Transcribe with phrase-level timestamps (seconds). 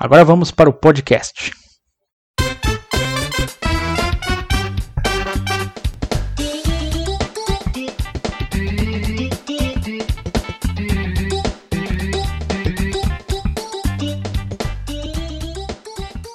[0.00, 1.50] Agora vamos para o podcast.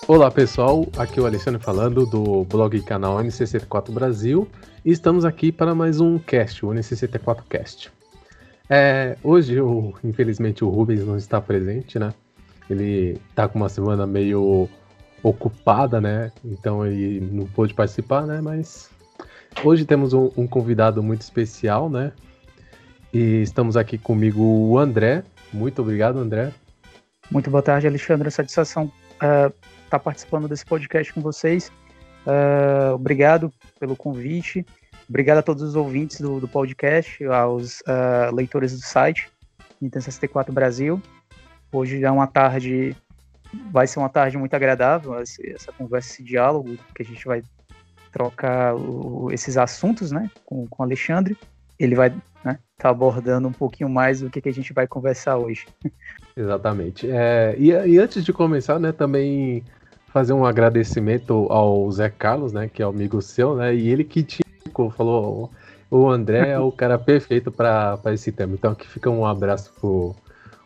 [0.05, 4.45] Olá pessoal, aqui é o Alexandre falando do blog e canal NCC4 Brasil
[4.83, 7.89] e estamos aqui para mais um cast, o NCC4 Cast.
[8.69, 12.13] É, hoje, eu, infelizmente, o Rubens não está presente, né?
[12.69, 14.69] Ele tá com uma semana meio
[15.21, 16.31] ocupada, né?
[16.43, 18.41] Então ele não pôde participar, né?
[18.41, 18.89] Mas
[19.63, 22.11] hoje temos um, um convidado muito especial, né?
[23.13, 25.23] E estamos aqui comigo o André.
[25.51, 26.51] Muito obrigado, André.
[27.29, 28.29] Muito boa tarde, Alexandre.
[28.31, 29.53] Satisfação estar uh,
[29.89, 31.71] tá participando desse podcast com vocês.
[32.25, 34.65] Uh, obrigado pelo convite.
[35.07, 39.29] Obrigado a todos os ouvintes do, do podcast, aos uh, leitores do site
[39.83, 41.01] Nintendo 64 Brasil.
[41.73, 42.95] Hoje é uma tarde,
[43.71, 47.41] vai ser uma tarde muito agradável, essa conversa, esse diálogo, que a gente vai
[48.11, 51.35] trocar o, esses assuntos, né, com, com o Alexandre.
[51.79, 52.13] Ele vai
[52.45, 55.65] né, tá abordando um pouquinho mais do que, que a gente vai conversar hoje.
[56.37, 57.09] Exatamente.
[57.09, 59.63] É, e, e, antes de começar, né, também
[60.09, 64.21] fazer um agradecimento ao Zé Carlos, né, que é amigo seu, né, e ele que
[64.21, 64.43] te
[64.95, 65.51] falou
[65.89, 68.53] o André é o cara perfeito para esse tema.
[68.53, 70.15] Então aqui fica um abraço pro,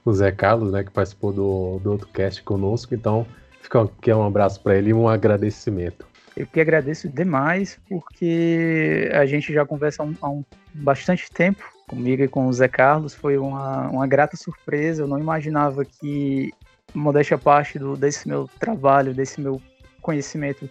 [0.09, 2.93] o Zé Carlos, né, que participou do, do outro cast conosco.
[2.93, 3.25] Então,
[3.61, 6.05] fica aqui um abraço para ele e um agradecimento.
[6.35, 11.63] Eu que agradeço demais, porque a gente já conversa há um, há um bastante tempo
[11.87, 13.13] comigo e com o Zé Carlos.
[13.15, 15.03] Foi uma, uma grata surpresa.
[15.03, 16.53] Eu não imaginava que,
[16.93, 19.59] modéstia parte do, desse meu trabalho, desse meu
[20.01, 20.69] conhecimento,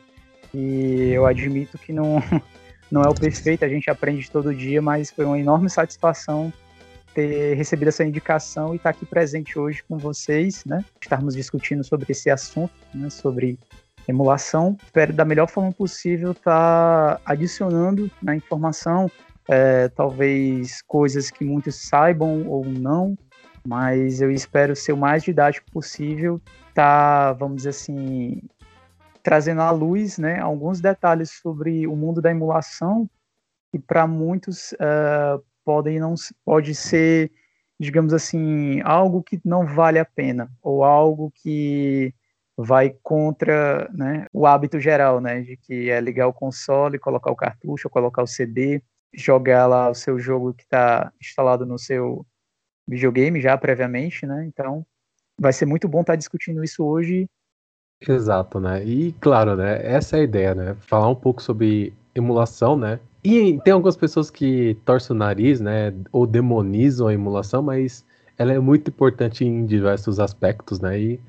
[0.54, 2.22] e eu admito que não,
[2.90, 6.52] não é o perfeito, a gente aprende todo dia, mas foi uma enorme satisfação
[7.16, 10.84] ter recebido essa indicação e estar aqui presente hoje com vocês, né?
[11.00, 13.08] Estarmos discutindo sobre esse assunto, né?
[13.08, 13.58] Sobre
[14.06, 14.76] emulação.
[14.84, 19.10] Espero da melhor forma possível estar adicionando na informação,
[19.48, 23.16] é, talvez coisas que muitos saibam ou não,
[23.66, 26.38] mas eu espero ser o mais didático possível,
[26.74, 28.42] tá, vamos dizer assim,
[29.22, 33.08] trazendo à luz, né, alguns detalhes sobre o mundo da emulação
[33.72, 37.32] que para muitos uh, podem não pode ser,
[37.78, 42.14] digamos assim, algo que não vale a pena ou algo que
[42.56, 47.36] vai contra né, o hábito geral, né, de que é ligar o console, colocar o
[47.36, 48.80] cartucho, colocar o CD,
[49.12, 52.24] jogar lá o seu jogo que está instalado no seu
[52.88, 54.46] videogame já previamente, né?
[54.46, 54.86] Então,
[55.38, 57.28] vai ser muito bom estar tá discutindo isso hoje.
[58.00, 58.84] Exato, né?
[58.84, 59.80] E claro, né?
[59.82, 60.76] Essa é a ideia, né?
[60.80, 63.00] Falar um pouco sobre emulação, né?
[63.28, 68.04] E tem algumas pessoas que torcem o nariz, né, ou demonizam a emulação, mas
[68.38, 70.96] ela é muito importante em diversos aspectos, né?
[70.96, 71.20] E,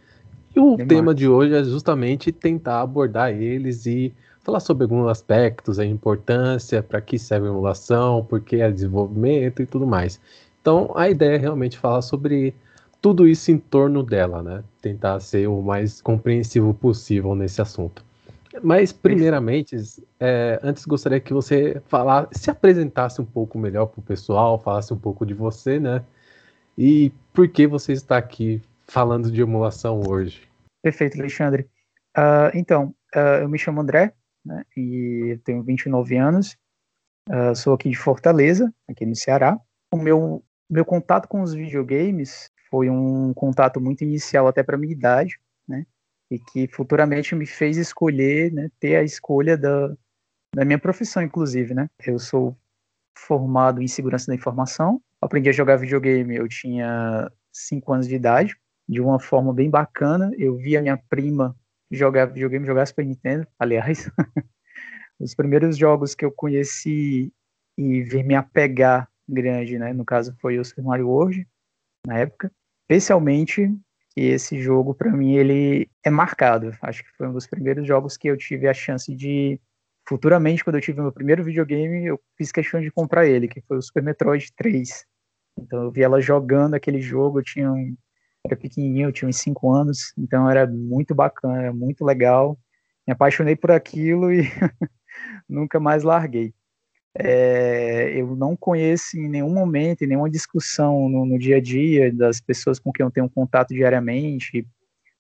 [0.56, 0.88] e o Demais.
[0.88, 4.14] tema de hoje é justamente tentar abordar eles e
[4.44, 9.64] falar sobre alguns aspectos, a importância, para que serve a emulação, por que é desenvolvimento
[9.64, 10.22] e tudo mais.
[10.62, 12.54] Então, a ideia é realmente falar sobre
[13.02, 14.64] tudo isso em torno dela, né?
[14.84, 18.06] Tentar ser o mais compreensivo possível nesse assunto.
[18.64, 19.76] Mas, primeiramente,
[20.20, 24.94] é, antes gostaria que você falar, se apresentasse um pouco melhor para o pessoal, falasse
[24.94, 26.04] um pouco de você, né?
[26.78, 30.48] E por que você está aqui falando de emulação hoje?
[30.82, 31.68] Perfeito, Alexandre.
[32.16, 34.14] Uh, então, uh, eu me chamo André,
[34.46, 36.58] né, e tenho 29 anos,
[37.30, 39.60] uh, sou aqui de Fortaleza, aqui no Ceará.
[39.94, 44.94] O meu, meu contato com os videogames foi um contato muito inicial até para minha
[44.94, 45.40] idade?
[46.30, 49.96] E que futuramente me fez escolher, né, ter a escolha da,
[50.54, 51.90] da minha profissão, inclusive, né?
[52.06, 52.58] Eu sou
[53.18, 58.56] formado em segurança da informação, aprendi a jogar videogame, eu tinha 5 anos de idade,
[58.88, 61.56] de uma forma bem bacana, eu vi a minha prima
[61.90, 64.10] jogar videogame, jogar Super Nintendo, aliás,
[65.20, 67.34] os primeiros jogos que eu conheci
[67.78, 71.48] e vi me apegar grande, né, no caso foi o Super Mario World,
[72.06, 72.52] na época,
[72.84, 73.76] especialmente
[74.18, 76.76] que esse jogo, para mim, ele é marcado.
[76.82, 79.62] Acho que foi um dos primeiros jogos que eu tive a chance de.
[80.10, 83.78] Futuramente, quando eu tive meu primeiro videogame, eu fiz questão de comprar ele, que foi
[83.78, 85.06] o Super Metroid 3.
[85.60, 87.70] Então eu vi ela jogando aquele jogo, eu tinha
[88.44, 92.58] era pequenininho, eu tinha uns 5 anos, então era muito bacana, era muito legal.
[93.06, 94.44] Me apaixonei por aquilo e
[95.48, 96.56] nunca mais larguei.
[97.20, 102.14] É, eu não conheço em nenhum momento, em nenhuma discussão no, no, dia a dia
[102.14, 104.68] das pessoas com quem eu tenho contato diariamente,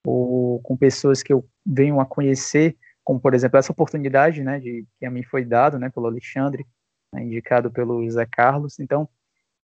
[0.05, 4.85] ou com pessoas que eu venho a conhecer, como por exemplo essa oportunidade, né, de
[4.99, 6.67] que a mim foi dado, né, pelo Alexandre,
[7.11, 8.79] né, indicado pelo José Carlos.
[8.79, 9.09] Então,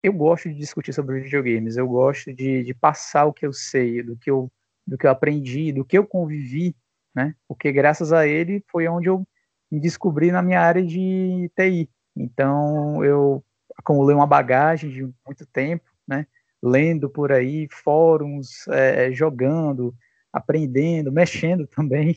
[0.02, 4.02] eu gosto de discutir sobre videogames, eu gosto de, de passar o que eu sei,
[4.04, 4.50] do que eu,
[4.86, 6.76] do que eu aprendi, do que eu convivi,
[7.12, 9.26] né, porque graças a ele foi onde eu
[9.68, 13.44] me descobri na minha área de TI, então, eu
[13.76, 16.26] acumulei uma bagagem de muito tempo, né?
[16.62, 19.94] Lendo por aí, fóruns, é, jogando,
[20.32, 22.16] aprendendo, mexendo também.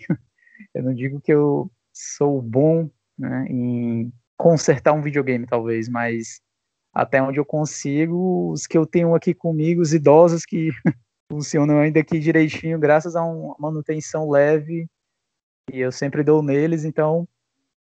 [0.73, 6.41] Eu não digo que eu sou bom né, em consertar um videogame, talvez, mas
[6.93, 10.69] até onde eu consigo, os que eu tenho aqui comigo, os idosos que
[11.31, 14.87] funcionam ainda aqui direitinho, graças a uma manutenção leve,
[15.71, 17.27] e eu sempre dou neles, então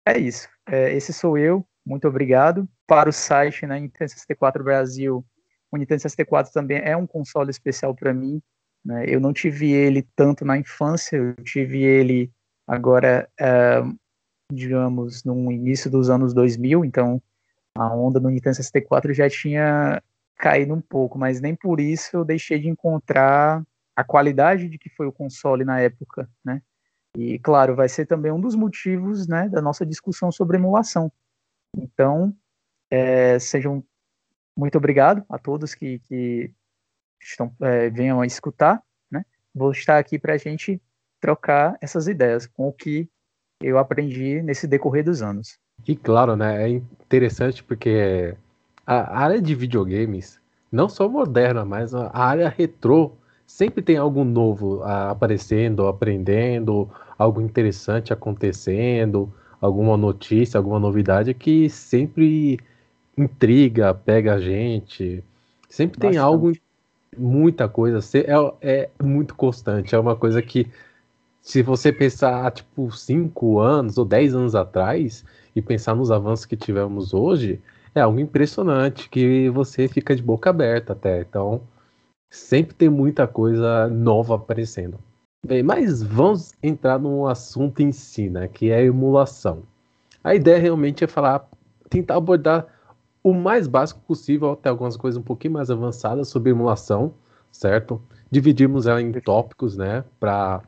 [0.07, 0.47] é isso.
[0.65, 2.67] É, esse sou eu, muito obrigado.
[2.85, 5.25] Para o site, né, Nintendo 64 Brasil,
[5.71, 8.41] o Nintendo 64 também é um console especial para mim.
[8.83, 9.05] Né?
[9.07, 12.29] Eu não tive ele tanto na infância, eu tive ele
[12.67, 13.81] agora, é,
[14.51, 17.21] digamos, no início dos anos 2000, então
[17.73, 20.01] a onda do Nintendo 64 já tinha
[20.37, 23.63] caído um pouco, mas nem por isso eu deixei de encontrar
[23.95, 26.61] a qualidade de que foi o console na época, né?
[27.17, 31.11] E claro, vai ser também um dos motivos, né, da nossa discussão sobre emulação,
[31.77, 32.33] então,
[32.89, 33.83] é, sejam
[34.55, 36.51] muito obrigado a todos que, que
[37.21, 38.81] estão, é, venham a escutar.
[39.11, 39.23] Né?
[39.53, 40.81] Vou estar aqui para a gente
[41.21, 43.09] trocar essas ideias com o que
[43.61, 45.59] eu aprendi nesse decorrer dos anos.
[45.87, 48.35] E claro, né, é interessante porque
[48.85, 50.39] a área de videogames,
[50.71, 53.13] não só moderna, mas a área retrô,
[53.45, 62.59] sempre tem algo novo aparecendo, aprendendo, algo interessante acontecendo, alguma notícia, alguma novidade que sempre
[63.17, 65.23] intriga, pega a gente.
[65.69, 66.25] Sempre tem Bastante.
[66.25, 66.51] algo,
[67.17, 67.99] muita coisa.
[68.61, 69.95] É, é muito constante.
[69.95, 70.67] É uma coisa que,
[71.41, 75.25] se você pensar, tipo, 5 anos ou 10 anos atrás
[75.55, 77.59] e pensar nos avanços que tivemos hoje,
[77.95, 81.21] é algo impressionante que você fica de boca aberta até.
[81.21, 81.61] Então,
[82.29, 84.99] sempre tem muita coisa nova aparecendo.
[85.45, 89.63] Bem, mas vamos entrar no assunto em si, né, que é a emulação.
[90.23, 91.47] A ideia realmente é falar,
[91.89, 92.65] tentar abordar
[93.23, 97.13] o mais básico possível, até algumas coisas um pouquinho mais avançadas sobre emulação,
[97.51, 98.01] certo?
[98.31, 100.61] Dividimos ela em tópicos, né, para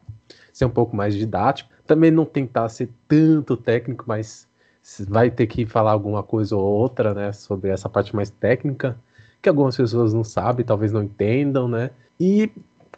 [0.54, 1.70] ser um pouco mais didático.
[1.86, 4.48] Também não tentar ser tanto técnico, mas
[5.08, 8.98] vai ter que falar alguma coisa ou outra, né, sobre essa parte mais técnica,
[9.42, 11.92] que algumas pessoas não sabem, talvez não entendam, né?
[12.20, 12.52] E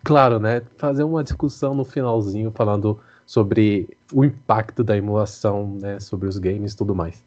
[0.04, 6.28] claro, né, fazer uma discussão no finalzinho falando sobre o impacto da emulação, né, sobre
[6.28, 7.24] os games e tudo mais.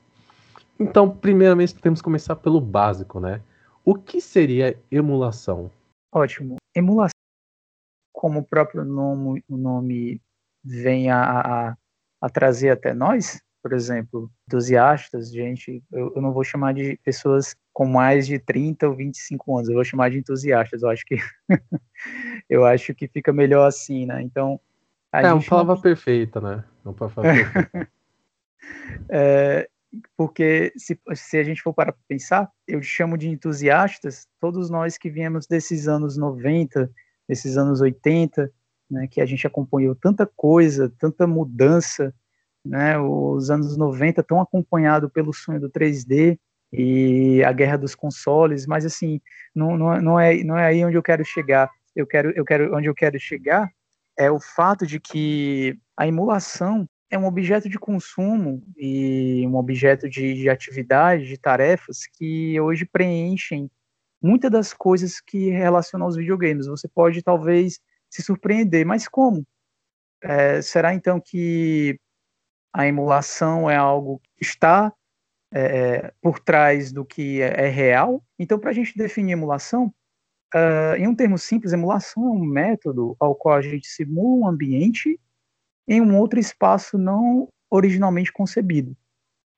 [0.78, 3.40] Então, primeiramente, temos que começar pelo básico, né?
[3.84, 5.70] O que seria emulação?
[6.12, 6.56] Ótimo.
[6.74, 7.14] Emulação,
[8.12, 10.20] como o próprio nome, nome
[10.64, 11.22] vem a,
[11.70, 11.76] a,
[12.20, 17.56] a trazer até nós, por exemplo, entusiastas, gente, eu, eu, não vou chamar de pessoas
[17.72, 21.16] com mais de 30 ou 25 anos, eu vou chamar de entusiastas, eu acho que
[22.46, 24.20] eu acho que fica melhor assim, né?
[24.20, 24.60] Então,
[25.10, 25.80] é uma palavra não...
[25.80, 26.62] perfeita, né?
[26.84, 27.22] Uma palavra
[29.08, 29.66] é,
[30.14, 35.08] porque se, se a gente for para pensar, eu chamo de entusiastas todos nós que
[35.08, 36.90] viemos desses anos 90,
[37.26, 38.52] desses anos 80,
[38.90, 42.14] né, que a gente acompanhou tanta coisa, tanta mudança,
[42.64, 46.38] né, os anos 90 tão acompanhado pelo sonho do 3D
[46.72, 49.20] e a guerra dos consoles, mas assim,
[49.54, 51.70] não, não, não, é, não é aí onde eu quero chegar.
[51.94, 53.70] Eu quero, eu quero, onde eu quero chegar
[54.16, 60.08] é o fato de que a emulação é um objeto de consumo e um objeto
[60.08, 63.70] de, de atividade, de tarefas que hoje preenchem
[64.20, 66.66] muitas das coisas que relacionam aos videogames.
[66.66, 67.78] Você pode talvez
[68.10, 69.46] se surpreender, mas como?
[70.22, 71.98] É, será então que
[72.74, 74.92] a emulação é algo que está
[75.52, 78.22] é, por trás do que é, é real?
[78.38, 79.94] Então, para a gente definir emulação,
[80.54, 84.48] Uh, em um termo simples, emulação é um método ao qual a gente simula um
[84.48, 85.18] ambiente
[85.88, 88.96] em um outro espaço não originalmente concebido,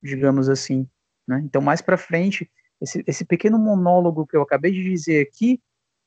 [0.01, 0.89] digamos assim.
[1.27, 1.39] Né?
[1.45, 2.49] Então, mais para frente,
[2.81, 5.61] esse, esse, pequeno monólogo que eu acabei de dizer aqui,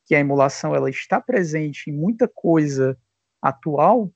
[0.06, 2.98] que a emulação ela está presente em muita coisa
[3.40, 4.10] atual?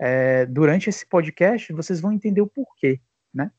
[0.00, 3.00] É, durante esse podcast, vocês vão entender o porquê,
[3.32, 3.50] né?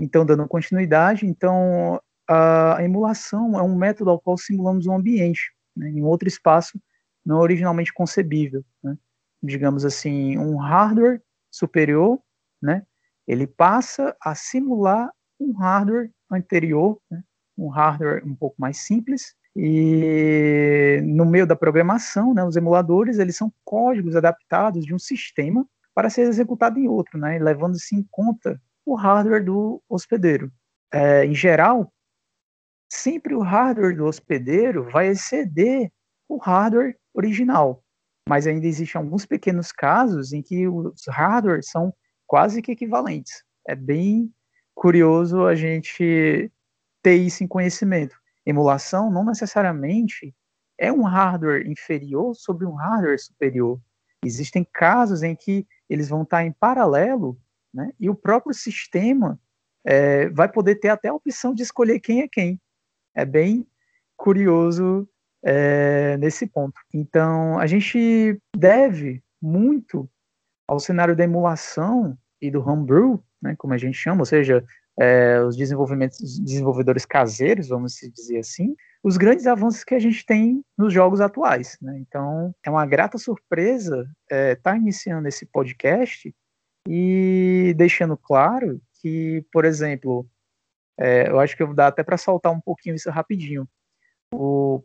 [0.00, 5.88] Então, dando continuidade, então a emulação é um método ao qual simulamos um ambiente né,
[5.88, 6.78] em outro espaço
[7.24, 8.64] não originalmente concebível.
[8.82, 8.96] Né?
[9.42, 12.20] Digamos assim, um hardware superior,
[12.60, 12.86] né?
[13.26, 17.22] ele passa a simular um hardware anterior, né?
[17.56, 23.36] um hardware um pouco mais simples, e no meio da programação, né, os emuladores eles
[23.36, 28.62] são códigos adaptados de um sistema para ser executado em outro, né, levando-se em conta
[28.86, 30.52] o hardware do hospedeiro.
[30.94, 31.92] É, em geral,
[32.88, 35.90] sempre o hardware do hospedeiro vai exceder
[36.28, 37.82] o hardware original,
[38.28, 41.92] mas ainda existem alguns pequenos casos em que os hardwares são
[42.28, 43.42] quase que equivalentes.
[43.66, 44.32] É bem
[44.72, 46.48] curioso a gente
[47.02, 48.16] ter isso em conhecimento.
[48.48, 50.34] Emulação não necessariamente
[50.78, 53.78] é um hardware inferior sobre um hardware superior.
[54.24, 57.38] Existem casos em que eles vão estar em paralelo,
[57.74, 59.38] né, e o próprio sistema
[59.84, 62.58] é, vai poder ter até a opção de escolher quem é quem.
[63.14, 63.66] É bem
[64.16, 65.06] curioso
[65.42, 66.80] é, nesse ponto.
[66.94, 70.08] Então, a gente deve muito
[70.66, 74.64] ao cenário da emulação e do homebrew, né, como a gente chama, ou seja,
[74.98, 80.64] é, os desenvolvimentos, desenvolvedores caseiros, vamos dizer assim, os grandes avanços que a gente tem
[80.76, 81.78] nos jogos atuais.
[81.80, 81.98] Né?
[82.00, 86.34] Então, é uma grata surpresa estar é, tá iniciando esse podcast
[86.88, 90.28] e deixando claro que, por exemplo,
[90.98, 93.68] é, eu acho que eu vou dar até para soltar um pouquinho isso rapidinho.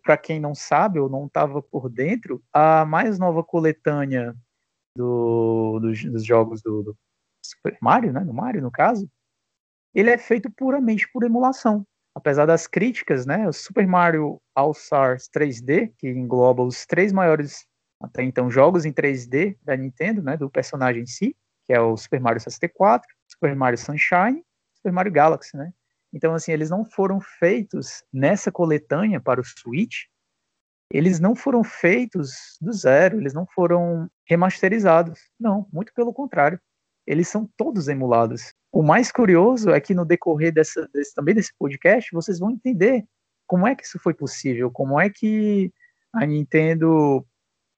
[0.03, 4.36] Para quem não sabe ou não estava por dentro, a mais nova coletânea
[4.96, 6.98] do, dos, dos jogos do, do
[7.43, 9.10] Super Mario, né, do Mario no caso,
[9.94, 11.86] ele é feito puramente por emulação.
[12.16, 17.66] Apesar das críticas, né, o Super Mario All-Stars 3D, que engloba os três maiores
[18.00, 21.36] até então jogos em 3D da Nintendo, né, do personagem em si,
[21.66, 24.44] que é o Super Mario 64, Super Mario Sunshine,
[24.76, 25.72] Super Mario Galaxy, né?
[26.14, 30.04] Então, assim, eles não foram feitos nessa coletânea para o Switch,
[30.92, 35.20] eles não foram feitos do zero, eles não foram remasterizados.
[35.40, 36.60] Não, muito pelo contrário.
[37.06, 38.54] Eles são todos emulados.
[38.72, 43.06] O mais curioso é que no decorrer dessa, desse, também desse podcast, vocês vão entender
[43.46, 45.72] como é que isso foi possível, como é que
[46.14, 47.26] a Nintendo,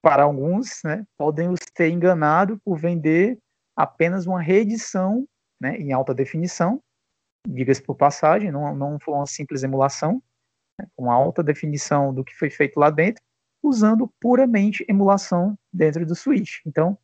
[0.02, 3.38] para alguns, né, podem os ter enganado por vender
[3.76, 5.28] apenas uma reedição
[5.60, 6.82] né, em alta definição,
[7.48, 10.22] diga-se por passagem, não, não foi uma simples emulação,
[10.80, 13.24] né, com alta definição do que foi feito lá dentro,
[13.64, 16.60] usando puramente emulação dentro do Switch.
[16.66, 16.98] Então,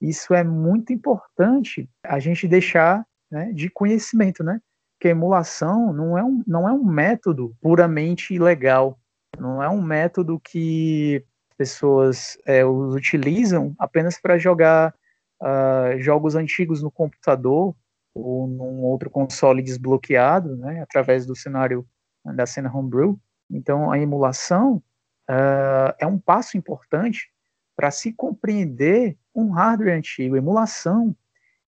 [0.00, 4.60] isso é muito importante a gente deixar né, de conhecimento, né?
[5.00, 8.98] Que a emulação não é um, não é um método puramente legal,
[9.38, 11.24] não é um método que
[11.56, 14.94] pessoas é, utilizam apenas para jogar
[15.42, 17.74] uh, jogos antigos no computador
[18.14, 21.86] ou num outro console desbloqueado, né, através do cenário
[22.24, 23.18] da cena homebrew.
[23.50, 24.82] Então, a emulação
[25.30, 27.30] uh, é um passo importante
[27.76, 30.36] para se compreender um hardware antigo.
[30.36, 31.14] Emulação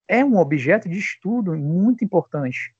[0.08, 2.74] é um objeto de estudo muito importante.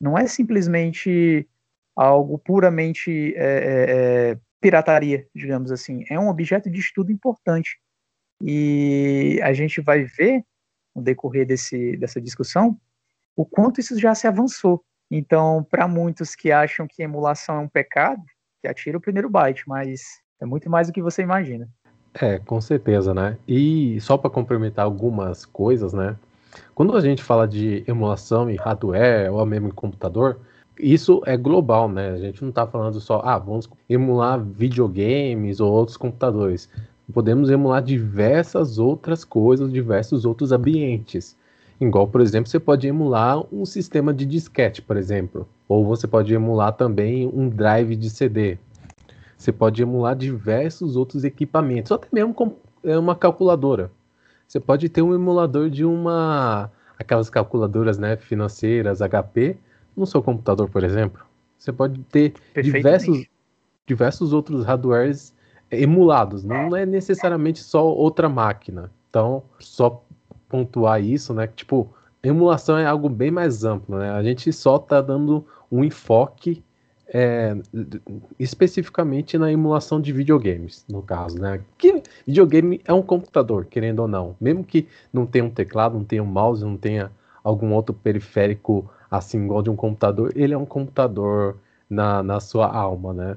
[0.00, 1.48] Não é simplesmente
[1.96, 6.04] algo puramente é, é, é, pirataria, digamos assim.
[6.08, 7.78] É um objeto de estudo importante.
[8.40, 10.44] E a gente vai ver,
[10.94, 12.78] no decorrer desse, dessa discussão,
[13.36, 14.84] o quanto isso já se avançou.
[15.10, 18.22] Então, para muitos que acham que emulação é um pecado,
[18.60, 20.02] que atira o primeiro byte, mas
[20.40, 21.68] é muito mais do que você imagina.
[22.20, 23.36] É, com certeza, né?
[23.46, 26.16] E só para complementar algumas coisas, né?
[26.74, 30.38] Quando a gente fala de emulação em hardware ou mesmo em computador,
[30.78, 32.10] isso é global, né?
[32.10, 36.68] A gente não está falando só, ah, vamos emular videogames ou outros computadores.
[37.12, 41.36] Podemos emular diversas outras coisas, diversos outros ambientes.
[41.80, 45.46] Igual, por exemplo, você pode emular um sistema de disquete, por exemplo.
[45.68, 48.56] Ou você pode emular também um drive de CD.
[49.44, 53.90] Você pode emular diversos outros equipamentos, ou até mesmo é, uma calculadora.
[54.48, 59.58] Você pode ter um emulador de uma aquelas calculadoras, né, financeiras, HP,
[59.94, 61.22] no seu computador, por exemplo.
[61.58, 63.26] Você pode ter diversos
[63.86, 65.34] diversos outros hardwares
[65.70, 68.90] emulados, não é necessariamente só outra máquina.
[69.10, 70.02] Então, só
[70.48, 71.48] pontuar isso, né?
[71.48, 71.86] Tipo,
[72.22, 74.10] emulação é algo bem mais amplo, né?
[74.10, 76.64] A gente só está dando um enfoque
[77.08, 77.56] é,
[78.38, 81.60] especificamente na emulação de videogames, no caso, né?
[81.76, 84.36] Que videogame é um computador, querendo ou não.
[84.40, 87.10] Mesmo que não tenha um teclado, não tenha um mouse, não tenha
[87.42, 91.56] algum outro periférico assim igual de um computador, ele é um computador
[91.88, 93.36] na, na sua alma, né?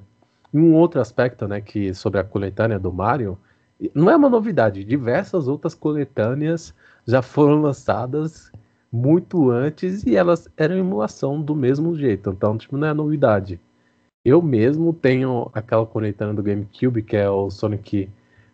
[0.53, 3.37] E um outro aspecto, né, que sobre a coletânea do Mario,
[3.93, 6.73] não é uma novidade, diversas outras coletâneas
[7.05, 8.51] já foram lançadas
[8.91, 12.29] muito antes e elas eram emulação do mesmo jeito.
[12.29, 13.59] Então, tipo, não é novidade.
[14.23, 18.09] Eu mesmo tenho aquela coletânea do GameCube, que é o Sonic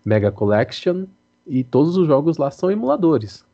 [0.06, 1.06] Mega Collection
[1.48, 3.46] e todos os jogos lá são emuladores.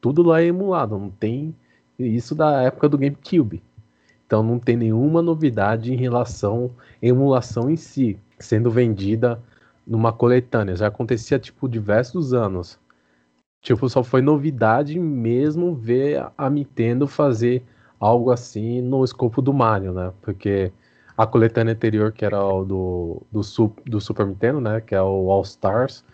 [0.00, 1.54] Tudo lá é emulado, não tem
[1.98, 3.62] isso da época do GameCube.
[4.26, 6.70] Então não tem nenhuma novidade em relação
[7.02, 9.40] à emulação em si, sendo vendida
[9.86, 10.76] numa coletânea.
[10.76, 12.78] Já acontecia tipo diversos anos.
[13.64, 17.64] Tipo, só foi novidade mesmo ver a Nintendo fazer
[17.98, 20.12] algo assim no escopo do Mario, né?
[20.20, 20.70] Porque
[21.16, 23.40] a coletânea anterior, que era o do, do,
[23.86, 24.82] do Super Nintendo, né?
[24.82, 26.04] Que é o All Stars,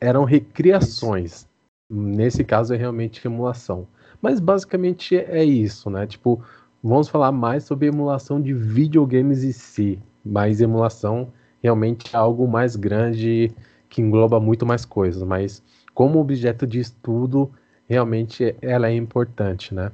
[0.00, 1.46] eram recriações.
[1.90, 3.86] Nesse caso é realmente emulação.
[4.22, 6.06] Mas basicamente é isso, né?
[6.06, 6.42] Tipo,
[6.82, 9.98] vamos falar mais sobre emulação de videogames em si.
[10.24, 11.30] Mas emulação
[11.62, 13.52] realmente é algo mais grande
[13.90, 15.22] que engloba muito mais coisas.
[15.22, 15.62] Mas
[15.98, 17.52] como objeto de estudo,
[17.88, 19.90] realmente ela é importante, né?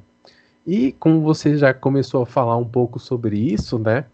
[0.67, 4.05] E como você já começou a falar um pouco sobre isso, né?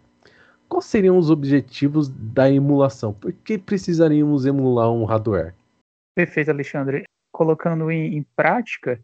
[0.69, 3.11] Quais seriam os objetivos da emulação?
[3.11, 5.53] Por que precisaríamos emular um hardware?
[6.15, 7.03] Perfeito, Alexandre.
[7.29, 8.97] Colocando em, em prática,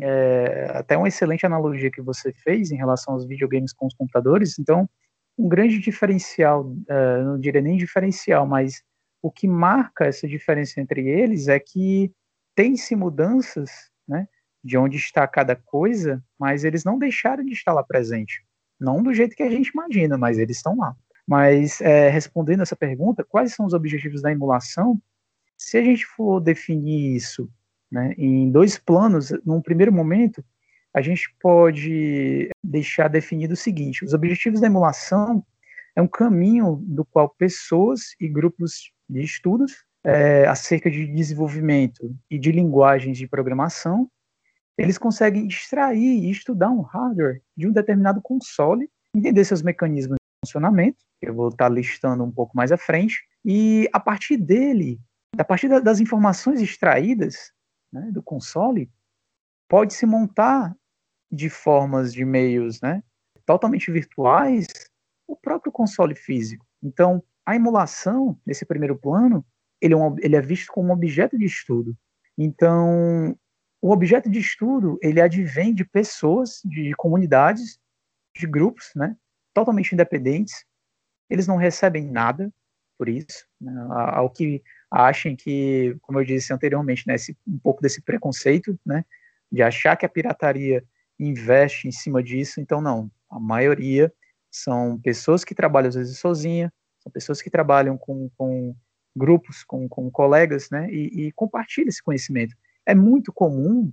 [0.00, 4.60] é, até uma excelente analogia que você fez em relação aos videogames com os computadores.
[4.60, 4.88] Então,
[5.36, 8.80] um grande diferencial, é, não diria nem diferencial, mas
[9.22, 12.12] o que marca essa diferença entre eles é que
[12.54, 13.70] tem-se mudanças,
[14.06, 14.28] né,
[14.62, 18.44] de onde está cada coisa, mas eles não deixaram de estar lá presente.
[18.78, 20.94] Não do jeito que a gente imagina, mas eles estão lá.
[21.26, 25.00] Mas, é, respondendo essa pergunta, quais são os objetivos da emulação?
[25.56, 27.48] Se a gente for definir isso
[27.90, 30.44] né, em dois planos, num primeiro momento,
[30.92, 35.44] a gente pode deixar definido o seguinte: os objetivos da emulação
[35.94, 42.38] é um caminho do qual pessoas e grupos de estudos é, acerca de desenvolvimento e
[42.38, 44.10] de linguagens de programação,
[44.76, 50.46] eles conseguem extrair e estudar um hardware de um determinado console, entender seus mecanismos de
[50.46, 54.98] funcionamento, que eu vou estar listando um pouco mais à frente, e a partir dele,
[55.36, 57.52] a partir das informações extraídas
[57.92, 58.90] né, do console,
[59.68, 60.74] pode se montar
[61.30, 63.02] de formas de meios né,
[63.46, 64.66] totalmente virtuais
[65.32, 66.66] o próprio console físico.
[66.82, 69.44] Então, a emulação, nesse primeiro plano,
[69.80, 71.96] ele é, um, ele é visto como um objeto de estudo.
[72.36, 73.36] Então,
[73.80, 77.80] o objeto de estudo, ele advém de pessoas, de comunidades,
[78.36, 79.16] de grupos, né,
[79.54, 80.64] totalmente independentes.
[81.28, 82.52] Eles não recebem nada
[82.98, 87.80] por isso, né, ao que achem que, como eu disse anteriormente, né, esse, um pouco
[87.80, 89.04] desse preconceito, né,
[89.50, 90.84] de achar que a pirataria
[91.18, 92.60] investe em cima disso.
[92.60, 94.12] Então, não, a maioria
[94.52, 98.76] são pessoas que trabalham às vezes sozinha, são pessoas que trabalham com, com
[99.16, 102.54] grupos, com, com colegas, né, e, e compartilham esse conhecimento.
[102.84, 103.92] É muito comum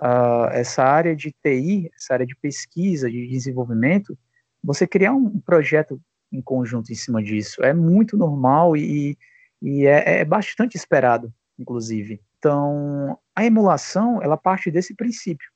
[0.00, 4.18] uh, essa área de TI, essa área de pesquisa, de desenvolvimento,
[4.62, 6.00] você criar um projeto
[6.32, 7.62] em conjunto em cima disso.
[7.62, 9.16] É muito normal e,
[9.60, 12.20] e é, é bastante esperado, inclusive.
[12.38, 15.48] Então, a emulação, ela parte desse princípio.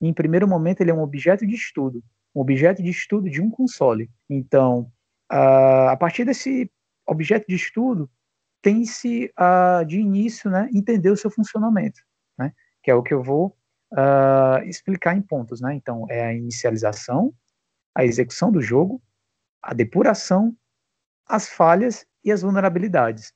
[0.00, 2.02] Em primeiro momento, ele é um objeto de estudo,
[2.36, 4.10] um objeto de estudo de um console.
[4.28, 4.92] Então,
[5.32, 6.70] uh, a partir desse
[7.06, 8.10] objeto de estudo,
[8.60, 12.00] tem-se uh, de início né, entender o seu funcionamento,
[12.38, 13.56] né, que é o que eu vou
[13.92, 15.62] uh, explicar em pontos.
[15.62, 15.74] Né?
[15.74, 17.32] Então, é a inicialização,
[17.94, 19.02] a execução do jogo,
[19.62, 20.54] a depuração,
[21.26, 23.32] as falhas e as vulnerabilidades.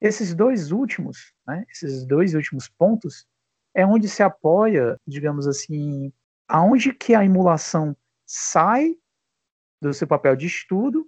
[0.00, 3.26] Esses dois últimos, né, esses dois últimos pontos,
[3.74, 6.12] é onde se apoia, digamos assim,
[6.46, 8.94] aonde que a emulação sai
[9.80, 11.06] do seu papel de estudo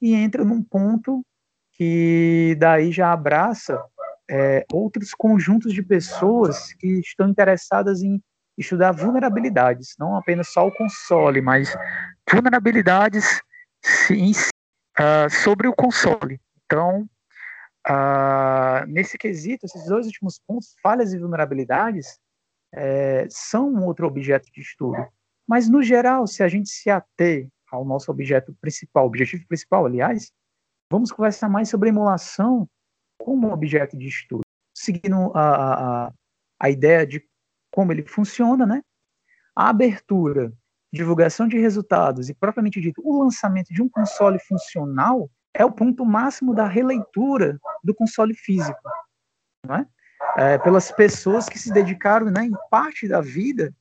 [0.00, 1.24] e entra num ponto
[1.72, 3.82] que daí já abraça
[4.30, 8.22] é, outros conjuntos de pessoas que estão interessadas em
[8.56, 11.74] estudar vulnerabilidades, não apenas só o console, mas
[12.30, 13.40] vulnerabilidades
[13.82, 14.32] sim,
[14.98, 16.40] uh, sobre o console.
[16.64, 17.08] Então,
[17.88, 22.18] uh, nesse quesito, esses dois últimos pontos, falhas e vulnerabilidades,
[22.72, 25.04] é, são um outro objeto de estudo.
[25.50, 30.32] Mas, no geral, se a gente se ater ao nosso objeto principal, objetivo principal, aliás,
[30.90, 32.68] Vamos conversar mais sobre emulação
[33.16, 34.42] como objeto de estudo,
[34.74, 36.12] seguindo a, a,
[36.58, 37.24] a ideia de
[37.72, 38.82] como ele funciona, né?
[39.54, 40.52] A abertura,
[40.92, 46.04] divulgação de resultados e, propriamente dito, o lançamento de um console funcional é o ponto
[46.04, 48.80] máximo da releitura do console físico,
[49.64, 49.86] não é?
[50.36, 53.72] É, pelas pessoas que se dedicaram, né, em parte da vida,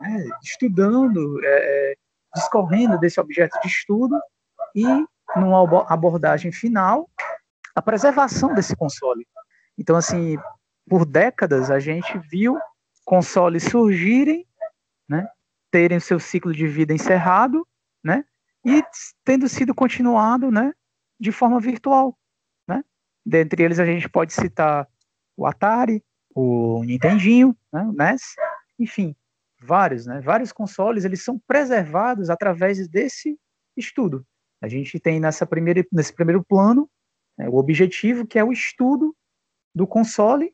[0.00, 1.96] né, estudando, é, é
[2.34, 4.20] discorrendo desse objeto de estudo
[4.74, 4.84] e
[5.34, 7.08] numa abordagem final,
[7.74, 9.26] a preservação desse console.
[9.76, 10.38] Então, assim,
[10.88, 12.58] por décadas a gente viu
[13.04, 14.46] consoles surgirem,
[15.08, 15.28] né,
[15.70, 17.66] terem o seu ciclo de vida encerrado,
[18.02, 18.24] né,
[18.64, 18.82] e
[19.24, 20.72] tendo sido continuado, né,
[21.18, 22.16] de forma virtual,
[22.68, 22.84] né.
[23.24, 24.88] Dentre eles a gente pode citar
[25.36, 26.02] o Atari,
[26.34, 28.34] o Nintendinho, né, o NES,
[28.78, 29.14] enfim,
[29.60, 33.38] vários, né, vários consoles, eles são preservados através desse
[33.76, 34.24] estudo.
[34.60, 36.88] A gente tem nessa primeira, nesse primeiro plano
[37.38, 39.14] né, o objetivo que é o estudo
[39.74, 40.52] do console,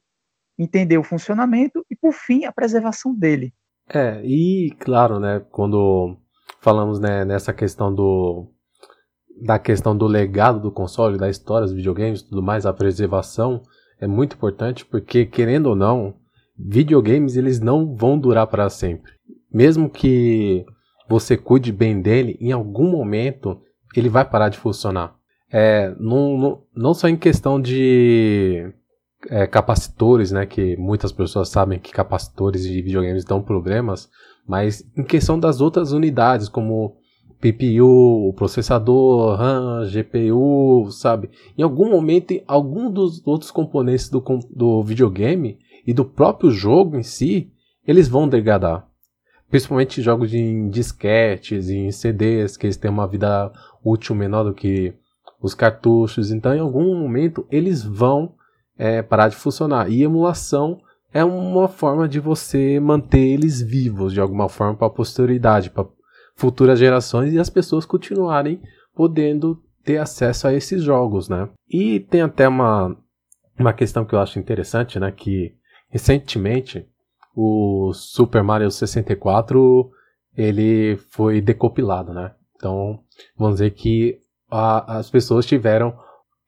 [0.58, 3.54] entender o funcionamento e, por fim, a preservação dele.
[3.88, 6.16] É, e claro, né, quando
[6.60, 8.48] falamos né, nessa questão do
[9.40, 13.62] da questão do legado do console, da história dos videogames, tudo mais, a preservação
[13.98, 16.14] é muito importante porque querendo ou não,
[16.64, 19.12] videogames eles não vão durar para sempre.
[19.52, 20.64] Mesmo que
[21.08, 23.60] você cuide bem dele, em algum momento
[23.94, 25.14] ele vai parar de funcionar.
[25.50, 28.72] É, não, não, não só em questão de
[29.28, 34.08] é, capacitores, né, que muitas pessoas sabem que capacitores de videogames dão problemas,
[34.46, 36.96] mas em questão das outras unidades, como
[37.40, 41.28] PPU, processador, RAM, GPU, sabe?
[41.58, 47.02] Em algum momento, algum dos outros componentes do, do videogame e do próprio jogo em
[47.02, 47.50] si,
[47.86, 48.86] eles vão degradar.
[49.50, 53.52] Principalmente jogos em disquetes e em CDs, que eles têm uma vida
[53.84, 54.94] útil menor do que
[55.42, 56.30] os cartuchos.
[56.30, 58.34] Então, em algum momento, eles vão
[58.78, 59.90] é, parar de funcionar.
[59.90, 60.80] E emulação
[61.12, 65.86] é uma forma de você manter eles vivos de alguma forma para a posteridade, para
[66.34, 68.60] futuras gerações e as pessoas continuarem
[68.94, 71.48] podendo ter acesso a esses jogos, né?
[71.68, 72.96] E tem até uma,
[73.58, 75.10] uma questão que eu acho interessante, né?
[75.10, 75.54] Que
[75.92, 76.88] recentemente
[77.36, 79.90] o Super Mario 64
[80.34, 82.34] ele foi decopilado, né?
[82.56, 83.00] Então
[83.36, 84.18] vamos dizer que
[84.50, 85.94] a, as pessoas tiveram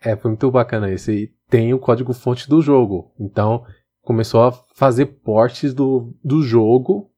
[0.01, 3.13] é foi muito bacana isso e tem o código fonte do jogo.
[3.21, 3.65] Então
[4.03, 7.11] começou a fazer portes do, do jogo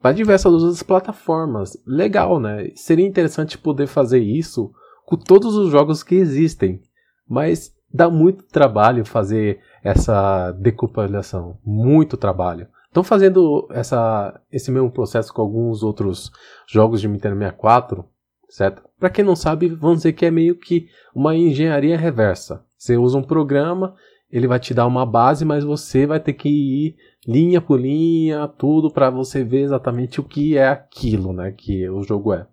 [0.00, 1.76] para diversas outras plataformas.
[1.86, 2.70] Legal, né?
[2.74, 4.72] Seria interessante poder fazer isso
[5.06, 6.80] com todos os jogos que existem,
[7.28, 12.66] mas dá muito trabalho fazer essa decompilação, muito trabalho.
[12.86, 16.32] Estão fazendo essa, esse mesmo processo com alguns outros
[16.66, 18.04] jogos de Nintendo 64,
[18.48, 18.82] certo?
[18.98, 22.64] Para quem não sabe, vamos dizer que é meio que uma engenharia reversa.
[22.78, 23.94] Você usa um programa,
[24.30, 28.48] ele vai te dar uma base, mas você vai ter que ir linha por linha,
[28.48, 32.46] tudo para você ver exatamente o que é aquilo, né, que o jogo é.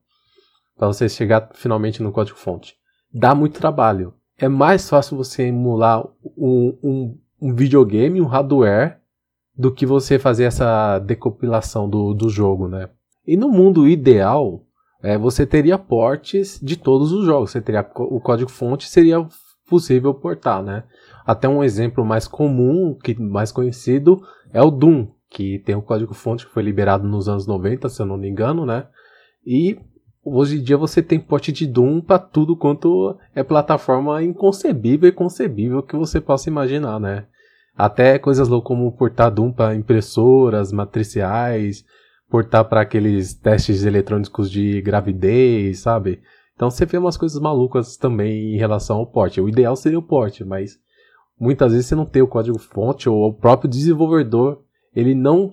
[0.75, 2.75] Para você chegar finalmente no código fonte.
[3.13, 4.13] Dá muito trabalho.
[4.41, 6.03] É mais fácil você emular
[6.35, 8.97] um, um, um videogame, um hardware,
[9.55, 12.89] do que você fazer essa decompilação do, do jogo, né?
[13.27, 14.65] E no mundo ideal,
[15.03, 17.51] é, você teria portes de todos os jogos.
[17.51, 19.23] Você teria o código fonte seria
[19.69, 20.85] possível portar, né?
[21.23, 26.47] Até um exemplo mais comum, que mais conhecido, é o Doom, que tem o código-fonte
[26.47, 28.87] que foi liberado nos anos 90, se eu não me engano, né?
[29.45, 29.79] E
[30.23, 35.11] hoje em dia você tem porte de Doom para tudo quanto é plataforma inconcebível e
[35.11, 37.25] concebível que você possa imaginar, né?
[37.75, 41.85] Até coisas como portar Doom para impressoras matriciais,
[42.29, 46.21] portar para aqueles testes eletrônicos de gravidez, sabe?
[46.55, 49.41] Então você vê umas coisas malucas também em relação ao porte.
[49.41, 50.77] O ideal seria o porte, mas
[51.39, 54.61] muitas vezes você não tem o código fonte ou o próprio desenvolvedor
[54.95, 55.51] ele não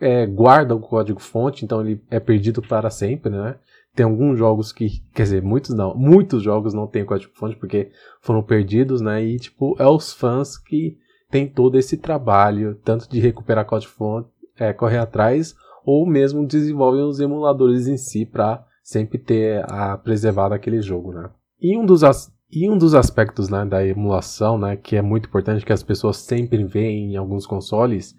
[0.00, 3.56] é, guarda o código fonte, então ele é perdido para sempre, né?
[3.94, 7.90] Tem alguns jogos que, quer dizer, muitos não, muitos jogos não têm código fonte porque
[8.20, 9.22] foram perdidos, né?
[9.22, 10.96] E tipo, é os fãs que
[11.30, 17.02] tem todo esse trabalho, tanto de recuperar código fonte, é, correr atrás, ou mesmo desenvolvem
[17.02, 21.30] os emuladores em si para sempre ter a preservado aquele jogo, né?
[21.60, 22.02] E um dos,
[22.50, 26.16] e um dos aspectos né, da emulação, né, que é muito importante, que as pessoas
[26.16, 28.16] sempre veem em alguns consoles,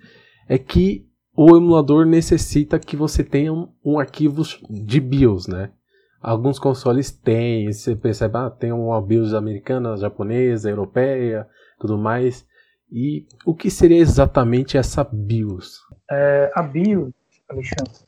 [0.48, 1.06] é que
[1.44, 5.72] o emulador necessita que você tenha um, um arquivo de BIOS, né?
[6.22, 11.48] Alguns consoles têm, você percebe, ah, tem uma BIOS americana, japonesa, europeia,
[11.80, 12.46] tudo mais.
[12.92, 15.80] E o que seria exatamente essa BIOS?
[16.12, 17.12] É, a BIOS,
[17.50, 18.06] Alexandre,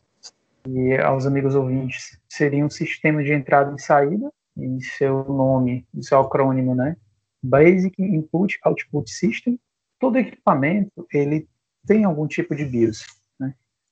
[0.67, 6.03] e aos amigos ouvintes, seria um sistema de entrada e saída em seu nome, em
[6.03, 6.95] seu acrônimo, né?
[7.41, 9.59] Basic Input Output System.
[9.99, 11.47] Todo equipamento ele
[11.87, 13.22] tem algum tipo de BIOS?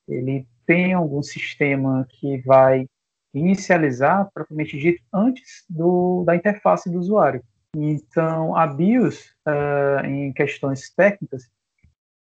[0.08, 2.88] Ele tem algum sistema que vai
[3.34, 7.44] inicializar, propriamente dito, antes do, da interface do usuário.
[7.76, 11.50] Então, a BIOS, uh, em questões técnicas,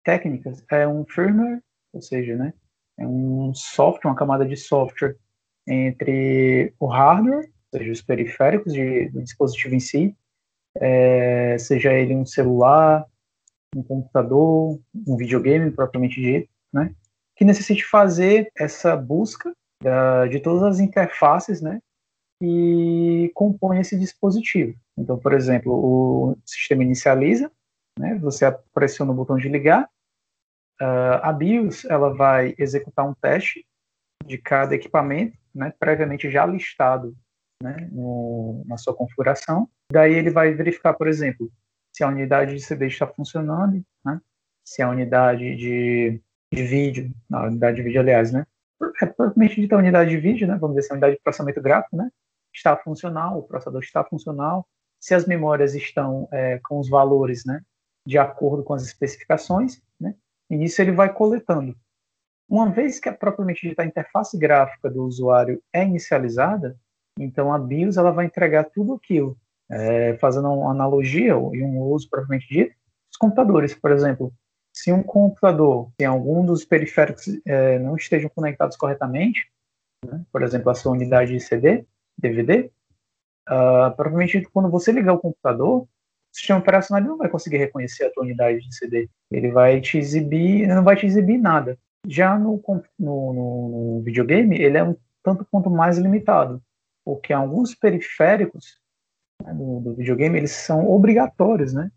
[0.04, 1.60] técnicas, é um firmware,
[1.92, 2.54] ou seja, né,
[2.98, 5.16] é um software, uma camada de software
[5.66, 10.16] entre o hardware seja, os periféricos de, do dispositivo em si,
[10.76, 13.06] é, seja ele um celular,
[13.74, 16.94] um computador, um videogame propriamente dito, né,
[17.36, 21.80] que necessite fazer essa busca da, de todas as interfaces, né,
[22.40, 24.76] que compõem esse dispositivo.
[24.96, 27.50] Então, por exemplo, o sistema inicializa,
[27.98, 28.16] né?
[28.16, 29.88] Você pressiona o botão de ligar,
[30.80, 33.66] uh, a BIOS ela vai executar um teste
[34.24, 37.14] de cada equipamento, né, previamente já listado
[37.62, 39.68] né, no, na sua configuração.
[39.90, 41.50] Daí ele vai verificar, por exemplo,
[41.92, 44.20] se a unidade de CD está funcionando, né,
[44.64, 46.20] se a unidade de,
[46.52, 48.46] de vídeo, a unidade de vídeo, aliás, né,
[49.00, 51.96] é propriamente dita unidade de vídeo, né, vamos dizer, se a unidade de processamento gráfico,
[51.96, 52.10] né,
[52.54, 54.66] está funcional, o processador está funcional,
[55.00, 57.62] se as memórias estão é, com os valores, né,
[58.06, 60.14] de acordo com as especificações, né,
[60.50, 61.74] e isso ele vai coletando.
[62.48, 66.76] Uma vez que a propriamente dita interface gráfica do usuário é inicializada,
[67.18, 69.38] então a BIOS ela vai entregar tudo aquilo,
[69.70, 72.74] é, fazendo uma analogia e um uso propriamente dito,
[73.10, 74.32] os computadores, por exemplo,
[74.72, 79.50] se um computador, se algum dos periféricos é, não estejam conectados corretamente,
[80.04, 81.84] né, por exemplo, a sua unidade de CD,
[82.18, 82.70] DVD,
[83.48, 85.88] uh, provavelmente quando você ligar o computador, o
[86.32, 89.08] sistema operacional não vai conseguir reconhecer a tua unidade de CD.
[89.30, 91.78] Ele vai te exibir, não vai te exibir nada.
[92.06, 92.60] Já no,
[92.98, 96.60] no, no videogame, ele é um tanto quanto mais limitado,
[97.04, 98.78] porque alguns periféricos
[99.44, 101.90] né, do, do, videogame eles são obrigatórios, né,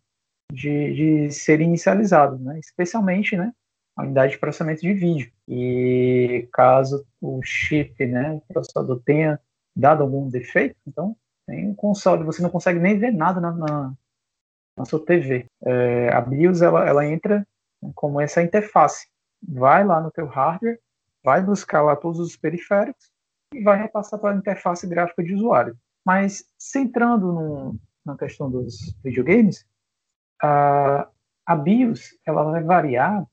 [0.52, 0.94] de,
[1.28, 3.52] de serem inicializados, né, especialmente, né,
[3.96, 5.32] a unidade de processamento de vídeo.
[5.48, 9.40] E caso o chip, né, o processador tenha
[9.76, 13.94] dado algum defeito, então tem um console, você não consegue nem ver nada na, na,
[14.78, 15.46] na sua TV.
[15.64, 17.46] É, a BIOS ela, ela entra
[17.94, 19.08] como essa interface.
[19.48, 20.80] Vai lá no teu hardware,
[21.24, 23.12] vai buscar lá todos os periféricos
[23.54, 25.78] e vai repassar para a interface gráfica de usuário.
[26.04, 29.66] Mas centrando no, na questão dos videogames,
[30.42, 31.10] a,
[31.46, 33.26] a BIOS ela vai variar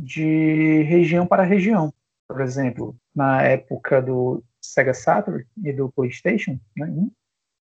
[0.00, 1.92] de região para região.
[2.28, 6.88] Por exemplo, na época do Sega Saturn e do PlayStation, né?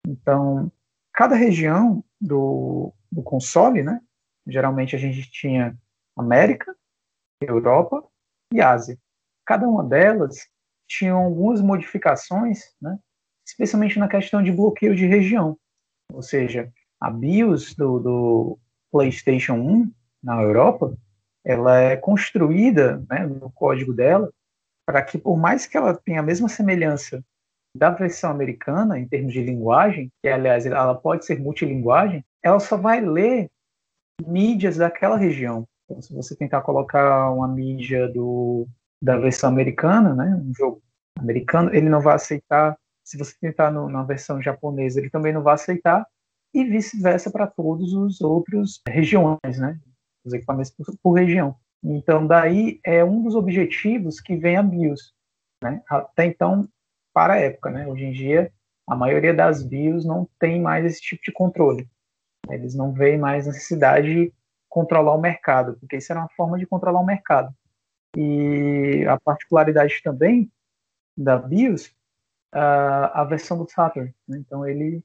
[0.07, 0.73] Então,
[1.13, 4.01] cada região do, do console, né?
[4.47, 5.77] Geralmente a gente tinha
[6.17, 6.75] América,
[7.41, 8.07] Europa
[8.53, 8.99] e Ásia.
[9.45, 10.49] Cada uma delas
[10.89, 12.99] tinha algumas modificações, né?
[13.47, 15.59] Especialmente na questão de bloqueio de região.
[16.13, 18.59] Ou seja, a BIOS do, do
[18.91, 20.97] PlayStation 1 na Europa,
[21.45, 24.31] ela é construída, né, no código dela,
[24.85, 27.23] para que, por mais que ela tenha a mesma semelhança
[27.77, 32.77] da versão americana, em termos de linguagem, que, aliás, ela pode ser multilinguagem, ela só
[32.77, 33.51] vai ler
[34.27, 35.67] mídias daquela região.
[35.85, 38.67] Então, se você tentar colocar uma mídia do,
[39.01, 40.83] da versão americana, né, um jogo
[41.19, 42.77] americano, ele não vai aceitar.
[43.05, 46.07] Se você tentar no, na versão japonesa, ele também não vai aceitar.
[46.57, 49.79] E vice-versa para todos os outros regiões, né,
[50.25, 51.55] os equipamentos por, por região.
[51.85, 55.13] Então, daí é um dos objetivos que vem a BIOS.
[55.63, 55.83] Né?
[55.87, 56.67] Até então,
[57.13, 57.71] para a época.
[57.71, 57.87] Né?
[57.87, 58.51] Hoje em dia,
[58.89, 61.87] a maioria das BIOS não tem mais esse tipo de controle.
[62.49, 64.33] Eles não veem mais necessidade de
[64.67, 67.55] controlar o mercado, porque isso era uma forma de controlar o mercado.
[68.17, 70.51] E a particularidade também
[71.15, 71.89] da BIOS,
[72.55, 74.15] uh, a versão do Saturn.
[74.27, 74.39] Né?
[74.39, 75.05] Então, ele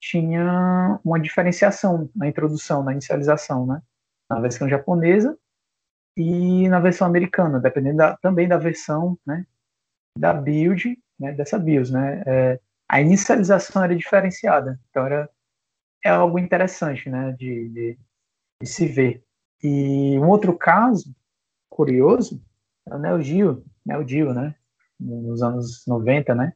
[0.00, 3.82] tinha uma diferenciação na introdução, na inicialização, né?
[4.30, 5.36] Na versão japonesa
[6.18, 9.46] e na versão americana, dependendo da, também da versão né,
[10.18, 11.90] da build, né, dessa BIOS.
[11.90, 15.30] Né, é, a inicialização era diferenciada, então era
[16.04, 17.98] é algo interessante né, de, de,
[18.62, 19.24] de, se ver.
[19.62, 21.14] E um outro caso
[21.68, 22.42] curioso
[22.86, 24.54] é o Neo Geo, Neo Geo né,
[24.98, 26.52] nos anos 90, né,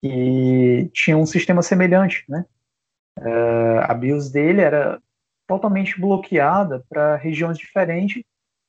[0.00, 2.24] que tinha um sistema semelhante.
[2.28, 2.44] Né,
[3.18, 5.00] é, a BIOS dele era
[5.46, 8.22] totalmente bloqueada para regiões diferentes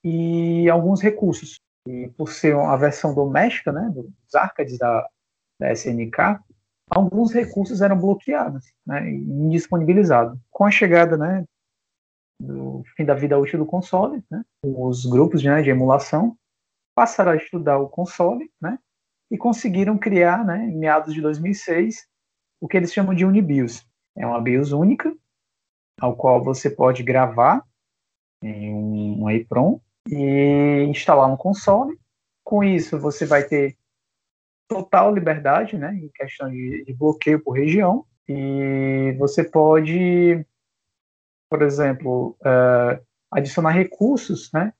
[0.03, 1.60] e alguns recursos.
[1.88, 5.08] E por ser a versão doméstica, né, dos arcades da,
[5.60, 6.39] da SNK,
[6.89, 10.38] alguns recursos eram bloqueados, né, indisponibilizados.
[10.51, 11.43] Com a chegada, né,
[12.41, 16.36] do fim da vida útil do console, né, os grupos né, de emulação
[16.95, 18.79] passaram a estudar o console, né,
[19.31, 22.08] e conseguiram criar, né, em meados de 2006,
[22.62, 23.86] o que eles chamam de Unibios.
[24.17, 25.15] É uma BIOS única,
[25.99, 27.63] ao qual você pode gravar
[28.41, 31.99] em um, um EEPROM e instalar um console.
[32.43, 33.75] Com isso, você vai ter
[34.67, 40.45] total liberdade, né, em questão de, de bloqueio por região, e você pode,
[41.49, 44.73] por exemplo, uh, adicionar recursos, né,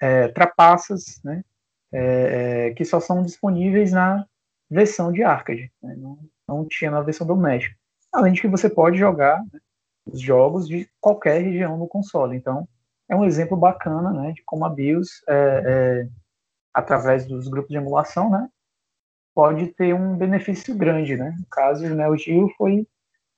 [0.00, 1.44] é, trapaças, né,
[1.92, 4.26] é, que só são disponíveis na
[4.70, 7.76] versão de arcade, né, não, não tinha na versão doméstica.
[8.12, 9.60] Além de que você pode jogar né,
[10.06, 12.36] os jogos de qualquer região no console.
[12.36, 12.68] Então,
[13.08, 16.08] é um exemplo bacana né, de como a BIOS, é, é,
[16.74, 18.48] através dos grupos de emulação, né,
[19.34, 21.16] pode ter um benefício grande.
[21.16, 21.34] Né?
[21.38, 22.86] No caso, né, o Geo foi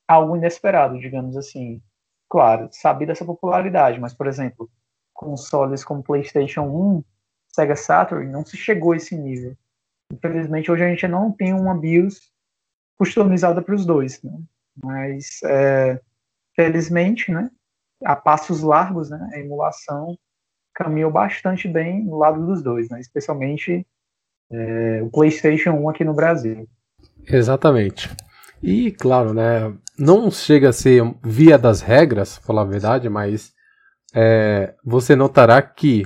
[0.07, 1.81] algo inesperado, digamos assim.
[2.29, 4.69] claro, sabia dessa popularidade, mas, por exemplo,
[5.13, 7.03] consoles como PlayStation 1,
[7.53, 9.55] Sega Saturn, não se chegou a esse nível.
[10.11, 12.31] Infelizmente, hoje a gente não tem uma BIOS
[12.97, 14.31] customizada para os dois, né?
[14.83, 15.99] Mas, é,
[16.55, 17.49] felizmente, né,
[18.03, 20.17] a passos largos, né, a emulação
[20.73, 23.85] caminhou bastante bem no lado dos dois, né, especialmente
[24.51, 26.67] é, o PlayStation 1 aqui no Brasil.
[27.27, 28.09] Exatamente.
[28.61, 33.53] E, claro, né, não chega a ser via das regras, falar a verdade, mas
[34.13, 36.05] é, você notará que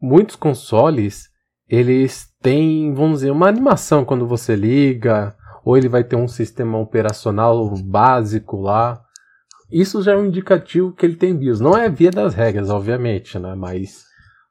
[0.00, 1.30] muitos consoles
[1.68, 5.34] eles têm, vamos dizer, uma animação quando você liga,
[5.66, 9.02] ou ele vai ter um sistema operacional básico lá.
[9.68, 11.58] Isso já é um indicativo que ele tem BIOS.
[11.58, 13.52] Não é via das regras, obviamente, né?
[13.56, 14.04] Mas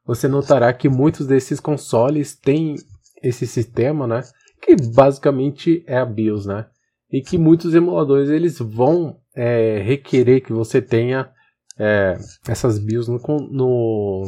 [0.04, 2.74] você notará que muitos desses consoles têm
[3.22, 4.20] esse sistema, né?
[4.60, 6.66] Que basicamente é a BIOS, né?
[7.10, 11.30] E que muitos emuladores eles vão é, requerer que você tenha
[11.78, 13.18] é, essas BIOS no,
[13.50, 14.22] no,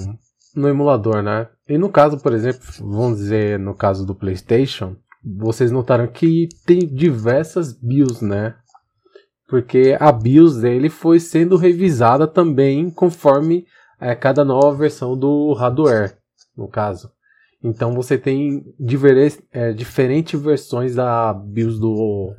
[0.56, 1.48] no emulador, né?
[1.68, 6.78] E no caso, por exemplo, vamos dizer no caso do PlayStation, vocês notaram que tem
[6.80, 8.54] diversas BIOS, né?
[9.48, 13.66] Porque a BIOS dele foi sendo revisada também conforme
[14.00, 16.18] é, cada nova versão do hardware,
[16.56, 17.10] no caso.
[17.62, 18.64] Então você tem
[19.52, 22.34] é, diferentes versões da BIOS do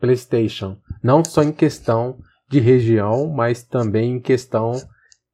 [0.00, 0.78] PlayStation.
[1.02, 4.72] Não só em questão de região, mas também em questão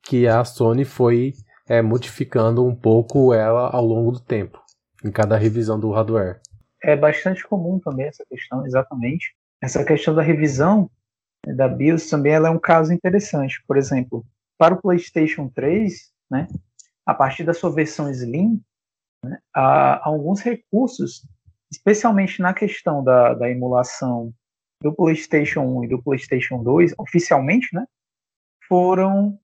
[0.03, 1.35] que a Sony foi
[1.69, 4.59] é, modificando um pouco ela ao longo do tempo,
[5.05, 6.42] em cada revisão do hardware
[6.83, 9.35] é bastante comum também essa questão, exatamente.
[9.63, 10.91] Essa questão da revisão
[11.47, 13.63] né, da BIOS também ela é um caso interessante.
[13.67, 14.25] Por exemplo,
[14.59, 16.49] para o PlayStation 3, né,
[17.07, 18.61] a partir da sua versão Slim,
[19.25, 21.27] né, há, alguns recursos,
[21.71, 24.33] especialmente na questão da, da emulação
[24.83, 27.87] do PlayStation 1 e do PlayStation 2, oficialmente, né,
[28.69, 29.39] foram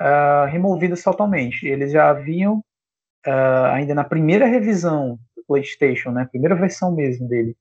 [0.00, 1.66] uh, removidos totalmente.
[1.66, 2.58] Eles já haviam,
[3.26, 5.18] uh, ainda na primeira revisão
[5.50, 7.56] PlayStation, né, primeira versão mesmo dele,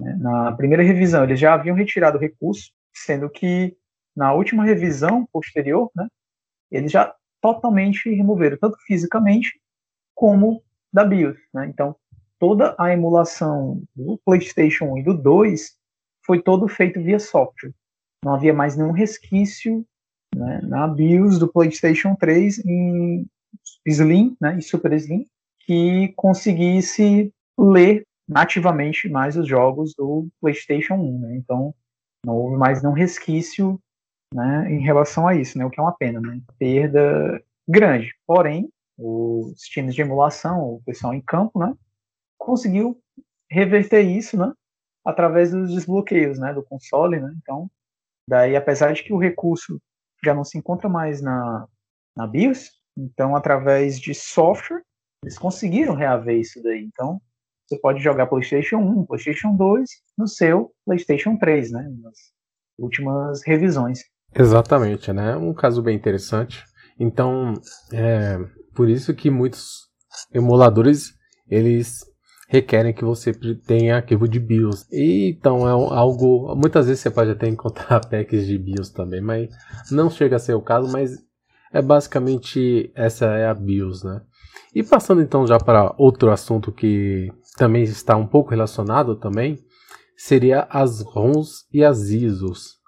[0.00, 3.76] né, na primeira revisão eles já haviam retirado o recurso, sendo que
[4.16, 6.08] na última revisão posterior, né,
[6.68, 9.60] eles já totalmente removeram, tanto fisicamente
[10.16, 10.60] como
[10.92, 11.38] da BIOS.
[11.54, 11.66] Né?
[11.66, 11.94] Então,
[12.36, 15.76] toda a emulação do PlayStation 1 e do 2
[16.26, 17.72] foi todo feito via software.
[18.24, 19.86] Não havia mais nenhum resquício
[20.34, 23.24] né, na BIOS do PlayStation 3 em
[23.86, 25.24] Slim né, e Super Slim
[25.68, 31.18] que conseguisse ler nativamente mais os jogos do PlayStation 1.
[31.20, 31.36] Né?
[31.36, 31.74] Então,
[32.24, 33.78] não houve mais nenhum resquício
[34.32, 35.66] né, em relação a isso, né?
[35.66, 36.40] o que é uma pena, né?
[36.58, 38.14] perda grande.
[38.26, 41.72] Porém, os times de emulação, o pessoal em campo, né,
[42.38, 42.98] conseguiu
[43.50, 44.52] reverter isso, né,
[45.04, 47.32] através dos desbloqueios, né, do console, né.
[47.36, 47.70] Então,
[48.26, 49.80] daí, apesar de que o recurso
[50.24, 51.68] já não se encontra mais na,
[52.16, 54.82] na BIOS, então, através de software,
[55.22, 56.84] eles conseguiram reaver isso daí.
[56.84, 57.20] Então,
[57.66, 61.88] você pode jogar PlayStation 1, PlayStation 2 no seu PlayStation 3, né?
[62.02, 62.14] Nas
[62.78, 64.00] últimas revisões.
[64.34, 65.36] Exatamente, né?
[65.36, 66.64] Um caso bem interessante.
[66.98, 67.54] Então,
[67.92, 68.38] é
[68.74, 69.88] por isso que muitos
[70.32, 71.14] emuladores
[71.48, 72.00] eles
[72.48, 73.32] requerem que você
[73.66, 74.86] tenha arquivo de BIOS.
[74.90, 76.54] E, então é algo.
[76.56, 79.50] Muitas vezes você pode até encontrar packs de BIOS também, mas
[79.90, 80.90] não chega a ser o caso.
[80.90, 81.18] Mas
[81.72, 84.22] é basicamente essa é a BIOS, né?
[84.74, 89.58] E passando então já para outro assunto que também está um pouco relacionado também,
[90.16, 92.78] seria as ROMs e as ISOs.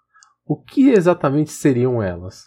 [0.44, 2.44] O que exatamente seriam elas?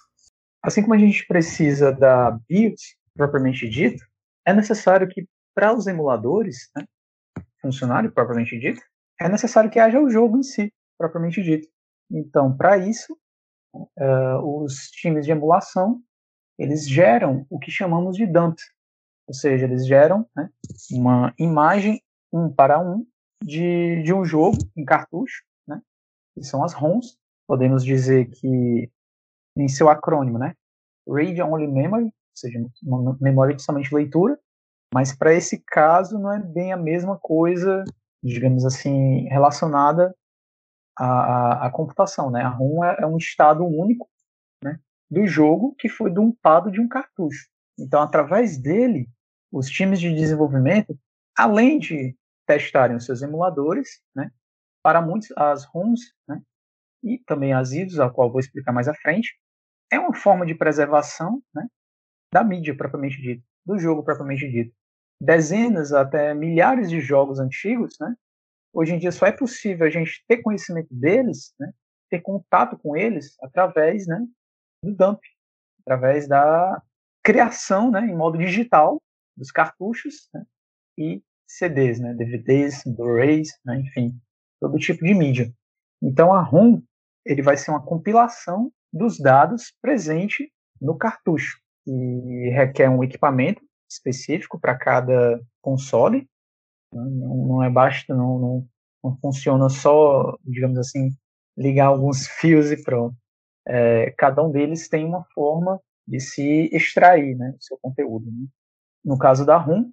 [0.61, 4.03] Assim como a gente precisa da BIOS propriamente dito,
[4.45, 6.85] é necessário que para os emuladores né,
[8.13, 8.81] propriamente dito,
[9.19, 11.67] é necessário que haja o jogo em si propriamente dito.
[12.11, 13.17] Então, para isso,
[13.73, 16.01] uh, os times de emulação
[16.57, 18.63] eles geram o que chamamos de dumps,
[19.27, 20.49] ou seja, eles geram né,
[20.91, 23.05] uma imagem um para um
[23.43, 25.81] de, de um jogo em cartucho, né,
[26.33, 27.17] que são as ROMs.
[27.47, 28.89] Podemos dizer que,
[29.57, 30.55] em seu acrônimo, né,
[31.07, 34.39] Read Only Memory, ou seja, uma memória de somente leitura,
[34.93, 37.83] mas para esse caso não é bem a mesma coisa,
[38.23, 40.15] digamos assim, relacionada
[40.97, 42.29] à, à, à computação.
[42.29, 42.41] Né?
[42.41, 44.07] A ROM é, é um estado único
[44.63, 47.47] né, do jogo que foi dumpado de um cartucho.
[47.77, 49.09] Então, através dele,
[49.51, 50.97] os times de desenvolvimento,
[51.35, 52.15] além de
[52.45, 54.31] testarem os seus emuladores, né,
[54.81, 56.41] para muitos as ROMs, né,
[57.03, 59.37] e também as ISOs, a qual vou explicar mais à frente,
[59.91, 61.67] é uma forma de preservação né,
[62.33, 64.73] da mídia propriamente dita, do jogo propriamente dito.
[65.21, 68.15] Dezenas até milhares de jogos antigos, né,
[68.73, 71.71] hoje em dia só é possível a gente ter conhecimento deles, né,
[72.09, 74.19] ter contato com eles através né,
[74.83, 75.21] do dump,
[75.81, 76.81] através da
[77.23, 79.01] criação né, em modo digital
[79.35, 80.43] dos cartuchos né,
[80.97, 84.19] e CDs, né, DVDs, Blu-rays, né, enfim,
[84.59, 85.51] todo tipo de mídia.
[86.01, 86.81] Então a ROM
[87.25, 91.57] ele vai ser uma compilação dos dados presente no cartucho
[91.87, 96.27] e requer um equipamento específico para cada console.
[96.93, 98.67] Né, não, não é basta, não, não,
[99.03, 101.09] não, funciona só, digamos assim,
[101.57, 103.15] ligar alguns fios e pronto.
[103.65, 108.25] É, cada um deles tem uma forma de se extrair né, o seu conteúdo.
[108.25, 108.47] Né?
[109.03, 109.91] No caso da ROM,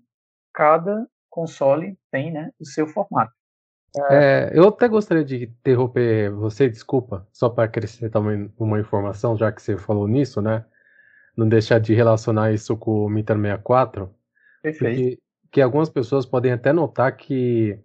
[0.53, 3.33] cada console tem né, o seu formato.
[4.09, 9.51] É, eu até gostaria de interromper você, desculpa, só para acrescentar uma, uma, informação, já
[9.51, 10.65] que você falou nisso, né?
[11.37, 14.15] Não deixar de relacionar isso com o Nintendo 64.
[14.63, 14.97] Perfeito.
[14.97, 15.19] Porque,
[15.51, 17.81] que algumas pessoas podem até notar que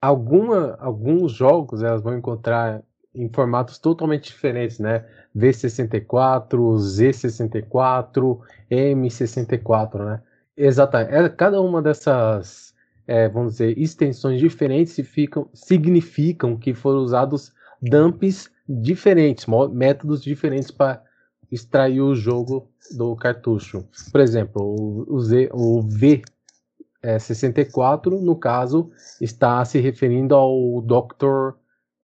[0.00, 2.82] alguma, alguns jogos elas vão encontrar
[3.14, 5.04] em formatos totalmente diferentes, né?
[5.36, 8.38] V64, Z64,
[8.70, 10.22] M64, né?
[10.56, 11.14] Exatamente.
[11.14, 12.74] É, cada uma dessas,
[13.06, 21.02] é, vamos dizer, extensões diferentes ficam, significam que foram usados dumps diferentes, métodos diferentes para
[21.50, 23.84] extrair o jogo do cartucho.
[24.10, 28.90] Por exemplo, o, o, Z, o V64, é, no caso,
[29.20, 31.54] está se referindo ao Dr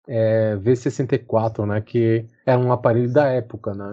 [0.07, 3.91] é, V64, né, que era um aparelho da época, né?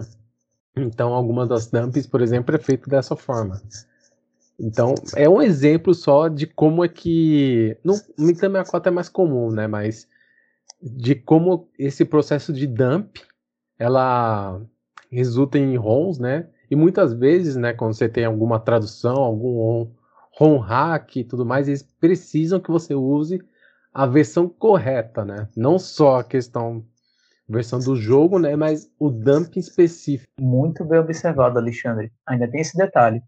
[0.77, 3.61] Então, algumas das dumps, por exemplo, é feito dessa forma.
[4.59, 7.77] Então, é um exemplo só de como é que.
[7.83, 9.67] No Nintendo 64 é mais comum, né?
[9.67, 10.07] Mas
[10.81, 13.17] de como esse processo de dump
[13.77, 14.61] ela
[15.11, 16.47] resulta em ROMs, né?
[16.69, 19.87] E muitas vezes, né, quando você tem alguma tradução, algum
[20.31, 23.41] ROM hack e tudo mais, eles precisam que você use
[23.95, 25.47] a versão correta, né?
[25.55, 26.85] Não só a questão
[27.47, 28.53] versão do jogo, né?
[28.53, 30.27] Mas o dumping específico.
[30.37, 32.11] Muito bem observado, Alexandre.
[32.27, 33.21] Ainda tem esse detalhe.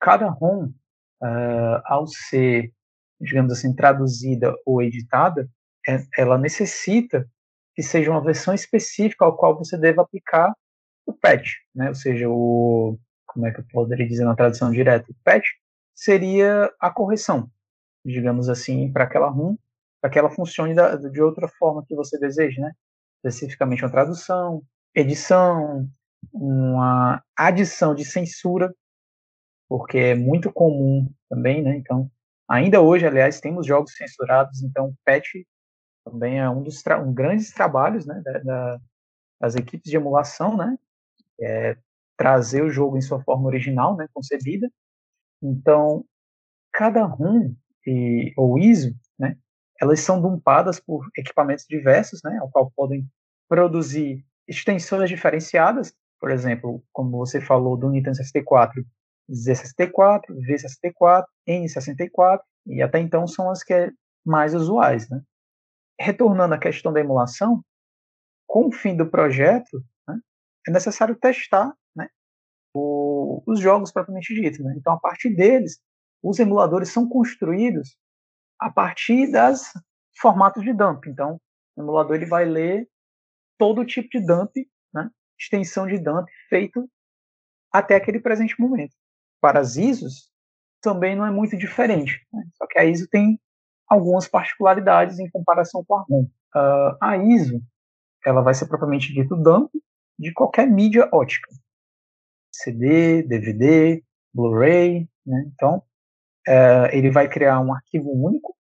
[0.00, 2.72] Cada ROM, uh, ao ser,
[3.20, 5.48] digamos assim, traduzida ou editada,
[5.88, 7.30] é, ela necessita
[7.76, 10.52] que seja uma versão específica ao qual você deva aplicar
[11.06, 11.86] o patch, né?
[11.86, 12.98] Ou seja, o
[13.28, 15.06] como é que eu poderia dizer na tradução direta?
[15.08, 15.46] O patch
[15.94, 17.48] seria a correção,
[18.04, 19.56] digamos assim, para aquela ROM
[20.00, 22.72] para que ela funcione da, de outra forma que você deseja, né?
[23.22, 24.62] Especificamente uma tradução,
[24.94, 25.88] edição,
[26.32, 28.74] uma adição de censura,
[29.68, 31.76] porque é muito comum também, né?
[31.76, 32.10] Então,
[32.48, 35.28] ainda hoje, aliás, temos jogos censurados, então patch
[36.04, 38.80] também é um dos tra um grandes trabalhos, né, da, da,
[39.40, 40.76] das equipes de emulação, né?
[41.40, 41.76] É
[42.16, 44.70] trazer o jogo em sua forma original, né, concebida.
[45.42, 46.04] Então,
[46.72, 47.54] cada ROM
[47.86, 48.94] e, ou ISO,
[49.80, 53.08] elas são dumpadas por equipamentos diversos, né, ao qual podem
[53.48, 58.84] produzir extensões diferenciadas, por exemplo, como você falou do Nintendo 64,
[59.30, 63.90] Z64, V64, N64, e até então são as que é
[64.24, 65.08] mais usuais.
[65.08, 65.22] Né?
[65.98, 67.64] Retornando à questão da emulação,
[68.46, 70.18] com o fim do projeto, né,
[70.68, 72.08] é necessário testar né,
[72.74, 74.58] o, os jogos propriamente ditos.
[74.60, 74.74] Né?
[74.76, 75.80] Então, a partir deles,
[76.22, 77.96] os emuladores são construídos
[78.60, 79.72] a partir das
[80.20, 81.06] formatos de dump.
[81.06, 81.40] Então,
[81.76, 82.86] o emulador ele vai ler
[83.58, 84.52] todo tipo de dump,
[84.92, 86.88] né, extensão de dump feito
[87.72, 88.94] até aquele presente momento.
[89.40, 90.30] Para as ISOs,
[90.82, 93.40] também não é muito diferente, né, só que a ISO tem
[93.88, 96.24] algumas particularidades em comparação com a ROM.
[96.54, 97.60] Uh, a ISO
[98.24, 99.70] ela vai ser propriamente dito dump
[100.18, 101.48] de qualquer mídia ótica.
[102.52, 104.02] CD, DVD,
[104.34, 105.50] Blu-ray, né?
[105.54, 105.82] Então,
[106.48, 108.56] uh, ele vai criar um arquivo único,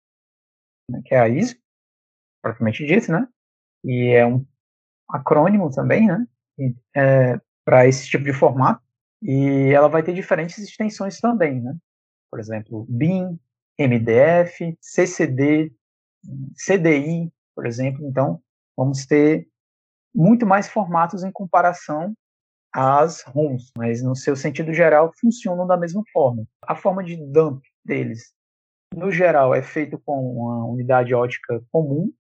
[0.90, 1.56] né, que é a ISO,
[2.42, 3.28] propriamente dito, né?
[3.84, 4.46] E é um
[5.10, 6.26] acrônimo também, né?
[6.96, 8.82] É, para esse tipo de formato.
[9.22, 11.76] E ela vai ter diferentes extensões também, né?
[12.32, 13.40] Por exemplo, BIM,
[13.78, 15.72] MDF, CCD,
[16.56, 18.06] CDI, por exemplo.
[18.06, 18.42] Então,
[18.78, 19.48] vamos ter
[20.14, 22.14] muito mais formatos em comparação
[22.74, 26.46] às ROMs, mas no seu sentido geral funcionam da mesma forma.
[26.62, 28.34] A forma de dump deles,
[28.96, 32.12] no geral, é feito com uma unidade ótica comum.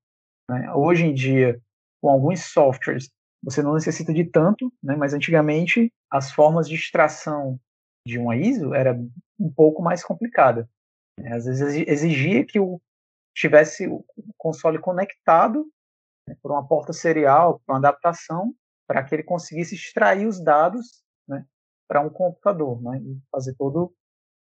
[0.49, 0.71] Né?
[0.73, 1.59] Hoje em dia,
[2.01, 3.09] com alguns softwares,
[3.43, 4.95] você não necessita de tanto, né?
[4.95, 7.59] mas antigamente as formas de extração
[8.07, 8.93] de uma ISO era
[9.39, 10.69] um pouco mais complicada.
[11.17, 11.33] Né?
[11.33, 12.79] Às vezes exigia que o
[13.35, 14.03] tivesse o
[14.37, 15.65] console conectado
[16.27, 18.53] né, por uma porta serial, por uma adaptação,
[18.87, 21.45] para que ele conseguisse extrair os dados né,
[21.87, 23.93] para um computador né, e fazer todo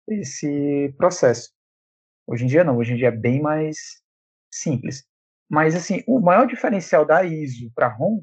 [0.09, 1.51] esse processo.
[2.27, 4.03] Hoje em dia não, hoje em dia é bem mais
[4.53, 5.05] simples.
[5.49, 8.23] Mas assim, o maior diferencial da ISO para ROM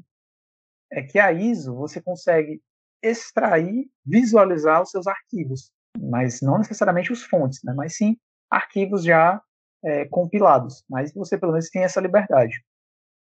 [0.92, 2.60] é que a ISO você consegue
[3.02, 7.72] extrair, visualizar os seus arquivos, mas não necessariamente os fontes, né?
[7.74, 8.16] mas sim
[8.50, 9.42] arquivos já
[9.82, 10.84] é, compilados.
[10.88, 12.64] Mas você pelo menos tem essa liberdade.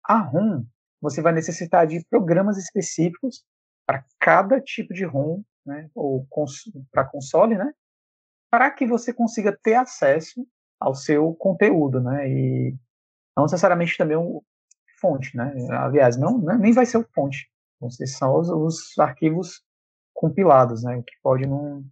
[0.03, 0.65] A ROM,
[1.01, 3.43] você vai necessitar de programas específicos
[3.85, 5.89] para cada tipo de ROM, né?
[5.93, 7.71] ou cons para console, né?
[8.49, 10.45] Para que você consiga ter acesso
[10.79, 12.29] ao seu conteúdo, né?
[12.29, 12.75] E
[13.35, 14.41] não necessariamente também um
[14.99, 15.53] fonte, né?
[15.71, 16.57] Aliás, não, né?
[16.57, 17.49] nem vai ser o fonte.
[17.79, 19.61] Vão ser só os, os arquivos
[20.13, 21.01] compilados, né?
[21.05, 21.83] Que pode não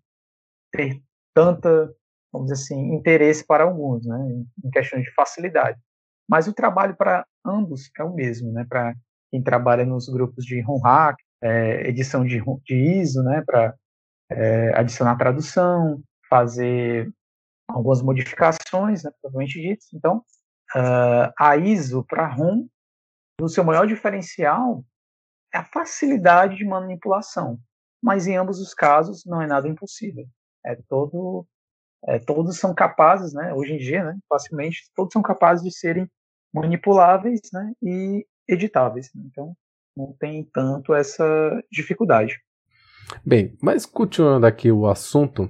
[0.71, 1.01] ter
[1.33, 1.93] tanta,
[2.31, 4.17] vamos dizer assim, interesse para alguns, né?
[4.63, 5.79] Em questão de facilidade.
[6.27, 8.65] Mas o trabalho para ambos é o mesmo, né?
[8.67, 8.95] Para
[9.29, 13.43] quem trabalha nos grupos de ROM hack, é, edição de, de ISO, né?
[13.45, 13.75] Para
[14.31, 16.01] é, adicionar tradução,
[16.35, 17.09] fazer
[17.69, 19.85] algumas modificações, né, provavelmente dito.
[19.93, 20.17] Então,
[20.75, 22.67] uh, a ISO para ROM,
[23.39, 24.83] no seu maior diferencial,
[25.53, 27.57] é a facilidade de manipulação.
[28.03, 30.25] Mas em ambos os casos não é nada impossível.
[30.65, 31.47] É todo,
[32.07, 36.09] é, todos são capazes, né, hoje em dia, né, facilmente, todos são capazes de serem
[36.53, 39.09] manipuláveis né, e editáveis.
[39.15, 39.55] Então,
[39.95, 41.25] não tem tanto essa
[41.71, 42.37] dificuldade.
[43.25, 45.49] Bem, mas continuando aqui o assunto,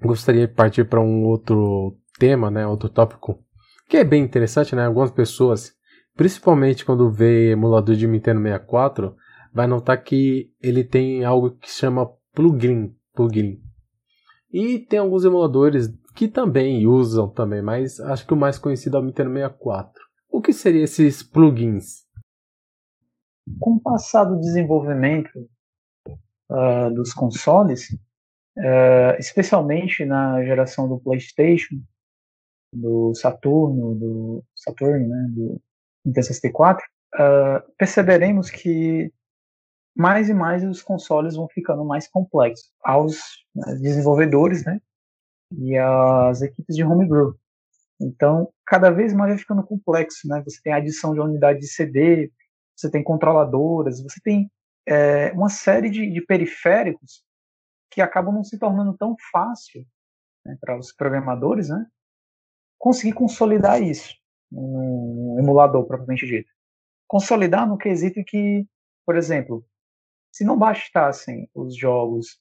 [0.00, 3.42] gostaria de partir para um outro tema, né, outro tópico,
[3.88, 4.84] que é bem interessante, né?
[4.84, 5.72] Algumas pessoas,
[6.14, 9.16] principalmente quando vê emulador de Nintendo 64,
[9.52, 13.60] vai notar que ele tem algo que chama plugin, plugin.
[14.52, 19.00] E tem alguns emuladores que também usam também, mas acho que o mais conhecido é
[19.00, 19.92] o Nintendo 64.
[20.30, 22.06] O que seriam esses plugins?
[23.58, 25.30] Com o passar do desenvolvimento
[26.50, 27.88] uh, dos consoles,
[28.58, 31.80] uh, especialmente na geração do PlayStation,
[32.74, 35.60] do Saturno, do Saturno, né, do
[36.04, 36.84] Nintendo 64,
[37.14, 39.12] uh, perceberemos que
[39.96, 43.18] mais e mais os consoles vão ficando mais complexos aos
[43.54, 44.80] né, desenvolvedores, né,
[45.56, 47.34] e às equipes de homebrew.
[48.00, 50.40] Então, cada vez mais vai ficando complexo, né?
[50.44, 52.30] Você tem a adição de unidade de CD,
[52.76, 54.48] você tem controladoras, você tem
[54.86, 57.24] é, uma série de, de periféricos
[57.98, 59.84] que acabam não se tornando tão fácil
[60.46, 61.84] né, para os programadores, né,
[62.78, 64.14] conseguir consolidar isso
[64.52, 66.48] no emulador propriamente dito.
[67.08, 68.64] Consolidar no quesito que,
[69.04, 69.66] por exemplo,
[70.32, 72.38] se não bastassem os jogos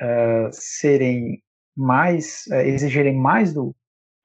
[0.00, 1.40] uh, serem
[1.76, 3.76] mais, uh, exigirem mais do,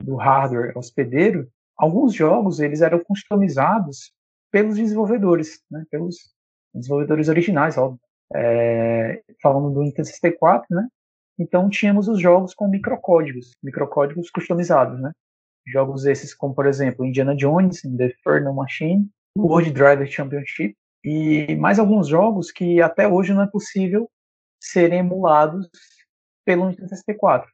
[0.02, 1.48] do hardware hospedeiro,
[1.78, 4.12] alguns jogos eles eram customizados
[4.52, 6.34] pelos desenvolvedores, né, pelos
[6.74, 10.88] desenvolvedores originais, óbvio é, falando do Nintendo 64, né?
[11.38, 15.12] Então tínhamos os jogos com microcódigos, microcódigos customizados, né?
[15.68, 21.80] Jogos esses como, por exemplo, Indiana Jones, The Infernal Machine, World Driver Championship e mais
[21.80, 24.10] alguns jogos que até hoje não é possível
[24.62, 25.70] serem emulados
[26.46, 27.50] pelo Nintendo 64,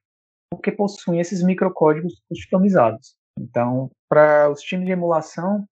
[0.50, 3.16] porque possuem esses microcódigos customizados.
[3.38, 5.68] Então, para os times de emulação,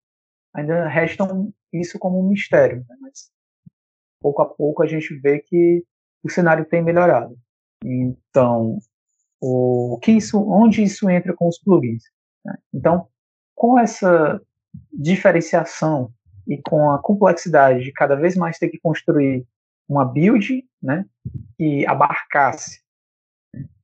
[0.54, 2.98] ainda restam isso como um mistério, né?
[3.02, 3.32] mas
[4.24, 5.84] pouco a pouco a gente vê que
[6.24, 7.38] o cenário tem melhorado.
[7.84, 8.80] Então,
[9.42, 12.04] o que isso, onde isso entra com os plugins?
[12.46, 12.58] Né?
[12.74, 13.10] Então,
[13.54, 14.42] com essa
[14.92, 16.12] diferenciação
[16.48, 19.46] e com a complexidade de cada vez mais ter que construir
[19.88, 21.06] uma build, né,
[21.58, 22.82] que abarcasse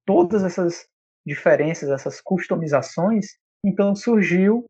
[0.06, 0.88] todas essas
[1.26, 4.66] diferenças, essas customizações, então surgiu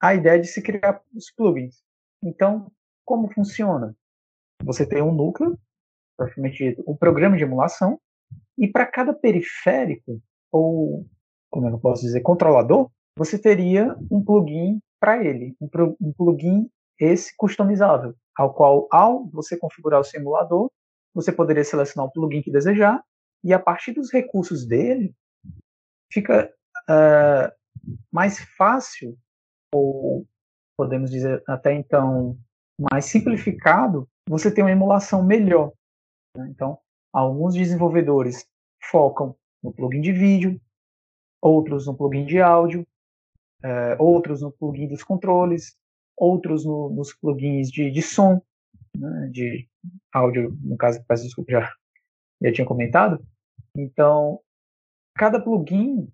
[0.00, 1.82] a ideia de se criar os plugins.
[2.22, 2.70] Então,
[3.04, 3.94] como funciona?
[4.64, 5.58] Você tem um núcleo,
[6.16, 7.98] propriamente um programa de emulação,
[8.56, 11.06] e para cada periférico, ou
[11.50, 15.68] como é eu posso dizer, controlador, você teria um plugin para ele, um,
[16.00, 20.70] um plugin esse customizável, ao qual, ao você configurar o simulador,
[21.14, 23.02] você poderia selecionar o plugin que desejar,
[23.44, 25.14] e a partir dos recursos dele,
[26.10, 26.50] fica
[26.88, 27.52] uh,
[28.10, 29.18] mais fácil,
[29.74, 30.26] ou
[30.76, 32.38] podemos dizer até então
[32.78, 35.74] mais simplificado, você tem uma emulação melhor.
[36.34, 36.48] Né?
[36.48, 36.78] Então,
[37.12, 38.46] alguns desenvolvedores
[38.90, 40.58] focam no plugin de vídeo,
[41.38, 42.86] outros no plugin de áudio,
[43.62, 45.76] é, outros no plugin dos controles,
[46.16, 48.40] outros no, nos plugins de, de som,
[48.96, 49.28] né?
[49.30, 49.68] de
[50.10, 51.70] áudio, no caso, peço desculpa, já,
[52.42, 53.22] já tinha comentado.
[53.76, 54.40] Então,
[55.14, 56.10] cada plugin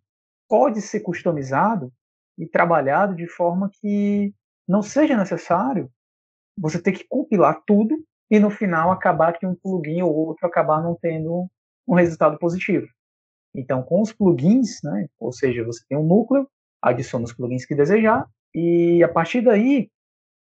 [0.49, 1.93] pode ser customizado
[2.37, 4.35] e trabalhado de forma que
[4.66, 5.89] não seja necessário
[6.59, 10.83] você ter que compilar tudo e no final acabar que um plugin ou outro acabar
[10.83, 11.47] não tendo
[11.87, 12.87] um resultado positivo.
[13.55, 16.49] Então, com os plugins, né, ou seja, você tem um núcleo,
[16.83, 19.91] adiciona os plugins que desejar, e a partir daí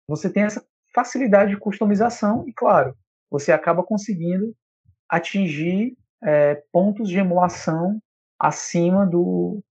[0.08, 2.96] você tem essa facilidade de customização e, claro,
[3.30, 4.56] você acaba conseguindo
[5.08, 8.02] atingir é, pontos de emulação
[8.40, 9.62] acima do,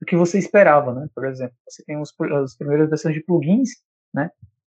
[0.00, 1.08] do, que você esperava, né?
[1.14, 3.70] Por exemplo, você tem os, as primeiras versões de plugins,
[4.14, 4.30] né?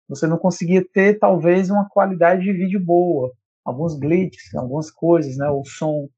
[0.09, 3.31] Você não conseguia ter talvez uma qualidade de vídeo boa,
[3.63, 5.47] alguns glitches, algumas coisas, né?
[5.49, 6.09] O som,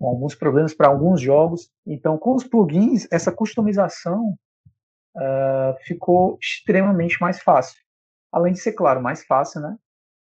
[0.00, 1.70] alguns problemas para alguns jogos.
[1.86, 4.36] Então, com os plugins, essa customização
[5.16, 7.78] uh, ficou extremamente mais fácil.
[8.32, 9.78] Além de ser, claro, mais fácil, né?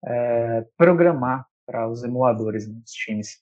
[0.02, 3.38] É, programar para os emuladores né, times.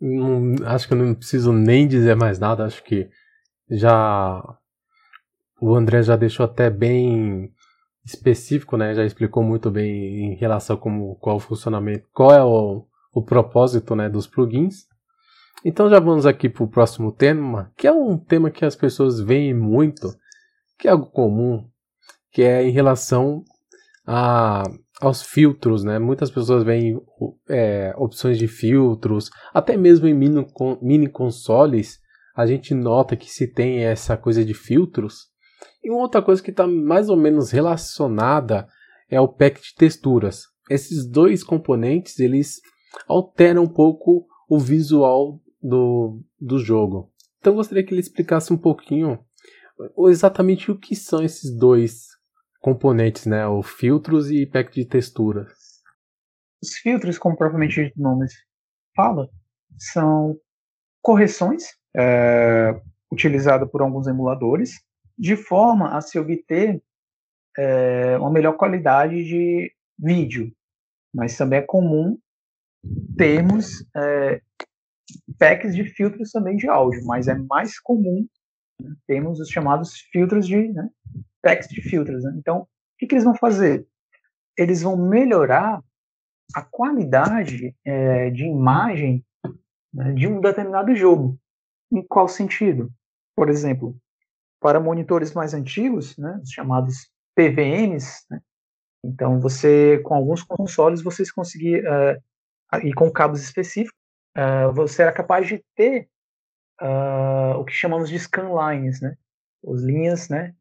[0.00, 2.64] Não, acho que eu não preciso nem dizer mais nada.
[2.64, 3.10] Acho que
[3.68, 4.42] já
[5.60, 7.52] o André já deixou até bem
[8.04, 8.94] específico, né?
[8.94, 13.96] Já explicou muito bem em relação com qual o funcionamento, qual é o, o propósito,
[13.96, 14.86] né, dos plugins.
[15.64, 19.18] Então já vamos aqui para o próximo tema, que é um tema que as pessoas
[19.18, 20.14] veem muito,
[20.78, 21.66] que é algo comum,
[22.30, 23.42] que é em relação
[24.06, 24.64] a,
[25.00, 25.98] aos filtros, né?
[25.98, 27.00] Muitas pessoas veem
[27.48, 30.46] é, opções de filtros, até mesmo em mini,
[30.82, 31.98] mini consoles,
[32.36, 35.28] a gente nota que se tem essa coisa de filtros,
[35.84, 38.66] e uma outra coisa que está mais ou menos relacionada
[39.08, 40.44] é o pack de texturas.
[40.70, 42.60] Esses dois componentes eles
[43.06, 47.12] alteram um pouco o visual do, do jogo.
[47.38, 49.18] Então eu gostaria que ele explicasse um pouquinho
[50.08, 52.06] exatamente o que são esses dois
[52.60, 53.46] componentes, né?
[53.46, 55.52] O filtros e pack de texturas.
[56.62, 58.26] Os filtros, como propriamente o nome
[58.96, 59.28] fala,
[59.76, 60.34] são
[61.02, 61.64] correções
[61.94, 62.80] é,
[63.12, 64.82] utilizadas por alguns emuladores
[65.18, 66.82] de forma a se obter
[67.56, 70.52] é, uma melhor qualidade de vídeo.
[71.14, 72.18] Mas também é comum
[73.16, 74.40] termos é,
[75.38, 78.26] packs de filtros também de áudio, mas é mais comum
[78.80, 80.88] né, termos os chamados filtros de né,
[81.42, 82.24] packs de filtros.
[82.24, 82.34] Né?
[82.38, 83.86] Então, o que, que, eles vão fazer?
[84.56, 85.82] Eles vão melhorar
[86.54, 89.24] a qualidade é, de imagem
[89.92, 91.38] né, de um determinado jogo.
[91.92, 92.92] Em qual sentido?
[93.36, 93.96] Por exemplo,
[94.64, 98.40] para monitores mais antigos, né, os chamados PVMs, né,
[99.04, 104.00] então você, com alguns consoles, vocês conseguiam, uh, e com cabos específicos,
[104.34, 106.08] uh, você era capaz de ter
[106.80, 109.18] uh, o que chamamos de scanlines, né,
[109.68, 110.54] as linhas, né,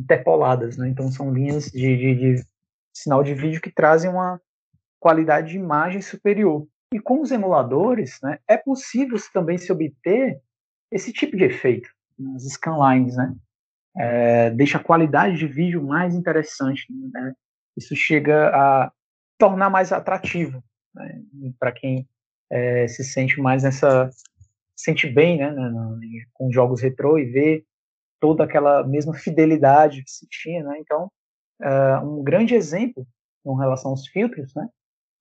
[0.00, 2.46] interpoladas, né, então são linhas de, de, de
[2.96, 4.40] sinal de vídeo que trazem uma
[4.98, 6.66] qualidade de imagem superior.
[6.90, 10.40] E com os emuladores, né, é possível também se obter
[10.90, 13.34] esse tipo de efeito nas scanlines, né?
[13.98, 17.34] É, deixa a qualidade de vídeo mais interessante, né?
[17.76, 18.92] Isso chega a
[19.38, 20.62] tornar mais atrativo
[20.94, 21.22] né?
[21.58, 22.08] para quem
[22.50, 24.10] é, se sente mais nessa
[24.74, 25.54] sente bem, né,
[26.34, 27.64] com jogos retrô e vê
[28.20, 30.78] toda aquela mesma fidelidade que se tinha, né?
[30.78, 31.10] Então,
[31.62, 33.06] é, um grande exemplo
[33.42, 34.68] com relação aos filtros, né,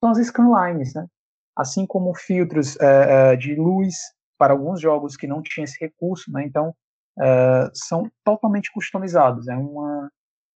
[0.04, 1.08] são as scanlines, né?
[1.56, 3.96] Assim como filtros é, é, de luz
[4.38, 6.44] para alguns jogos que não tinham esse recurso, né?
[6.46, 6.76] Então,
[7.18, 9.48] uh, são totalmente customizados.
[9.48, 10.12] É, uma,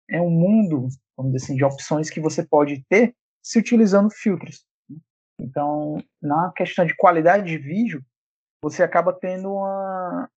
[0.08, 4.64] é um mundo, vamos dizer assim, de opções que você pode ter se utilizando filtros.
[4.88, 4.98] Né?
[5.40, 8.04] Então, na questão de qualidade de vídeo,
[8.62, 10.30] você acaba tendo uma,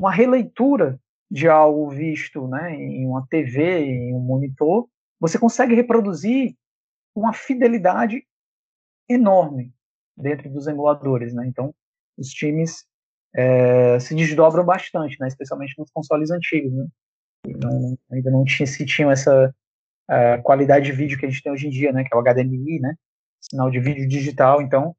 [0.00, 1.00] uma releitura
[1.30, 4.88] de algo visto né, em uma TV, em um monitor,
[5.20, 6.54] você consegue reproduzir
[7.16, 8.24] uma fidelidade
[9.08, 9.74] enorme
[10.16, 11.34] dentro dos emuladores.
[11.34, 11.46] Né?
[11.46, 11.74] Então,
[12.16, 12.86] os times
[13.34, 15.26] é, se desdobram bastante, né?
[15.26, 16.72] especialmente nos consoles antigos.
[16.72, 16.86] Né?
[17.46, 19.52] Não, ainda não tinha, se tinham essa
[20.10, 22.04] uh, qualidade de vídeo que a gente tem hoje em dia, né?
[22.04, 22.94] que é o HDMI, né?
[23.40, 24.62] sinal de vídeo digital.
[24.62, 24.96] Então,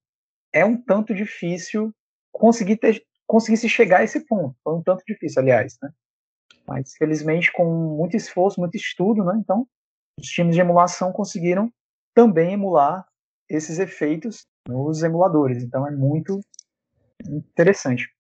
[0.54, 1.94] é um tanto difícil
[2.32, 4.56] conseguir, ter, conseguir se chegar a esse ponto.
[4.64, 5.78] Foi um tanto difícil, aliás.
[5.82, 5.90] Né?
[6.68, 7.66] Mas, felizmente, com
[7.96, 9.34] muito esforço, muito estudo, né?
[9.38, 9.66] então,
[10.20, 11.72] os times de emulação conseguiram
[12.14, 13.06] também emular
[13.50, 15.64] esses efeitos nos emuladores.
[15.64, 16.40] Então, é muito
[17.28, 18.15] interessante.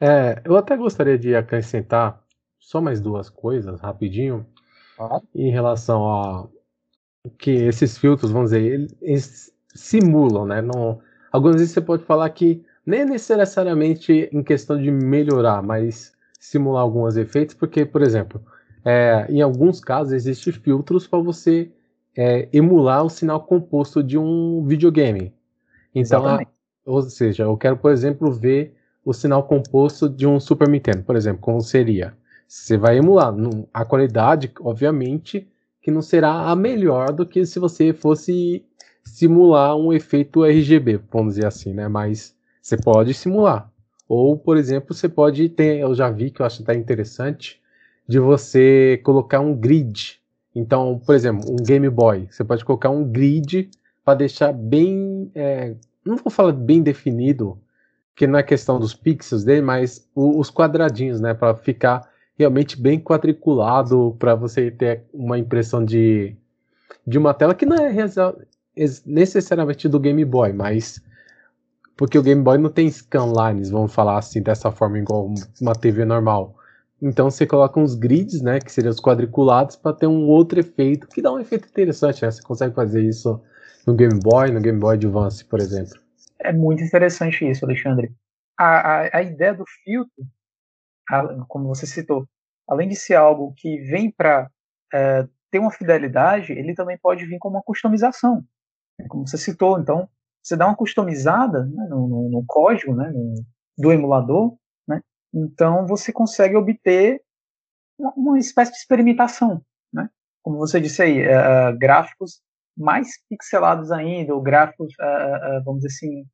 [0.00, 2.22] É, eu até gostaria de acrescentar
[2.58, 4.46] só mais duas coisas rapidinho
[4.98, 5.20] ah.
[5.34, 6.48] em relação a
[7.38, 10.62] que esses filtros, vamos dizer, eles simulam, né?
[10.62, 11.00] Não,
[11.32, 17.16] algumas vezes você pode falar que nem necessariamente em questão de melhorar, mas simular alguns
[17.16, 18.42] efeitos, porque, por exemplo,
[18.84, 21.70] é, em alguns casos existem filtros para você
[22.16, 25.34] é, emular o sinal composto de um videogame.
[25.94, 26.40] Então, a,
[26.86, 28.74] ou seja, eu quero, por exemplo, ver
[29.08, 32.14] o sinal composto de um Super Nintendo, por exemplo, como seria?
[32.46, 33.34] Você vai emular.
[33.72, 35.48] A qualidade, obviamente,
[35.80, 38.62] que não será a melhor do que se você fosse
[39.02, 41.88] simular um efeito RGB, vamos dizer assim, né?
[41.88, 43.72] Mas você pode simular.
[44.06, 47.62] Ou, por exemplo, você pode ter, eu já vi que eu acho até interessante,
[48.06, 50.20] de você colocar um grid.
[50.54, 53.70] Então, por exemplo, um Game Boy, você pode colocar um grid
[54.04, 57.58] para deixar bem é, não vou falar bem definido,
[58.18, 62.78] que não é questão dos pixels dele, mas o, os quadradinhos, né, para ficar realmente
[62.78, 66.36] bem quadriculado, para você ter uma impressão de,
[67.06, 67.94] de uma tela que não é
[69.06, 71.00] necessariamente do Game Boy, mas
[71.96, 76.04] porque o Game Boy não tem scanlines, vamos falar assim, dessa forma igual uma TV
[76.04, 76.56] normal.
[77.00, 81.06] Então você coloca uns grids, né, que seriam os quadriculados, para ter um outro efeito,
[81.06, 82.32] que dá um efeito interessante, né?
[82.32, 83.40] Você consegue fazer isso
[83.86, 86.07] no Game Boy, no Game Boy Advance, por exemplo.
[86.40, 88.14] É muito interessante isso, Alexandre.
[88.58, 90.24] A, a, a ideia do filtro,
[91.10, 92.28] a, como você citou,
[92.68, 94.50] além de ser algo que vem para
[94.92, 98.44] é, ter uma fidelidade, ele também pode vir com uma customização,
[99.08, 99.78] como você citou.
[99.80, 100.08] Então,
[100.42, 103.34] você dá uma customizada né, no, no, no, código né, no,
[103.76, 105.02] do emulador, né,
[105.34, 107.22] então você consegue obter
[107.98, 109.62] uma, uma, espécie de experimentação.
[109.92, 110.08] Né?
[110.42, 112.40] Como você disse aí, uh, gráficos
[112.78, 116.24] mais pixelados ainda, ou gráficos, uh, uh, vamos dizer assim,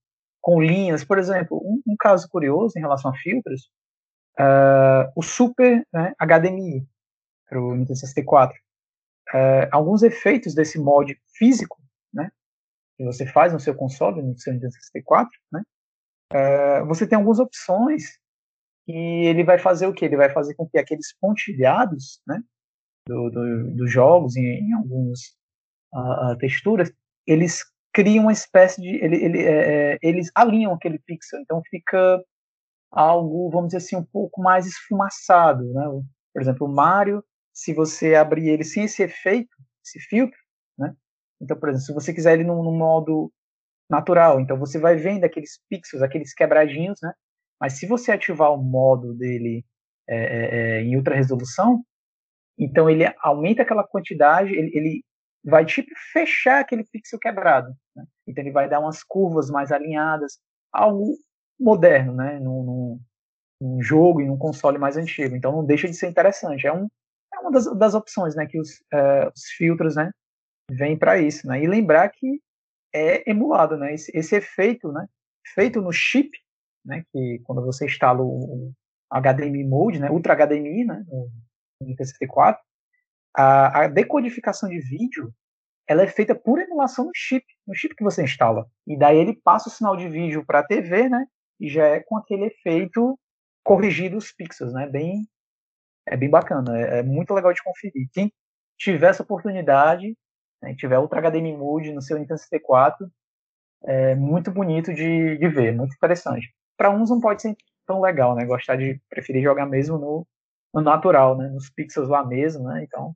[0.41, 1.05] com linhas.
[1.05, 3.71] Por exemplo, um, um caso curioso em relação a filtros,
[5.15, 6.85] o Super né, HDMI
[7.49, 8.59] para o Nintendo 64.
[9.71, 11.79] alguns efeitos desse mod físico
[12.97, 15.63] que você faz no seu console, no seu Nintendo 64, né?
[16.87, 18.19] Você tem algumas opções
[18.87, 20.05] e ele vai fazer o que?
[20.05, 22.43] Ele vai fazer com que aqueles pontilhados, né,
[23.07, 25.37] do, do, dos jogos em, em algumas
[25.95, 26.93] uh, texturas,
[27.27, 32.23] eles criam uma espécie de, ele, ele, é, é, eles alinham aquele pixel, então fica
[32.91, 35.85] algo, vamos dizer assim, um pouco mais esfumaçado, né?
[36.33, 40.39] Por exemplo, o Mario, se você abrir ele sem esse efeito, esse filtro,
[40.77, 40.93] né?
[41.41, 43.33] Então, por exemplo, se você quiser ele no, modo
[43.89, 47.13] natural, então você vai vendo aqueles pixels, aqueles quebradinhos, né?
[47.61, 49.65] Mas se você ativar o modo dele
[50.09, 51.85] é, é, é, em ultra resolução,
[52.59, 55.05] então ele aumenta aquela quantidade, ele, ele
[55.45, 57.75] vai tipo fechar aquele pixel quebrado.
[57.95, 58.05] Né?
[58.27, 60.39] Então ele vai dar umas curvas mais alinhadas,
[60.73, 61.17] algo
[61.59, 62.41] moderno, né?
[62.41, 62.99] Num,
[63.61, 65.37] num, jogo e num console mais antigo.
[65.37, 66.67] Então não deixa de ser interessante.
[66.67, 66.89] É, um,
[67.33, 68.47] é uma das, das opções, né?
[68.47, 70.11] Que os, uh, os filtros, né?
[70.71, 71.63] vem para isso, né?
[71.63, 72.41] E lembrar que
[72.95, 73.95] é emulado, né?
[73.95, 75.07] Esse, esse, efeito, né?
[75.55, 76.31] Feito no chip,
[76.85, 77.05] né?
[77.13, 78.73] Que quando você instala o,
[79.11, 80.11] HDMI mode, né?
[80.11, 81.05] Ultra HDMI, né?
[81.07, 81.31] No,
[81.83, 82.61] no 64
[83.35, 85.33] a, a, decodificação de vídeo
[85.87, 88.67] ela é feita por emulação no chip, no chip que você instala.
[88.87, 91.27] E daí ele passa o sinal de vídeo para a TV, né?
[91.61, 93.19] E já é com aquele efeito
[93.63, 94.89] corrigido os pixels, né?
[94.89, 95.27] Bem,
[96.07, 98.09] é bem bacana, é, é muito legal de conferir.
[98.13, 98.33] Quem
[98.79, 100.17] tiver essa oportunidade,
[100.63, 103.11] né, tiver Ultra HDMI Mode no seu Nintendo 64,
[103.85, 106.53] é muito bonito de, de ver, muito interessante.
[106.77, 107.57] Para uns não pode ser
[107.87, 108.45] tão legal, né?
[108.45, 110.27] Gostar de preferir jogar mesmo no,
[110.73, 111.49] no natural, né?
[111.49, 112.83] Nos pixels lá mesmo, né?
[112.85, 113.15] Então,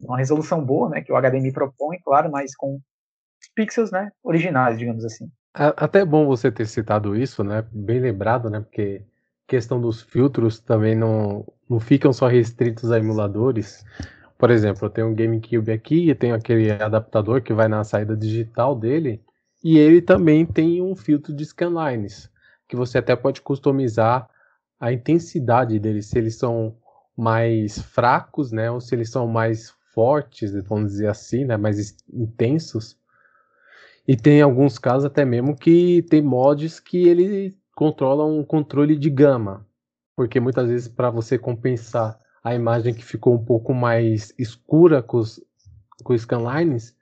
[0.00, 1.00] uma resolução boa, né?
[1.02, 2.80] Que o HDMI propõe, claro, mas com
[3.54, 4.10] pixels, né?
[4.22, 5.30] Originais, digamos assim.
[5.52, 7.64] Até bom você ter citado isso, né?
[7.72, 8.60] Bem lembrado, né?
[8.60, 9.02] Porque
[9.46, 13.84] questão dos filtros também não, não ficam só restritos a emuladores.
[14.38, 18.16] Por exemplo, eu tenho um GameCube aqui e tenho aquele adaptador que vai na saída
[18.16, 19.20] digital dele,
[19.62, 22.30] e ele também tem um filtro de scanlines,
[22.66, 24.30] que você até pode customizar
[24.78, 26.76] a intensidade deles, se eles são
[27.14, 32.98] mais fracos, né, ou se eles são mais fortes, vamos dizer assim, né, mais intensos.
[34.06, 39.08] E tem alguns casos até mesmo que tem mods que ele controla um controle de
[39.08, 39.66] gama,
[40.16, 45.18] porque muitas vezes para você compensar a imagem que ficou um pouco mais escura com
[45.18, 45.42] os,
[46.02, 46.96] com os scanlines,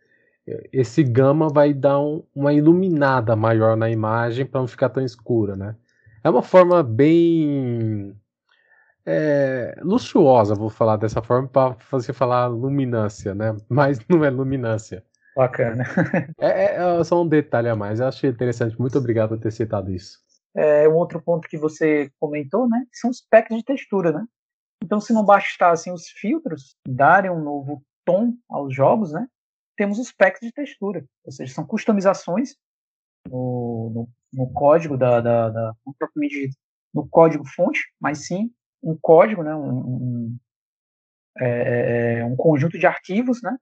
[0.72, 5.54] esse gama vai dar um, uma iluminada maior na imagem para não ficar tão escura,
[5.56, 5.76] né?
[6.24, 8.16] É uma forma bem
[9.10, 13.56] é, luxuosa, vou falar dessa forma, para você falar luminância, né?
[13.68, 15.02] Mas não é luminância.
[15.34, 15.84] Bacana.
[16.38, 18.00] É, é, só um detalhe a mais.
[18.00, 18.78] Eu achei interessante.
[18.78, 20.18] Muito obrigado por ter citado isso.
[20.54, 22.84] É, um outro ponto que você comentou, né?
[22.92, 24.26] São os packs de textura, né?
[24.84, 29.26] Então, se não bastassem os filtros darem um novo tom aos jogos, né,
[29.76, 32.54] temos os packs de textura, ou seja, são customizações
[33.28, 35.74] no, no, no código da, da, da
[36.94, 38.50] no código fonte, mas sim
[38.82, 40.38] um código, né, um, um,
[41.38, 43.56] é, é, um conjunto de arquivos, né,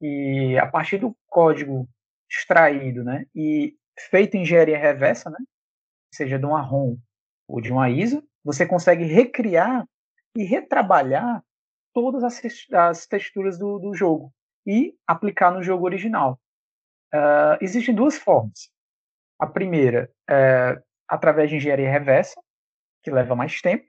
[0.00, 1.88] e a partir do código
[2.30, 3.76] extraído, né, e
[4.10, 5.38] feito engenharia reversa, né,
[6.12, 6.96] seja de uma ROM
[7.48, 9.86] ou de uma ISO, você consegue recriar
[10.36, 11.42] e retrabalhar
[11.94, 12.40] todas as,
[12.72, 14.32] as texturas do, do, jogo
[14.66, 16.40] e aplicar no jogo original.
[17.14, 18.70] Uh, existem duas formas.
[19.38, 22.40] A primeira é através de engenharia reversa,
[23.02, 23.84] que leva mais tempo.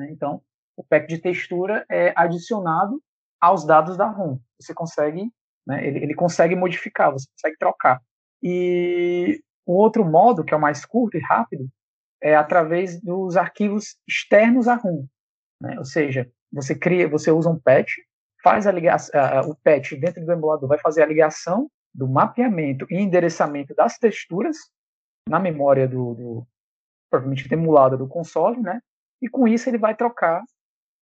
[0.00, 0.10] Né?
[0.10, 0.42] Então,
[0.76, 3.02] o pack de textura é adicionado
[3.38, 4.38] aos dados da ROM.
[4.58, 5.30] Você consegue,
[5.66, 8.00] né, ele, ele consegue modificar, você consegue trocar.
[8.42, 11.68] E O outro modo, que é o mais curto e rápido,
[12.20, 15.06] é através dos arquivos externos à ROM.
[15.62, 15.78] Né?
[15.78, 17.92] Ou seja, você cria, você usa um patch,
[18.42, 19.12] faz a ligação,
[19.48, 24.56] o patch dentro do emulador vai fazer a ligação do mapeamento e endereçamento das texturas
[25.28, 26.46] na memória do, do
[27.10, 28.80] provavelmente emulada do console, né?
[29.22, 30.42] E com isso ele vai trocar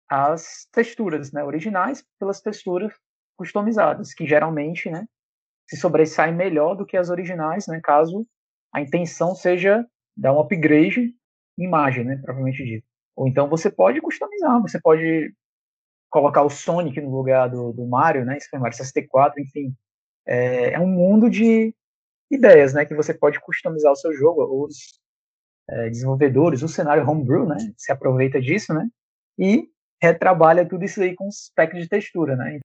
[0.09, 2.93] as texturas, né, originais pelas texturas
[3.37, 5.05] customizadas, que geralmente, né,
[5.69, 8.27] se sobressaem melhor do que as originais, né, caso
[8.73, 9.85] a intenção seja
[10.15, 11.13] dar um upgrade
[11.57, 12.85] em imagem, né, provavelmente dito.
[13.15, 15.33] Ou então você pode customizar, você pode
[16.09, 19.73] colocar o Sonic no lugar do, do Mario, né, Super Mario 64, enfim.
[20.27, 21.73] É, é, um mundo de
[22.29, 25.00] ideias, né, que você pode customizar o seu jogo, os
[25.71, 28.87] é, desenvolvedores, o cenário homebrew, né, se aproveita disso, né,
[29.39, 29.63] e
[30.01, 32.59] retrabalha tudo isso aí com os packs de textura, né.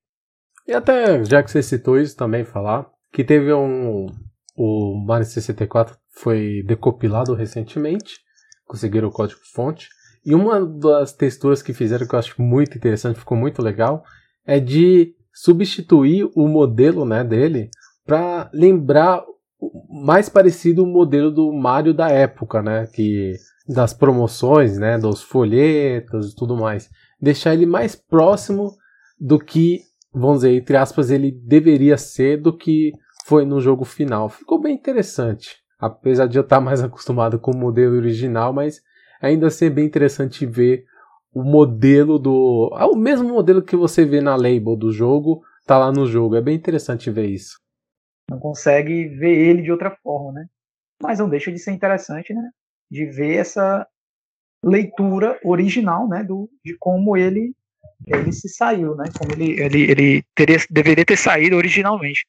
[0.67, 4.07] E até, já que você citou isso também, falar que teve um,
[4.57, 8.19] o Mario 64 foi decopilado recentemente,
[8.67, 9.89] conseguiram o código-fonte.
[10.25, 14.03] E uma das texturas que fizeram que eu acho muito interessante, ficou muito legal,
[14.45, 17.71] é de substituir o modelo né, dele
[18.05, 19.23] para lembrar
[20.05, 23.35] mais parecido o modelo do Mario da época, né, que
[23.67, 26.89] das promoções, né, dos folhetos e tudo mais,
[27.21, 28.73] deixar ele mais próximo
[29.19, 29.81] do que,
[30.13, 32.93] vamos dizer, entre aspas, ele deveria ser do que
[33.25, 34.29] foi no jogo final.
[34.29, 35.57] Ficou bem interessante.
[35.79, 38.81] Apesar de eu estar mais acostumado com o modelo original, mas
[39.21, 40.85] ainda assim é bem interessante ver
[41.35, 42.71] o modelo do.
[42.79, 46.37] É o mesmo modelo que você vê na label do jogo, tá lá no jogo.
[46.37, 47.66] É bem interessante ver isso.
[48.31, 50.47] Não consegue ver ele de outra forma, né?
[51.01, 52.51] Mas não deixa de ser interessante, né?
[52.91, 53.87] De ver essa
[54.65, 56.25] leitura original, né?
[56.25, 57.55] Do, de como ele
[58.07, 59.05] ele se saiu, né?
[59.19, 62.27] Como ele, ele, ele teria, deveria ter saído originalmente.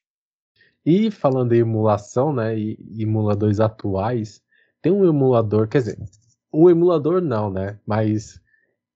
[0.84, 4.40] E falando em emulação, né, e emuladores atuais,
[4.80, 5.98] tem um emulador, quer dizer,
[6.52, 8.40] um emulador não, né, mas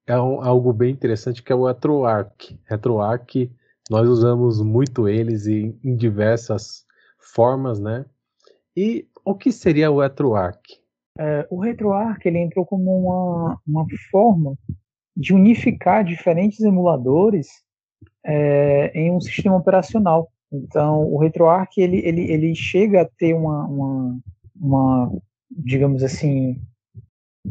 [0.07, 2.59] é um, algo bem interessante que é o RetroArch.
[2.65, 3.53] RetroArch,
[3.91, 6.87] nós usamos muito eles em, em diversas
[7.35, 8.05] formas, né?
[8.77, 10.81] E o que seria o RetroArch?
[11.19, 14.57] É, o RetroArch ele entrou como uma, uma forma
[15.17, 17.49] de unificar diferentes emuladores
[18.25, 20.31] é, em um sistema operacional.
[20.51, 24.21] Então, o RetroArch ele, ele, ele chega a ter uma, uma,
[24.57, 25.13] uma,
[25.51, 26.61] digamos assim,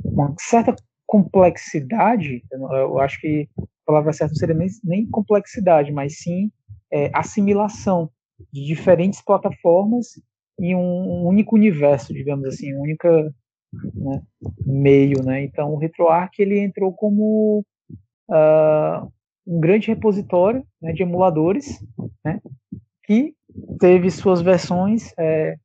[0.03, 0.75] uma certa
[1.05, 2.43] complexidade.
[2.51, 6.51] Eu acho que a palavra certa não seria nem, nem complexidade, mas sim
[6.91, 8.09] é, assimilação
[8.51, 10.19] de diferentes plataformas
[10.59, 13.07] em um, único universo, digamos assim, um único
[13.95, 14.21] né,
[14.65, 15.43] meio, né?
[15.43, 17.65] Então, o RetroArch ele entrou como
[18.29, 19.11] uh,
[19.47, 21.83] um grande repositório né, de emuladores,
[22.23, 22.39] né,
[23.03, 23.33] que
[23.79, 25.55] teve suas versões é,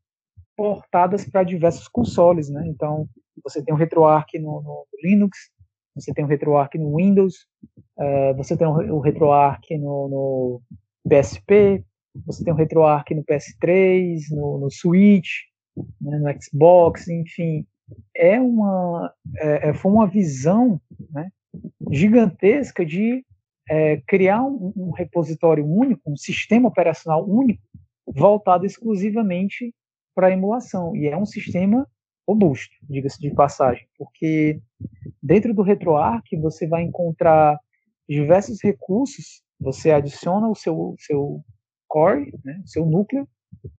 [0.57, 2.65] portadas para diversos consoles, né?
[2.67, 3.09] Então,
[3.45, 5.51] você tem o RetroArch no, no Linux,
[5.95, 7.47] você tem o RetroArch no Windows,
[7.99, 10.63] uh, você tem o RetroArch no, no,
[11.09, 11.85] PSP,
[12.25, 15.31] você tem o RetroArch no PS3, no, no Switch,
[16.01, 17.67] né, no Xbox, enfim,
[18.15, 21.31] é uma é, é foi uma visão né,
[21.91, 23.25] gigantesca de
[23.69, 27.63] é, criar um, um, repositório único, um sistema operacional único,
[28.07, 29.75] voltado exclusivamente
[30.15, 30.95] para emulação.
[30.97, 31.87] E é um sistema
[32.27, 34.61] robusto, diga-se de passagem, porque
[35.23, 37.59] dentro do RetroArch você vai encontrar
[38.09, 41.45] diversos recursos, você adiciona o seu, seu
[41.89, 43.27] core, né, seu núcleo,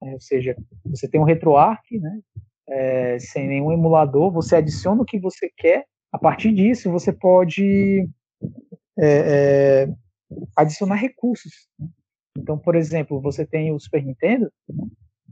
[0.02, 0.56] né, ou seja,
[0.86, 2.20] você tem um RetroArch, né,
[2.70, 8.08] é, sem nenhum emulador, você adiciona o que você quer, a partir disso você pode
[9.00, 9.08] é,
[9.86, 9.90] é,
[10.56, 11.68] adicionar recursos.
[11.80, 11.88] Né?
[12.38, 14.52] Então, por exemplo, você tem o Super Nintendo,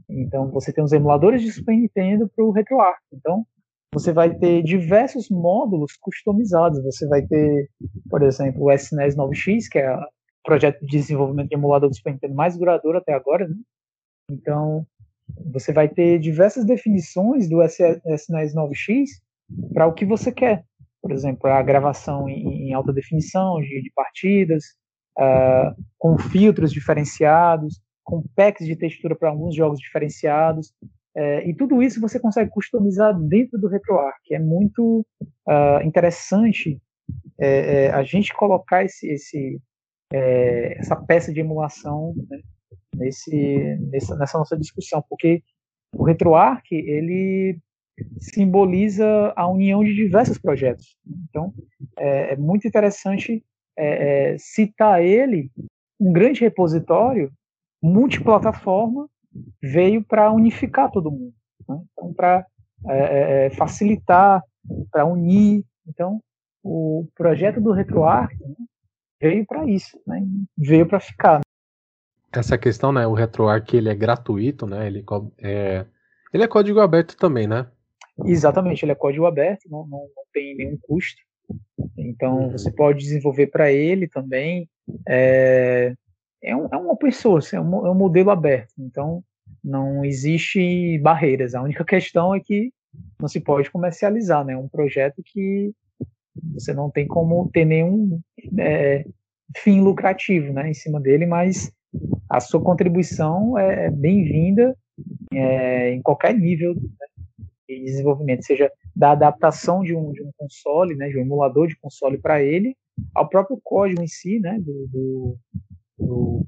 [0.08, 3.00] então você tem os emuladores de Super Nintendo para o RetroArch.
[3.12, 3.46] Então,
[3.92, 6.82] você vai ter diversos módulos customizados.
[6.82, 7.70] Você vai ter,
[8.10, 10.00] por exemplo, o SNES 9X, que é o
[10.46, 13.46] projeto de desenvolvimento de emulador do Super Nintendo mais duradouro até agora.
[13.46, 13.56] Né?
[14.30, 14.86] Então,
[15.52, 19.06] você vai ter diversas definições do SNES 9X
[19.74, 20.64] para o que você quer
[21.06, 24.64] por exemplo, a gravação em, alta definição de, de partidas,
[25.16, 30.74] uh, com filtros diferenciados, com packs de textura para alguns jogos diferenciados.
[31.16, 34.32] Uh, e tudo isso você consegue customizar dentro do RetroArch.
[34.34, 36.82] É muito uh, interessante
[37.38, 39.60] é, é, a gente colocar esse, esse
[40.12, 42.40] é, essa peça de emulação né,
[42.94, 45.42] nesse, nessa, nessa nossa discussão, porque
[45.92, 47.58] o RetroArch ele
[48.18, 50.96] simboliza a união de diversos projetos.
[51.28, 51.54] Então,
[51.98, 53.44] é, é muito interessante
[53.76, 55.50] é, é, citar ele,
[55.98, 57.32] um grande repositório,
[57.82, 59.08] multiplataforma,
[59.62, 61.34] veio para unificar todo mundo.
[61.68, 61.80] né?
[61.92, 62.46] então para
[62.88, 64.42] é, é, é, facilitar,
[64.90, 65.64] para unir.
[65.88, 66.20] Então,
[66.62, 68.54] o projeto do RetroArch né,
[69.20, 70.22] veio para isso, né?
[70.56, 71.40] veio para ficar.
[72.32, 73.06] Essa questão, né?
[73.06, 74.86] O RetroArch ele é gratuito, né?
[74.86, 75.04] Ele
[75.38, 75.86] é,
[76.32, 77.66] ele é código aberto também, né?
[78.24, 81.20] Exatamente, ele é código aberto, não, não, não tem nenhum custo.
[81.96, 82.50] Então uhum.
[82.50, 84.68] você pode desenvolver para ele também.
[85.06, 85.94] É,
[86.42, 88.72] é, um, é um open source, é um, é um modelo aberto.
[88.78, 89.22] Então
[89.62, 91.54] não existe barreiras.
[91.54, 92.72] A única questão é que
[93.20, 94.56] não se pode comercializar, né?
[94.56, 95.72] Um projeto que
[96.54, 98.20] você não tem como ter nenhum
[98.58, 99.04] é,
[99.56, 101.72] fim lucrativo, né, em cima dele, mas
[102.28, 104.76] a sua contribuição é bem-vinda
[105.32, 107.06] é, em qualquer nível né,
[107.68, 111.78] de desenvolvimento, seja da adaptação de um, de um console, né, de um emulador de
[111.78, 112.76] console para ele,
[113.14, 115.36] ao próprio código em si, né, do, do,
[115.98, 116.46] do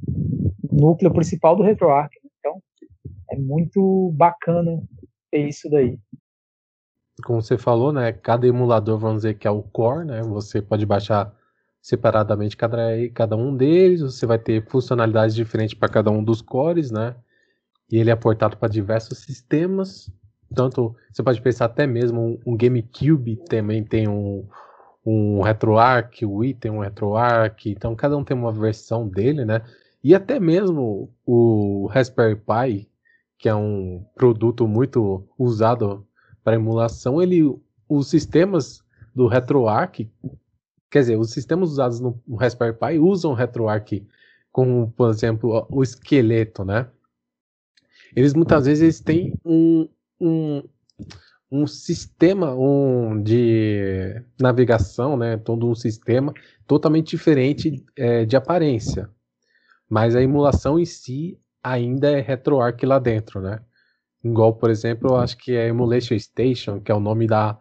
[0.70, 2.14] núcleo principal do RetroArch.
[2.38, 2.60] Então,
[3.30, 4.82] é muito bacana
[5.30, 5.98] ter isso daí.
[7.24, 10.86] Como você falou, né, cada emulador, vamos dizer que é o core, né, você pode
[10.86, 11.34] baixar
[11.82, 12.78] separadamente cada,
[13.14, 17.16] cada um deles, você vai ter funcionalidades diferentes para cada um dos cores, né,
[17.90, 20.10] e ele é portado para diversos sistemas,
[20.54, 24.46] tanto você pode pensar até mesmo um, um GameCube também tem um,
[25.04, 29.62] um RetroArch, o Wii tem um RetroArch, então cada um tem uma versão dele, né?
[30.02, 32.88] E até mesmo o Raspberry Pi,
[33.38, 36.06] que é um produto muito usado
[36.48, 37.42] para emulação, ele
[37.86, 38.82] os sistemas
[39.14, 40.10] do RetroArch,
[40.90, 44.06] quer dizer, os sistemas usados no, Raspberry Pi usam RetroArch
[44.50, 46.88] como, por exemplo, o esqueleto, né?
[48.16, 50.62] Eles muitas vezes eles têm um, um,
[51.52, 56.32] um sistema um, de navegação, né, todo um sistema
[56.66, 59.10] totalmente diferente é, de aparência.
[59.86, 63.60] Mas a emulação em si ainda é RetroArch lá dentro, né?
[64.30, 67.58] Igual, por exemplo, eu acho que é Emulation Station, que é o nome da,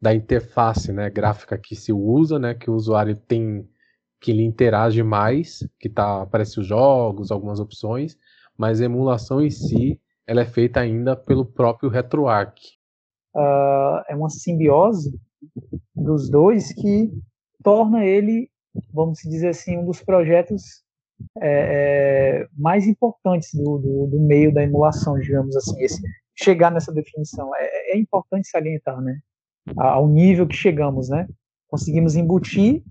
[0.00, 3.68] da interface né, gráfica que se usa, né, que o usuário tem,
[4.20, 8.16] que ele interage mais, que tá, aparece os jogos, algumas opções,
[8.56, 12.78] mas a emulação em si ela é feita ainda pelo próprio RetroArch.
[13.34, 15.18] Uh, é uma simbiose
[15.94, 17.12] dos dois que
[17.62, 18.50] torna ele,
[18.92, 20.85] vamos dizer assim, um dos projetos
[21.40, 25.80] é, é, mais importantes do, do, do, meio da emulação, digamos assim.
[25.82, 26.02] Esse,
[26.34, 29.18] chegar nessa definição é, é importante salientar, né?
[29.76, 31.26] Ao nível que chegamos, né?
[31.68, 32.82] Conseguimos embutir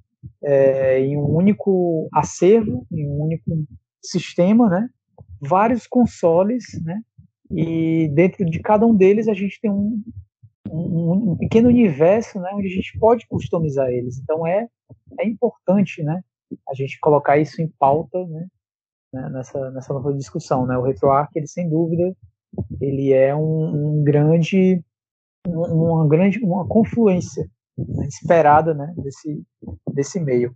[0.44, 3.66] é, em um único acervo, em um único
[4.04, 4.90] sistema, né?
[5.42, 7.02] Vários consoles, né?
[7.52, 10.02] e dentro de cada um deles a gente tem um,
[10.70, 14.20] um, um, pequeno universo né, onde a gente pode customizar eles.
[14.20, 14.68] Então é,
[15.20, 16.22] é importante né,
[16.70, 18.48] a gente colocar isso em pauta né,
[19.14, 20.66] né nessa, nessa nossa discussão.
[20.66, 20.78] Né?
[20.78, 22.16] O RetroArch, ele, sem dúvida,
[22.80, 24.84] ele é um, um grande,
[25.48, 29.44] uma grande uma confluência né, esperada né, desse,
[29.94, 30.56] desse meio.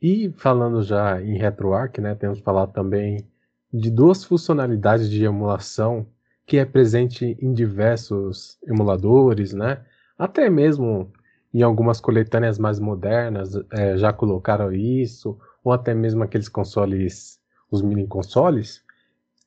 [0.00, 3.26] E falando já em RetroArch, né, temos falado também
[3.72, 6.06] de duas funcionalidades de emulação
[6.46, 9.82] que é presente em diversos emuladores, né?
[10.16, 11.10] Até mesmo
[11.54, 17.40] em algumas coletâneas mais modernas é, já colocaram isso, ou até mesmo aqueles consoles,
[17.70, 18.82] os mini consoles,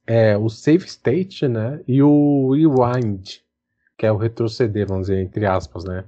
[0.06, 1.82] é o save state, né?
[1.88, 3.42] E o rewind,
[3.98, 6.06] que é o retroceder, vamos dizer entre aspas, né?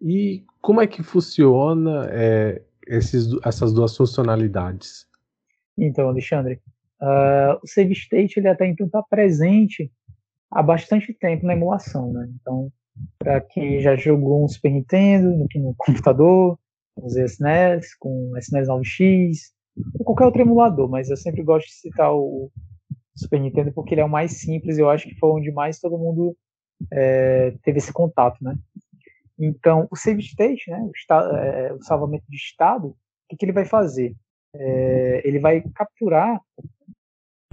[0.00, 5.06] E como é que funciona é, esses, essas duas funcionalidades?
[5.76, 6.60] Então, Alexandre,
[7.00, 9.90] Uh, o save state ele até então está presente
[10.50, 12.28] há bastante tempo na emulação, né?
[12.40, 12.72] Então,
[13.18, 16.58] para quem já jogou um Super Nintendo no, computador,
[16.94, 19.36] com os SNES, com SNES 9X,
[19.98, 22.50] ou qualquer outro emulador, mas eu sempre gosto de citar o
[23.16, 25.98] Super Nintendo porque ele é o mais simples, eu acho que foi onde mais todo
[25.98, 26.36] mundo
[26.92, 28.56] é, teve esse contato, né?
[29.38, 32.96] Então, o save state, né, o, é, o salvamento de estado, o
[33.28, 34.16] que, que ele vai fazer?
[34.54, 36.40] É, ele vai capturar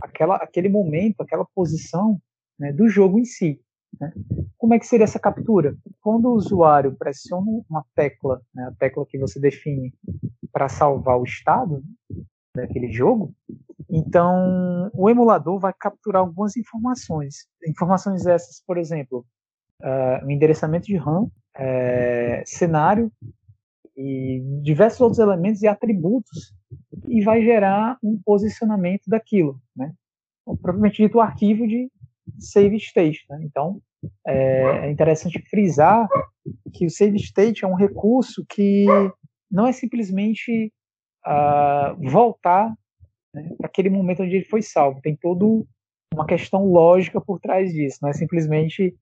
[0.02, 2.20] aquela, aquele momento, aquela posição
[2.58, 3.62] né, do jogo em si.
[4.00, 4.14] Né?
[4.58, 5.76] Como é que seria essa captura?
[6.02, 9.94] Quando o usuário pressiona uma tecla, né, a tecla que você define
[10.52, 11.84] para salvar o estado
[12.56, 13.34] daquele jogo,
[13.90, 17.48] então o emulador vai capturar algumas informações.
[17.68, 19.26] Informações essas, por exemplo,
[19.82, 23.12] uh, o endereçamento de RAM, é, cenário
[23.96, 26.54] e diversos outros elementos e atributos
[27.08, 29.94] e vai gerar um posicionamento daquilo, né?
[30.62, 31.90] propriamente dito o arquivo de
[32.40, 33.26] save state.
[33.30, 33.40] Né?
[33.44, 33.82] Então,
[34.26, 36.08] é, é interessante frisar
[36.74, 38.86] que o save state é um recurso que
[39.50, 40.72] não é simplesmente
[41.26, 42.74] uh, voltar
[43.34, 45.02] né, para aquele momento onde ele foi salvo.
[45.02, 45.68] Tem todo
[46.14, 48.96] uma questão lógica por trás disso, não é simplesmente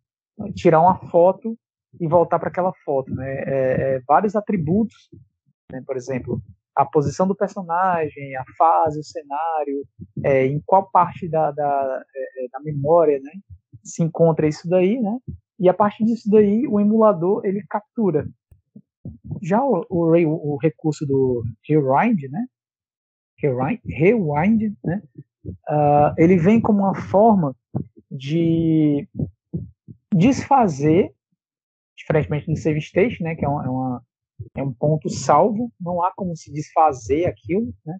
[0.55, 1.57] tirar uma foto
[1.99, 3.35] e voltar para aquela foto, né?
[3.45, 5.09] É, é, vários atributos,
[5.71, 5.81] né?
[5.85, 6.41] por exemplo,
[6.75, 9.87] a posição do personagem, a fase, o cenário,
[10.23, 13.31] é, em qual parte da, da, é, é, da memória, né?
[13.83, 15.17] Se encontra isso daí, né?
[15.59, 18.27] E a partir disso daí, o emulador ele captura.
[19.41, 22.45] Já o, o, o recurso do rewind, né?
[23.37, 25.01] Rewind, rewind né?
[25.45, 27.55] Uh, ele vem como uma forma
[28.09, 29.07] de
[30.13, 31.13] desfazer,
[31.97, 34.03] diferentemente do save state, né, que é, uma, é, uma,
[34.55, 37.97] é um ponto salvo, não há como se desfazer aquilo, né?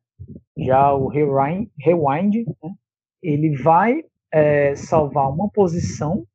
[0.58, 2.74] Já o rewind, rewind né,
[3.22, 6.26] ele vai é, salvar uma posição,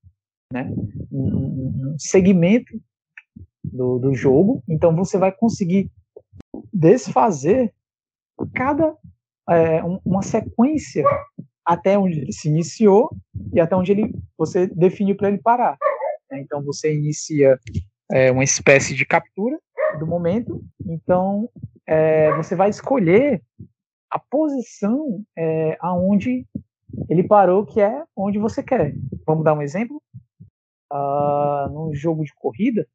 [0.52, 0.70] né,
[1.10, 2.80] um, um segmento
[3.64, 5.90] do, do jogo, então você vai conseguir
[6.72, 7.72] desfazer
[8.54, 8.96] cada
[9.48, 11.04] é, uma sequência
[11.64, 13.10] até onde ele se iniciou
[13.52, 15.76] e até onde ele você definiu para ele parar.
[16.30, 16.40] Né?
[16.40, 17.58] Então você inicia
[18.10, 19.58] é, uma espécie de captura
[19.98, 20.62] do momento.
[20.86, 21.48] Então
[21.86, 23.42] é, você vai escolher
[24.10, 26.46] a posição é, aonde
[27.08, 28.94] ele parou, que é onde você quer.
[29.26, 30.02] Vamos dar um exemplo?
[30.90, 32.86] Uh, num jogo de corrida,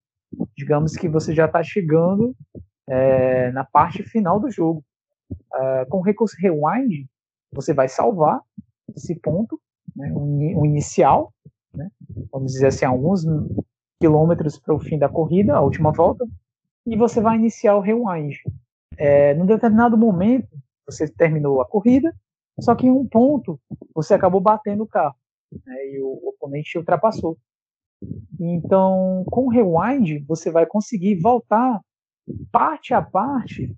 [0.58, 2.36] digamos que você já está chegando
[2.88, 4.84] é, na parte final do jogo.
[5.32, 7.06] Uh, com o recurso rewind,
[7.52, 8.42] você vai salvar
[8.96, 9.60] esse ponto,
[9.96, 11.34] né, um, inicial,
[11.74, 11.90] né,
[12.32, 13.24] vamos dizer assim, alguns
[14.00, 16.26] quilômetros para o fim da corrida, a última volta,
[16.86, 18.38] e você vai iniciar o rewind.
[18.98, 20.48] É, num determinado momento,
[20.86, 22.14] você terminou a corrida,
[22.60, 23.60] só que em um ponto
[23.94, 25.16] você acabou batendo o carro
[25.66, 27.38] né, e o oponente te ultrapassou.
[28.40, 31.80] Então, com o rewind, você vai conseguir voltar
[32.52, 33.74] parte a parte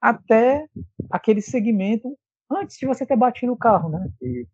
[0.00, 0.66] até
[1.10, 2.16] aquele segmento
[2.50, 4.10] antes de você ter batido o carro, né?
[4.20, 4.46] E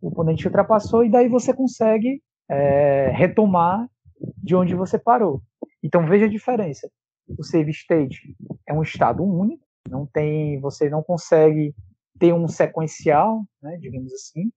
[0.00, 3.88] o oponente ultrapassou e daí você consegue é, retomar
[4.36, 5.42] de onde você parou.
[5.82, 6.90] Então veja a diferença.
[7.36, 11.74] O save state é um estado único, não tem, você não consegue
[12.18, 14.50] ter um sequencial, né, digamos assim,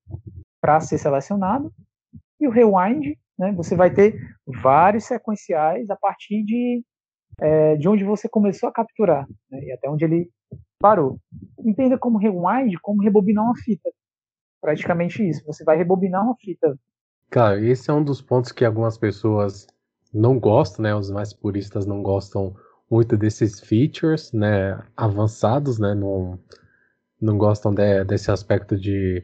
[0.59, 1.71] para ser selecionado.
[2.39, 6.83] E o rewind, né, você vai ter vários sequenciais a partir de
[7.39, 10.29] é, de onde você começou a capturar né, e até onde ele
[10.79, 11.19] parou.
[11.59, 13.89] Entenda como rewind, como rebobinar uma fita.
[14.59, 15.43] Praticamente isso.
[15.45, 16.77] Você vai rebobinar uma fita.
[17.29, 19.65] Cara, esse é um dos pontos que algumas pessoas
[20.13, 20.95] não gostam, né?
[20.95, 22.55] Os mais puristas não gostam
[22.89, 24.81] muito desses features, né?
[24.95, 25.93] Avançados, né?
[25.93, 26.39] Não,
[27.19, 29.23] não gostam de, desse aspecto de,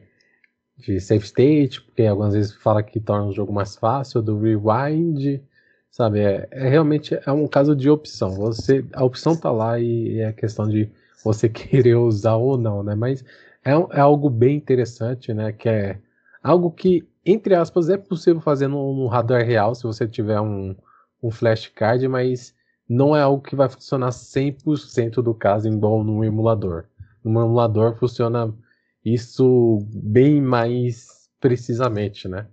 [0.76, 5.42] de save state, porque algumas vezes fala que torna o jogo mais fácil, do rewind,
[5.90, 6.20] sabe?
[6.20, 8.30] É, é realmente é um caso de opção.
[8.36, 10.90] Você, a opção tá lá e é questão de
[11.24, 12.94] você querer usar ou não, né?
[12.94, 13.24] Mas
[13.64, 15.52] é, é algo bem interessante, né?
[15.52, 15.98] Que é
[16.42, 20.74] algo que, entre aspas, é possível fazer no, no hardware real se você tiver um,
[21.22, 22.54] um flashcard, mas
[22.88, 26.86] não é algo que vai funcionar 100% do caso igual no emulador.
[27.22, 28.54] No emulador funciona
[29.04, 32.46] isso bem mais precisamente, né?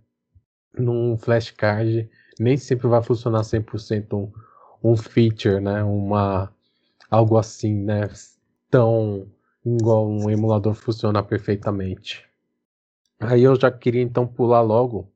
[0.78, 2.10] Num flashcard
[2.40, 4.32] nem sempre vai funcionar 100% um,
[4.84, 5.84] um feature, né?
[5.84, 6.52] Uma
[7.10, 8.10] algo assim, né?
[8.70, 9.28] Tão
[9.66, 12.26] igual um emulador funciona perfeitamente.
[13.20, 15.12] Aí eu já queria então pular logo,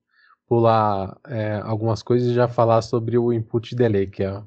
[0.47, 4.41] pular é, algumas coisas e já falar sobre o input delay, que, é,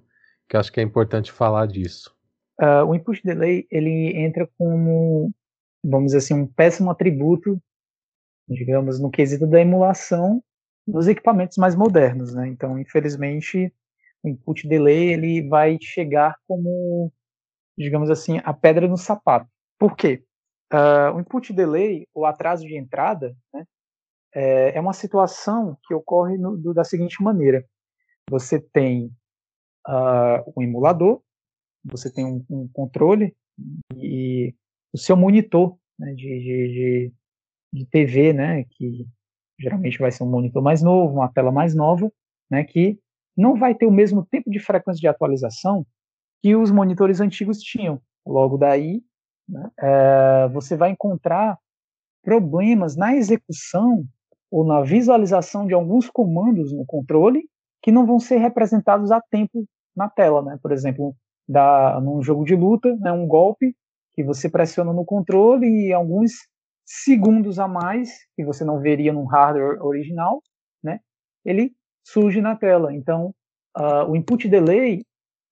[0.48, 2.14] que acho que é importante falar disso.
[2.60, 5.30] Uh, o input delay ele entra como,
[5.82, 7.60] vamos dizer assim, um péssimo atributo,
[8.48, 10.42] digamos, no quesito da emulação
[10.86, 12.48] nos equipamentos mais modernos, né?
[12.48, 13.72] Então, infelizmente,
[14.22, 17.12] o input delay ele vai chegar como,
[17.76, 19.48] digamos assim, a pedra no sapato.
[19.78, 20.24] Por quê?
[20.72, 23.66] Uh, o input delay, o atraso de entrada, né,
[24.34, 27.64] é, é uma situação que ocorre no, do, da seguinte maneira:
[28.30, 29.12] você tem
[29.86, 31.20] uh, um emulador,
[31.84, 33.36] você tem um, um controle
[33.96, 34.54] e
[34.92, 37.12] o seu monitor né, de, de, de,
[37.72, 39.06] de TV, né, que
[39.58, 42.10] geralmente vai ser um monitor mais novo, uma tela mais nova,
[42.50, 42.98] né, que
[43.36, 45.86] não vai ter o mesmo tempo de frequência de atualização
[46.42, 48.00] que os monitores antigos tinham.
[48.26, 49.02] Logo daí,
[49.52, 51.58] né, é, você vai encontrar
[52.22, 54.04] problemas na execução
[54.50, 57.44] ou na visualização de alguns comandos no controle
[57.82, 59.64] que não vão ser representados a tempo
[59.94, 60.58] na tela, né?
[60.62, 61.14] Por exemplo,
[61.48, 63.74] da, num jogo de luta, né, um golpe
[64.12, 66.32] que você pressiona no controle e alguns
[66.84, 70.42] segundos a mais, que você não veria no hardware original,
[70.82, 71.00] né?
[71.44, 71.72] Ele
[72.04, 72.94] surge na tela.
[72.94, 73.34] Então,
[73.76, 75.02] uh, o input delay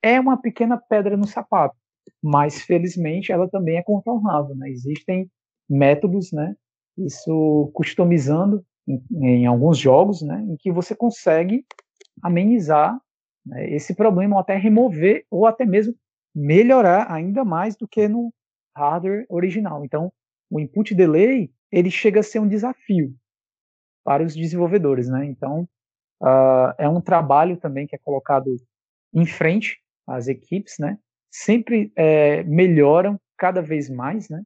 [0.03, 1.77] é uma pequena pedra no sapato,
[2.23, 4.71] mas felizmente ela também é contornável, né?
[4.71, 5.31] Existem
[5.69, 6.55] métodos, né?
[6.97, 11.65] Isso customizando em, em alguns jogos, né, em que você consegue
[12.23, 12.99] amenizar
[13.47, 15.95] né, esse problema ou até remover ou até mesmo
[16.35, 18.33] melhorar ainda mais do que no
[18.77, 19.85] hardware original.
[19.85, 20.13] Então,
[20.51, 23.15] o input delay ele chega a ser um desafio
[24.05, 25.25] para os desenvolvedores, né?
[25.27, 25.69] Então,
[26.23, 28.57] uh, é um trabalho também que é colocado
[29.13, 30.99] em frente às equipes, né?
[31.31, 34.43] Sempre é, melhoram cada vez mais, né?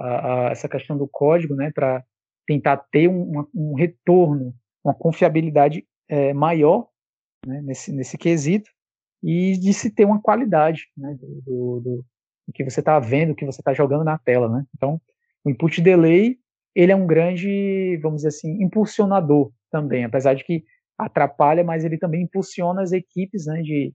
[0.00, 1.70] Uh, uh, essa questão do código, né?
[1.74, 2.02] Para
[2.46, 4.54] tentar ter um, um, retorno,
[4.84, 6.88] uma confiabilidade é, maior
[7.46, 7.60] né?
[7.62, 8.70] nesse, nesse quesito
[9.22, 11.16] e de se ter uma qualidade né?
[11.20, 12.04] do, do, do,
[12.52, 14.64] que você está vendo, que você está jogando na tela, né?
[14.74, 15.00] Então,
[15.44, 16.36] o input delay
[16.74, 20.64] ele é um grande, vamos dizer assim, impulsionador também, apesar de que
[20.98, 23.94] atrapalha, mas ele também impulsiona as equipes né, de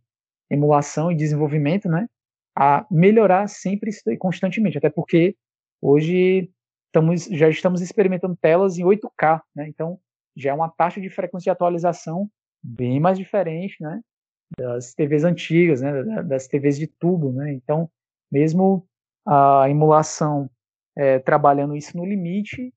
[0.49, 2.07] emulação e desenvolvimento, né,
[2.59, 5.37] a melhorar sempre e constantemente, até porque
[5.79, 6.51] hoje
[6.87, 9.99] estamos, já estamos experimentando telas em 8K, né, então
[10.35, 12.27] já é uma taxa de frequência de atualização
[12.63, 14.01] bem mais diferente, né,
[14.57, 17.91] das TVs antigas, né, das TVs de tubo, né, então
[18.31, 18.87] mesmo
[19.23, 20.49] a emulação
[20.95, 22.73] é, trabalhando isso no limite,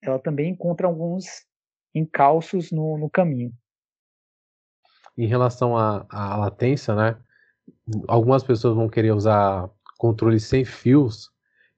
[0.00, 1.26] ela também encontra alguns
[1.94, 3.52] encalços no, no caminho.
[5.18, 7.20] Em relação à, à latência, né?
[8.06, 11.30] Algumas pessoas vão querer usar controles sem fios,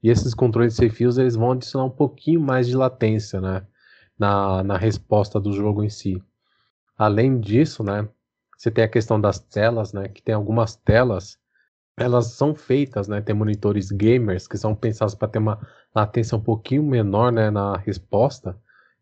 [0.03, 3.67] e esses controles sem fios eles vão adicionar um pouquinho mais de latência, né?
[4.19, 6.23] Na, na resposta do jogo em si.
[6.97, 8.09] Além disso, né?
[8.57, 10.09] Você tem a questão das telas, né?
[10.09, 11.39] Que tem algumas telas
[12.01, 13.21] elas são feitas, né?
[13.21, 15.61] Tem monitores gamers que são pensados para ter uma
[15.95, 18.57] latência um pouquinho menor, né, na resposta,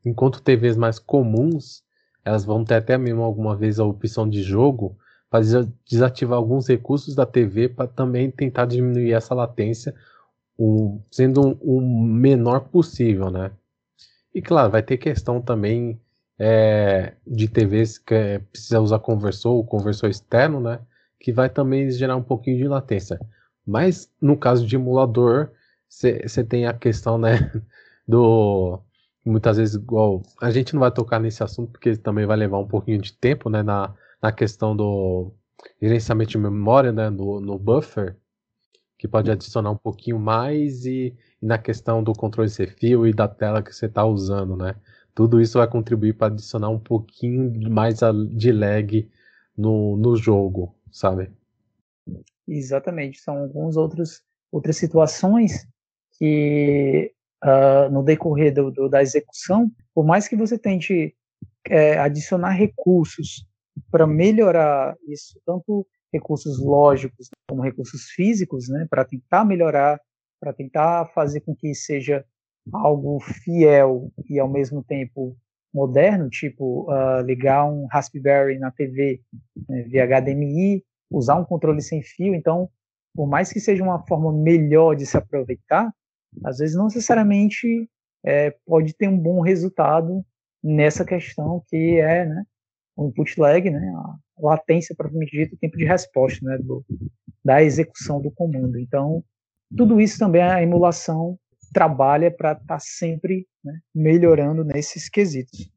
[0.04, 1.84] enquanto TVs mais comuns,
[2.24, 4.96] elas vão ter até mesmo alguma vez a opção de jogo
[5.30, 5.44] para
[5.88, 9.94] desativar alguns recursos da TV para também tentar diminuir essa latência,
[10.58, 13.50] um, sendo o um, um menor possível, né?
[14.34, 16.00] E claro, vai ter questão também
[16.38, 20.80] é, de TVs que é, precisa usar conversor ou conversor externo, né?
[21.20, 23.18] que vai também gerar um pouquinho de latência.
[23.66, 25.50] Mas no caso de emulador,
[25.88, 27.32] você tem a questão, né,
[28.06, 28.80] do
[29.24, 32.66] muitas vezes igual a gente não vai tocar nesse assunto porque também vai levar um
[32.66, 35.32] pouquinho de tempo, né, na, na questão do
[35.80, 38.16] gerenciamento de memória, né, no, no buffer,
[38.96, 43.12] que pode adicionar um pouquinho mais e, e na questão do controle sem fio e
[43.12, 44.74] da tela que você está usando, né.
[45.14, 47.98] Tudo isso vai contribuir para adicionar um pouquinho mais
[48.34, 49.08] de lag
[49.56, 51.30] no, no jogo sabe?
[52.46, 55.66] Exatamente, são algumas outros, outras situações
[56.18, 57.12] que
[57.44, 61.14] uh, no decorrer do, do, da execução, por mais que você tente
[61.66, 63.46] é, adicionar recursos
[63.90, 70.00] para melhorar isso, tanto recursos lógicos como recursos físicos, né, para tentar melhorar,
[70.40, 72.24] para tentar fazer com que seja
[72.72, 75.36] algo fiel e ao mesmo tempo
[75.72, 79.20] moderno, tipo uh, ligar um Raspberry na TV
[79.68, 82.34] né, via HDMI, usar um controle sem fio.
[82.34, 82.68] Então,
[83.14, 85.92] por mais que seja uma forma melhor de se aproveitar,
[86.44, 87.88] às vezes não necessariamente
[88.24, 90.24] é, pode ter um bom resultado
[90.62, 92.44] nessa questão que é né,
[92.98, 96.84] o input lag, né, a latência propriamente dita, o tempo de resposta né, do,
[97.44, 98.76] da execução do comando.
[98.76, 99.22] Então,
[99.76, 101.38] tudo isso também a emulação
[101.72, 105.70] trabalha para estar tá sempre né, melhorando nesses quesitos.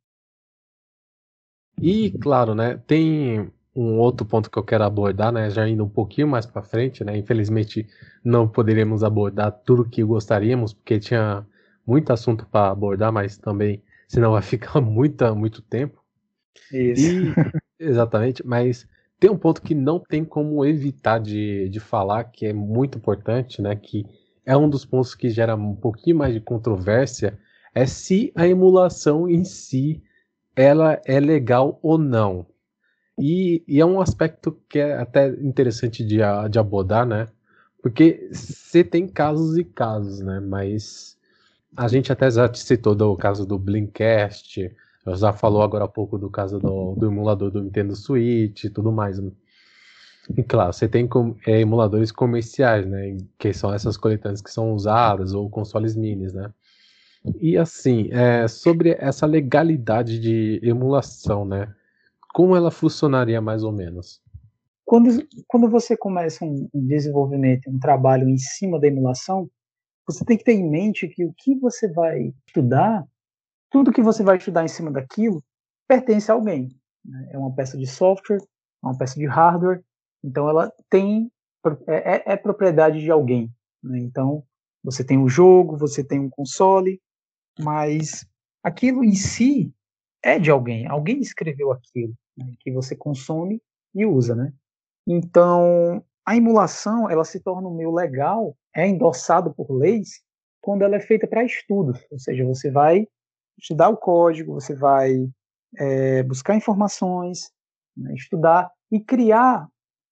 [1.80, 5.90] E, claro, né, tem um outro ponto que eu quero abordar, né, já indo um
[5.90, 7.88] pouquinho mais para frente, né, infelizmente
[8.24, 11.46] não poderíamos abordar tudo que gostaríamos, porque tinha
[11.86, 16.01] muito assunto para abordar, mas também, senão vai ficar muito, muito tempo.
[16.72, 17.12] Isso.
[17.12, 17.34] E,
[17.80, 18.88] exatamente, mas
[19.20, 23.62] tem um ponto que não tem como evitar de, de falar, que é muito importante,
[23.62, 24.06] né, que
[24.46, 27.38] é um dos pontos que gera um pouquinho mais de controvérsia,
[27.74, 30.02] é se a emulação em si
[30.56, 32.46] ela é legal ou não.
[33.18, 36.18] E, e é um aspecto que é até interessante de,
[36.50, 37.28] de abordar, né?
[37.82, 40.40] Porque você tem casos e casos, né?
[40.40, 41.18] Mas
[41.76, 44.76] a gente até já citou do caso do Blinkcast,
[45.08, 48.92] já falou agora há pouco do caso do, do emulador do Nintendo Switch e tudo
[48.92, 49.20] mais.
[49.20, 49.32] Né?
[50.38, 51.10] E claro, você tem
[51.48, 53.18] é, emuladores comerciais, né?
[53.38, 56.52] Que são essas coletâneas que são usadas, ou consoles minis, né?
[57.40, 61.74] E assim, é, sobre essa legalidade de emulação, né?
[62.34, 64.22] Como ela funcionaria mais ou menos?
[64.86, 65.10] Quando,
[65.48, 69.50] quando você começa um desenvolvimento, um trabalho em cima da emulação,
[70.08, 73.06] você tem que ter em mente que o que você vai estudar,
[73.72, 75.44] tudo que você vai estudar em cima daquilo,
[75.88, 76.70] pertence a alguém.
[77.04, 77.30] Né?
[77.32, 79.82] É uma peça de software, é uma peça de hardware,
[80.24, 81.32] então ela tem
[81.88, 83.50] é, é, é propriedade de alguém.
[83.82, 84.00] Né?
[84.00, 84.44] Então
[84.84, 87.02] você tem um jogo, você tem um console,
[87.60, 88.26] mas
[88.64, 89.74] aquilo em si
[90.24, 93.62] é de alguém, alguém escreveu aquilo né, que você consome
[93.94, 94.54] e usa, né?
[95.08, 100.22] Então, a emulação, ela se torna um meio legal, é endossado por leis,
[100.62, 103.08] quando ela é feita para estudos, ou seja, você vai
[103.58, 105.28] estudar o código, você vai
[105.78, 107.52] é, buscar informações,
[107.96, 109.68] né, estudar e criar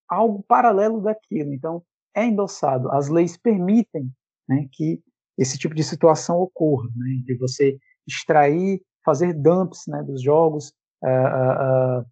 [0.07, 1.53] algo paralelo daquilo.
[1.53, 1.83] Então,
[2.15, 2.91] é endossado.
[2.91, 4.11] As leis permitem
[4.47, 5.01] né, que
[5.37, 11.07] esse tipo de situação ocorra, né, de você extrair, fazer dumps né, dos jogos, uh,
[11.07, 12.05] uh, uh,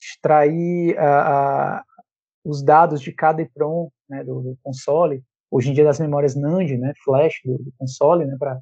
[0.00, 0.96] extrair
[2.44, 6.76] os dados de cada EPROM né, do, do, console, hoje em dia das memórias NAND,
[6.78, 8.60] né, flash do, do console, né, para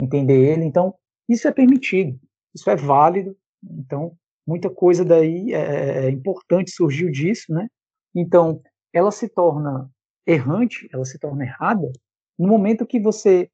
[0.00, 0.64] entender ele.
[0.64, 0.94] Então,
[1.28, 2.18] isso é permitido,
[2.54, 3.36] isso é válido.
[3.62, 7.68] Então, muita coisa daí é, é, é importante surgiu disso, né?
[8.14, 9.90] Então, ela se torna
[10.26, 11.90] errante, ela se torna errada
[12.38, 13.50] no momento que você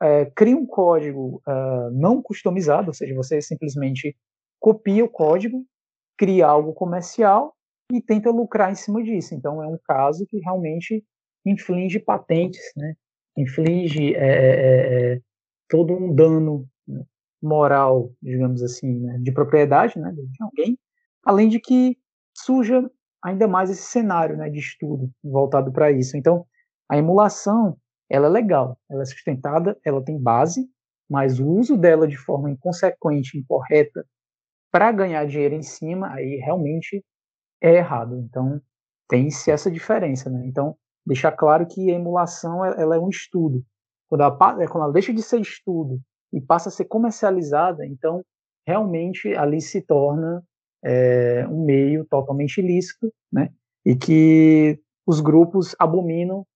[0.00, 4.16] é, cria um código uh, não customizado, ou seja, você simplesmente
[4.60, 5.66] copia o código,
[6.16, 7.54] cria algo comercial
[7.92, 9.34] e tenta lucrar em cima disso.
[9.34, 11.04] Então, é um caso que realmente
[11.44, 12.94] inflige patentes, né?
[13.36, 15.20] inflige é, é, é
[15.68, 16.68] todo um dano?
[17.42, 19.18] Moral, digamos assim, né?
[19.20, 20.12] de propriedade né?
[20.12, 20.78] de alguém,
[21.24, 21.96] além de que
[22.36, 22.88] suja
[23.24, 24.48] ainda mais esse cenário né?
[24.48, 26.16] de estudo voltado para isso.
[26.16, 26.46] Então,
[26.88, 27.76] a emulação
[28.10, 30.68] ela é legal, ela é sustentada, ela tem base,
[31.08, 34.04] mas o uso dela de forma inconsequente, incorreta,
[34.70, 37.04] para ganhar dinheiro em cima, aí realmente
[37.60, 38.18] é errado.
[38.18, 38.60] Então,
[39.08, 40.46] tem-se essa diferença, né?
[40.46, 43.64] Então, deixar claro que a emulação ela é um estudo.
[44.08, 46.00] Quando ela, quando ela deixa de ser estudo
[46.32, 48.24] e passa a ser comercializada, então,
[48.66, 50.42] realmente ali se torna
[50.84, 53.50] é, um meio totalmente ilícito, né?
[53.84, 56.46] E que os grupos abominam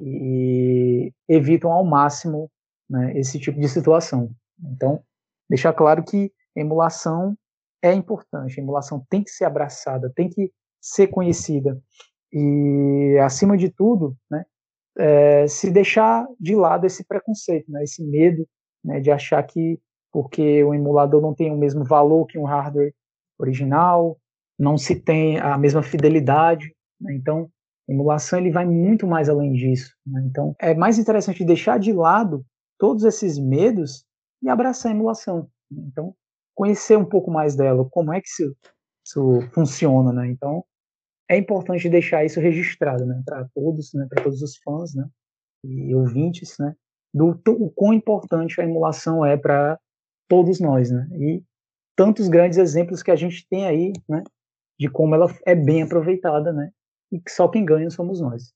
[0.00, 2.50] e evitam ao máximo
[2.88, 4.30] né, esse tipo de situação.
[4.62, 5.02] Então,
[5.48, 7.36] deixar claro que emulação
[7.82, 11.80] é importante, a emulação tem que ser abraçada, tem que ser conhecida
[12.32, 14.44] e, acima de tudo, né,
[14.98, 18.46] é, se deixar de lado esse preconceito, né, esse medo
[18.86, 19.78] né, de achar que
[20.12, 22.94] porque o emulador não tem o mesmo valor que um hardware
[23.38, 24.18] original,
[24.58, 27.50] não se tem a mesma fidelidade, né, então
[27.88, 29.94] Emulação ele vai muito mais além disso.
[30.06, 30.22] Né?
[30.26, 32.44] Então é mais interessante deixar de lado
[32.78, 34.04] todos esses medos
[34.42, 35.48] e abraçar a emulação.
[35.70, 35.84] Né?
[35.86, 36.14] Então
[36.54, 38.56] conhecer um pouco mais dela, como é que isso,
[39.06, 40.26] isso funciona, né?
[40.28, 40.64] Então
[41.28, 45.06] é importante deixar isso registrado, né, para todos, né, para todos os fãs, né,
[45.64, 46.74] e ouvintes, né,
[47.16, 49.78] do o quão importante a emulação é para
[50.28, 51.08] todos nós, né?
[51.12, 51.42] E
[51.96, 54.22] tantos grandes exemplos que a gente tem aí, né,
[54.78, 56.70] de como ela é bem aproveitada, né?
[57.10, 58.54] e que só quem ganha somos nós.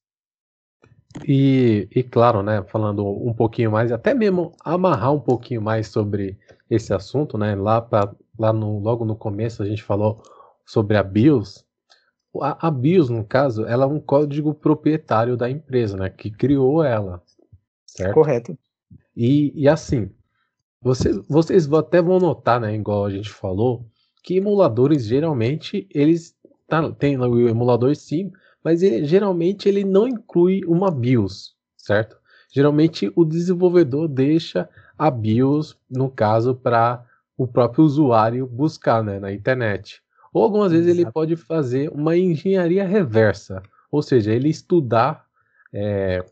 [1.27, 6.39] E, e claro, né, falando um pouquinho mais, até mesmo amarrar um pouquinho mais sobre
[6.69, 10.23] esse assunto, né, lá, pra, lá no, logo no começo a gente falou
[10.65, 11.65] sobre a BIOS.
[12.41, 16.85] A, a BIOS, no caso, ela é um código proprietário da empresa, né, que criou
[16.85, 17.21] ela,
[17.91, 18.15] certo?
[18.15, 18.59] Correto.
[19.17, 20.11] E, e assim,
[20.81, 23.85] vocês, vocês até vão notar, né, igual a gente falou,
[24.23, 26.35] que emuladores geralmente eles
[26.69, 28.31] tá, tem o emulador sim,
[28.63, 32.17] mas ele, geralmente ele não inclui uma BIOS, certo?
[32.53, 34.69] Geralmente o desenvolvedor deixa
[34.99, 37.05] a BIOS, no caso, para
[37.37, 40.03] o próprio usuário buscar né, na internet.
[40.33, 41.01] Ou algumas vezes Exato.
[41.01, 45.25] ele pode fazer uma engenharia reversa, ou seja, ele estudar
[45.73, 46.25] é,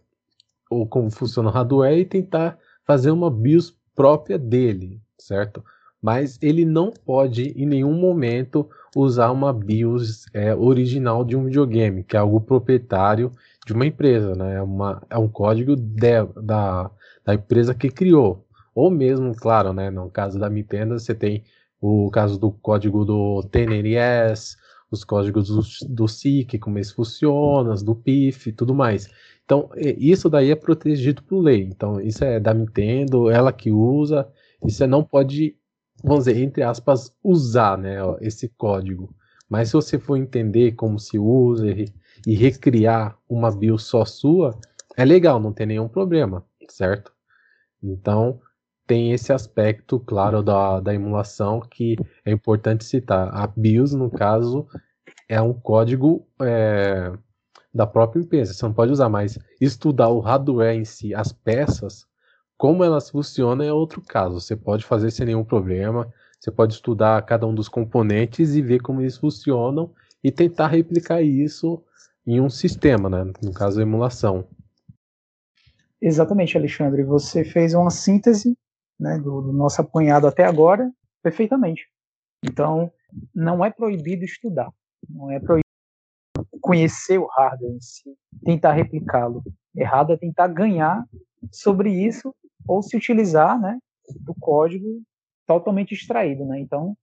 [0.70, 5.65] ou como funciona o hardware e tentar fazer uma BIOS própria dele, certo?
[6.01, 12.05] Mas ele não pode em nenhum momento usar uma BIOS é, original de um videogame,
[12.05, 13.32] que é algo proprietário
[13.66, 14.55] de uma empresa, né?
[14.55, 16.90] É, uma, é um código de, da,
[17.24, 18.45] da empresa que criou.
[18.74, 19.90] Ou mesmo, claro, né?
[19.90, 21.43] No caso da Nintendo, você tem
[21.81, 24.57] o caso do código do TNRS,
[24.90, 29.09] os códigos do, do SIC, como eles funcionam, do PIF e tudo mais.
[29.49, 31.62] Então, isso daí é protegido por lei.
[31.62, 34.29] Então, isso é da Nintendo, ela que usa,
[34.62, 35.57] e você não pode
[36.03, 39.15] vamos dizer, entre aspas, usar né, ó, esse código.
[39.49, 41.87] Mas se você for entender como se usa e,
[42.27, 44.59] e recriar uma BIOS só sua,
[44.97, 47.12] é legal, não tem nenhum problema, certo?
[47.83, 48.41] Então,
[48.87, 53.35] tem esse aspecto, claro, da, da emulação que é importante citar.
[53.35, 54.66] A BIOS, no caso,
[55.29, 57.12] é um código é,
[57.79, 58.53] da própria empresa.
[58.53, 59.39] Você não pode usar mais.
[59.61, 62.05] Estudar o hardware em si, as peças,
[62.57, 64.41] como elas funcionam é outro caso.
[64.41, 66.13] Você pode fazer sem nenhum problema.
[66.41, 69.93] Você pode estudar cada um dos componentes e ver como eles funcionam
[70.25, 71.81] e tentar replicar isso
[72.27, 73.33] em um sistema, né?
[73.41, 74.45] no caso a emulação.
[76.03, 77.05] Exatamente, Alexandre.
[77.05, 78.59] Você fez uma síntese
[78.99, 80.91] né, do, do nosso apanhado até agora
[81.23, 81.87] perfeitamente.
[82.45, 82.91] Então,
[83.33, 84.69] não é proibido estudar,
[85.09, 85.68] não é proibido
[86.69, 88.15] conhecer o hardware em si,
[88.45, 89.43] tentar replicá-lo.
[89.74, 91.03] Errado é tentar ganhar
[91.51, 92.35] sobre isso
[92.66, 93.78] ou se utilizar né,
[94.20, 95.01] do código
[95.47, 96.45] totalmente extraído.
[96.45, 96.61] Né?
[96.61, 96.95] Então,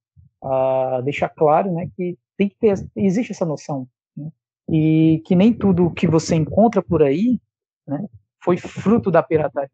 [0.44, 3.88] uh, deixar claro né, que tem que ter, existe essa noção.
[4.16, 4.30] Né?
[4.70, 7.42] E que nem tudo que você encontra por aí
[7.88, 8.06] né,
[8.44, 9.72] foi fruto da pirataria,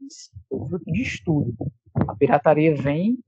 [0.48, 1.54] foi fruto de estudo.
[2.08, 3.20] A pirataria vem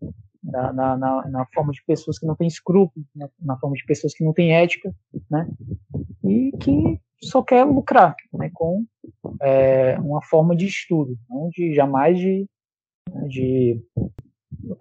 [0.43, 0.97] na, na,
[1.29, 4.33] na, forma de pessoas que não têm escrúpulos, na, na, forma de pessoas que não
[4.33, 4.93] têm ética,
[5.29, 5.47] né?
[6.23, 8.49] E que só quer lucrar, né?
[8.53, 8.85] Com
[9.41, 12.45] é, uma forma de estudo, não de jamais de,
[13.27, 13.81] de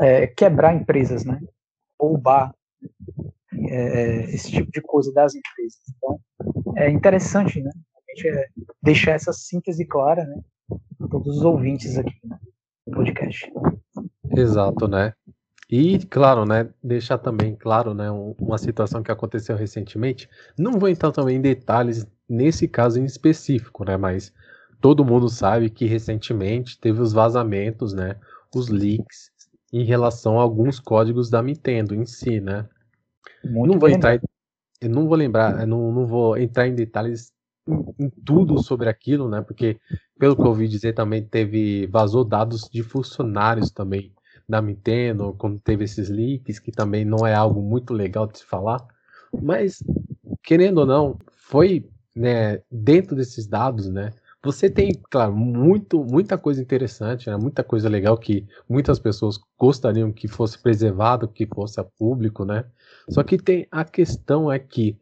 [0.01, 1.40] é, quebrar empresas, né?
[2.01, 2.55] Roubar
[3.68, 5.80] é, esse tipo de coisa das empresas.
[5.97, 6.20] Então,
[6.76, 7.70] é interessante, né?
[8.26, 8.48] É,
[8.82, 10.43] deixar essa síntese clara, né?
[11.10, 12.14] todos os ouvintes aqui
[12.86, 13.51] no podcast.
[14.36, 15.14] Exato, né?
[15.72, 20.28] E, claro, né, deixar também claro, né, uma situação que aconteceu recentemente.
[20.58, 24.34] Não vou entrar também em detalhes nesse caso em específico, né, mas
[24.82, 28.16] todo mundo sabe que recentemente teve os vazamentos, né,
[28.54, 29.30] os leaks
[29.72, 32.68] em relação a alguns códigos da Nintendo em si, né?
[33.42, 34.20] Muito não vou entrar,
[34.82, 37.32] não vou lembrar, não, não vou entrar em detalhes
[37.66, 39.40] em, em, tudo sobre aquilo, né?
[39.40, 39.80] Porque
[40.18, 44.12] pelo que eu ouvi dizer também teve vazou dados de funcionários também
[44.48, 48.44] da Nintendo, quando teve esses leaks, que também não é algo muito legal de se
[48.44, 48.85] falar.
[49.40, 49.82] Mas
[50.43, 54.12] querendo ou não, foi né, dentro desses dados, né?
[54.44, 60.10] Você tem, claro, muito, muita coisa interessante, né, muita coisa legal que muitas pessoas gostariam
[60.10, 62.64] que fosse preservado, que fosse a público, né?
[63.09, 64.98] Só que tem a questão é que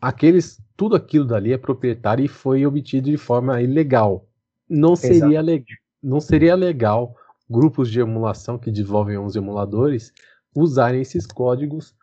[0.00, 4.26] aqueles tudo aquilo dali é proprietário e foi obtido de forma ilegal.
[4.68, 5.64] Não seria, le,
[6.02, 7.16] não seria legal
[7.48, 10.12] grupos de emulação que desenvolvem os emuladores
[10.56, 11.94] usarem esses códigos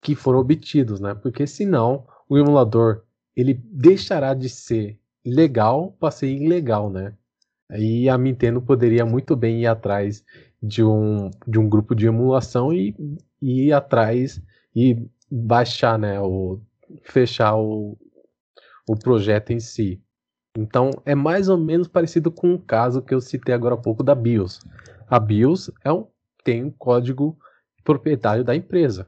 [0.00, 1.14] que foram obtidos, né?
[1.14, 3.02] Porque senão o emulador
[3.36, 7.14] ele deixará de ser legal para ser ilegal, né?
[7.70, 10.24] Aí a Nintendo poderia muito bem ir atrás
[10.62, 12.94] de um, de um grupo de emulação e,
[13.40, 14.42] e ir atrás
[14.74, 16.20] e baixar, né?
[16.20, 16.60] O,
[17.04, 17.96] fechar o,
[18.88, 20.02] o projeto em si.
[20.56, 24.02] Então é mais ou menos parecido com o caso que eu citei agora há pouco
[24.02, 24.60] da BIOS.
[25.12, 26.06] A BIOS é um,
[26.42, 27.36] tem um código
[27.84, 29.06] proprietário da empresa.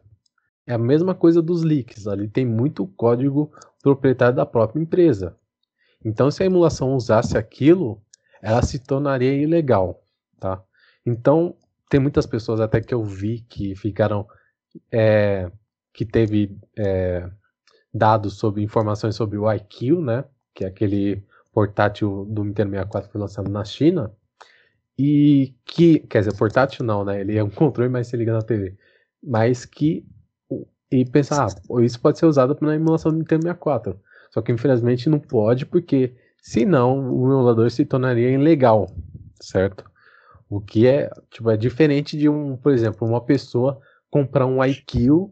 [0.66, 3.51] É a mesma coisa dos leaks, ali tem muito código
[3.82, 5.35] proprietário da própria empresa.
[6.05, 8.02] Então se a emulação usasse aquilo,
[8.43, 10.05] ela se tornaria ilegal,
[10.39, 10.62] tá?
[11.06, 11.56] Então
[11.89, 14.28] tem muitas pessoas até que eu vi que ficaram
[14.93, 15.51] é,
[15.90, 17.26] que teve é,
[17.94, 20.26] dados sobre informações sobre o IQ, né?
[20.55, 24.14] Que é aquele portátil do Nintendo 64 que foi lançado na China.
[24.98, 27.20] E que, quer dizer, portátil não, né?
[27.20, 28.76] Ele é um controle, mas se liga na TV.
[29.22, 30.04] Mas que.
[30.90, 33.98] E pensar, ah, isso pode ser usado na emulação do Nintendo 64.
[34.30, 38.88] Só que infelizmente não pode, porque senão o emulador se tornaria ilegal,
[39.40, 39.84] certo?
[40.48, 45.28] O que é, tipo, é diferente de um, por exemplo, uma pessoa comprar um IQ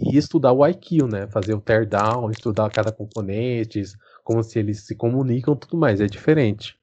[0.00, 1.26] e estudar o IQ, né?
[1.28, 3.82] Fazer o teardown, estudar cada componente,
[4.22, 6.00] como se eles se comunicam tudo mais.
[6.00, 6.78] É diferente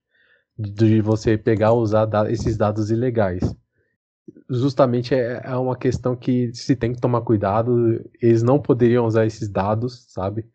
[0.58, 3.56] de você pegar usar esses dados ilegais.
[4.50, 8.00] Justamente é, é uma questão que se tem que tomar cuidado.
[8.22, 10.46] Eles não poderiam usar esses dados, sabe?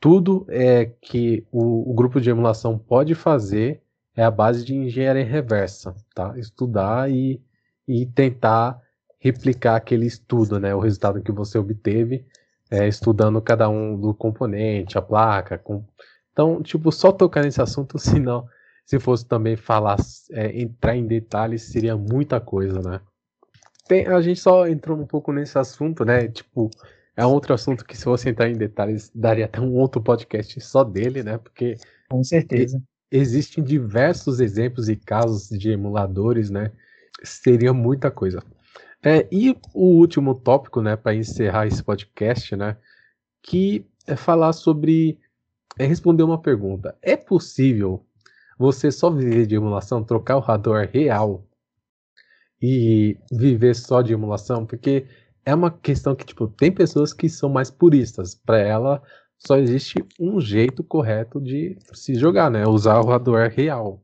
[0.00, 3.82] Tudo é que o, o grupo de emulação pode fazer
[4.16, 6.34] é a base de engenharia reversa, tá?
[6.36, 7.40] Estudar e,
[7.86, 8.80] e tentar
[9.18, 10.74] replicar aquele estudo, né?
[10.74, 12.26] O resultado que você obteve
[12.70, 15.58] é, estudando cada um do componente, a placa.
[15.58, 15.84] Com...
[16.32, 18.46] Então, tipo, só tocar nesse assunto, senão,
[18.84, 19.96] se fosse também falar,
[20.32, 23.00] é, entrar em detalhes, seria muita coisa, né?
[23.88, 26.28] Tem, a gente só entrou um pouco nesse assunto, né?
[26.28, 26.70] Tipo,
[27.16, 30.60] é um outro assunto que se você entrar em detalhes, daria até um outro podcast
[30.60, 31.38] só dele, né?
[31.38, 31.76] Porque
[32.08, 36.70] com certeza existem diversos exemplos e casos de emuladores, né?
[37.22, 38.42] Seria muita coisa.
[39.04, 42.76] É, e o último tópico, né, para encerrar esse podcast, né,
[43.42, 45.18] que é falar sobre,
[45.76, 46.96] é responder uma pergunta.
[47.02, 48.06] É possível
[48.62, 51.44] você só viver de emulação, trocar o hardware real
[52.60, 54.64] e viver só de emulação?
[54.64, 55.06] Porque
[55.44, 58.36] é uma questão que, tipo, tem pessoas que são mais puristas.
[58.36, 59.02] Para ela,
[59.36, 62.64] só existe um jeito correto de se jogar, né?
[62.64, 64.00] Usar o hardware real.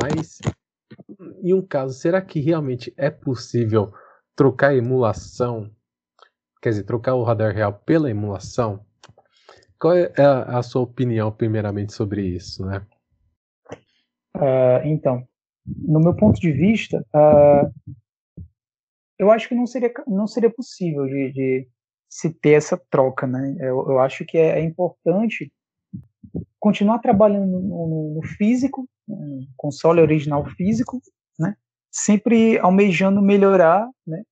[0.00, 0.38] Mas,
[1.42, 3.94] em um caso, será que realmente é possível
[4.36, 5.70] trocar a emulação,
[6.60, 8.84] quer dizer, trocar o radar real pela emulação,
[9.78, 12.86] qual é a, sua opinião, primeiramente, sobre isso, né?
[14.36, 15.26] Uh, então,
[15.66, 17.72] no meu ponto de vista, uh,
[19.18, 21.68] eu acho que não seria, não seria possível de, de
[22.08, 23.56] se ter essa troca, né?
[23.60, 25.52] Eu, eu acho que é, é importante
[26.58, 31.00] continuar trabalhando no, no, físico, no console original físico,
[31.38, 31.56] né?
[31.90, 34.22] Sempre almejando melhorar, né?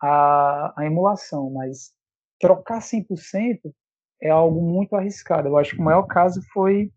[0.00, 1.92] A, a emulação, mas
[2.38, 3.72] trocar 100%
[4.20, 5.48] é algo muito arriscado.
[5.48, 6.92] Eu acho que o maior caso foi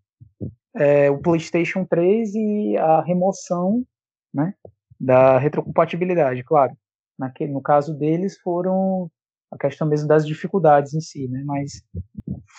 [0.76, 3.86] é, o PlayStation 3 e a remoção
[4.34, 4.54] né,
[5.00, 6.76] da retrocompatibilidade, claro.
[7.18, 9.10] Naquele, no caso deles foram
[9.52, 11.42] a questão mesmo das dificuldades em si, né?
[11.46, 11.82] Mas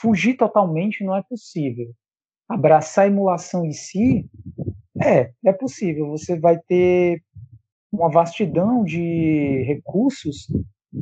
[0.01, 1.93] fugir totalmente não é possível.
[2.49, 4.29] Abraçar a emulação em si
[5.01, 6.09] é, é possível.
[6.09, 7.23] Você vai ter
[7.93, 10.47] uma vastidão de recursos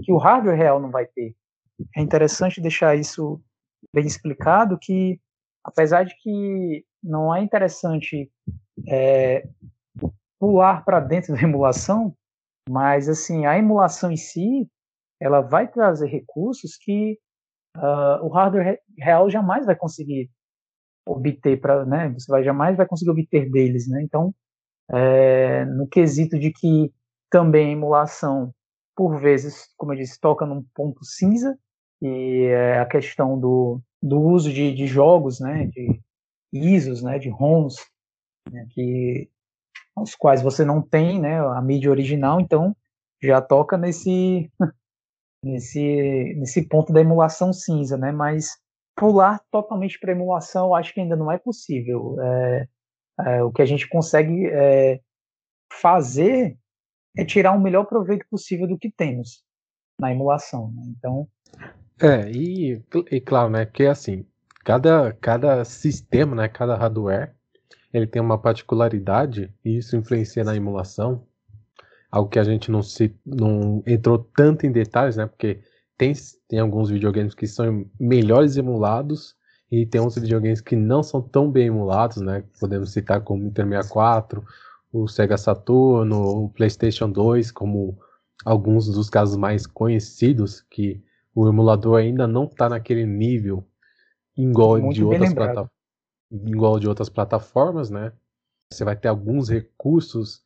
[0.03, 1.35] que o hardware real não vai ter.
[1.97, 3.41] É interessante deixar isso
[3.93, 5.21] bem explicado que,
[5.65, 8.31] apesar de que não é interessante
[8.89, 9.49] é,
[10.39, 12.15] pular para dentro da emulação,
[12.69, 14.69] mas assim a emulação em si
[15.21, 17.19] ela vai trazer recursos que
[17.77, 20.31] uh, o hardware real jamais vai conseguir
[21.07, 22.09] obter para, né?
[22.11, 24.03] Você vai jamais vai conseguir obter deles, né?
[24.03, 24.35] Então,
[24.91, 26.93] é, no quesito de que
[27.31, 28.53] também a emulação,
[28.95, 31.57] por vezes, como eu disse, toca num ponto cinza,
[32.03, 35.67] e é a questão do, do uso de, de jogos, né?
[35.67, 36.01] De
[36.53, 37.19] ISOs, né?
[37.19, 37.77] De ROMs,
[38.51, 39.29] né, que
[39.97, 41.39] os quais você não tem, né?
[41.39, 42.77] A mídia original, então
[43.23, 44.51] já toca nesse
[45.43, 48.13] nesse, nesse ponto da emulação cinza, né?
[48.13, 48.59] Mas
[48.97, 52.17] pular totalmente para emulação, eu acho que ainda não é possível.
[52.21, 52.69] É,
[53.21, 55.01] é, o que a gente consegue é,
[55.73, 56.59] fazer
[57.17, 59.43] é tirar o melhor proveito possível do que temos
[60.01, 60.71] na emulação.
[60.73, 60.83] Né?
[60.89, 61.29] Então.
[62.01, 63.67] É, e, e claro, né?
[63.67, 64.27] Que assim,
[64.67, 66.49] cada, cada sistema, né?
[66.49, 67.33] Cada hardware,
[67.95, 71.25] ele tem uma particularidade e isso influencia na emulação
[72.11, 75.27] algo que a gente não se não entrou tanto em detalhes, né?
[75.27, 75.61] Porque
[75.97, 76.13] tem,
[76.49, 79.37] tem alguns videogames que são melhores emulados
[79.71, 82.43] e tem outros videogames que não são tão bem emulados, né?
[82.59, 84.45] Podemos citar como o Inter 64,
[84.93, 87.97] o Sega Saturno, o PlayStation 2, como
[88.45, 91.01] alguns dos casos mais conhecidos que
[91.33, 93.65] o emulador ainda não está naquele nível
[94.37, 95.71] igual de outras plataformas,
[96.31, 98.13] igual de outras plataformas, né?
[98.73, 100.43] Você vai ter alguns recursos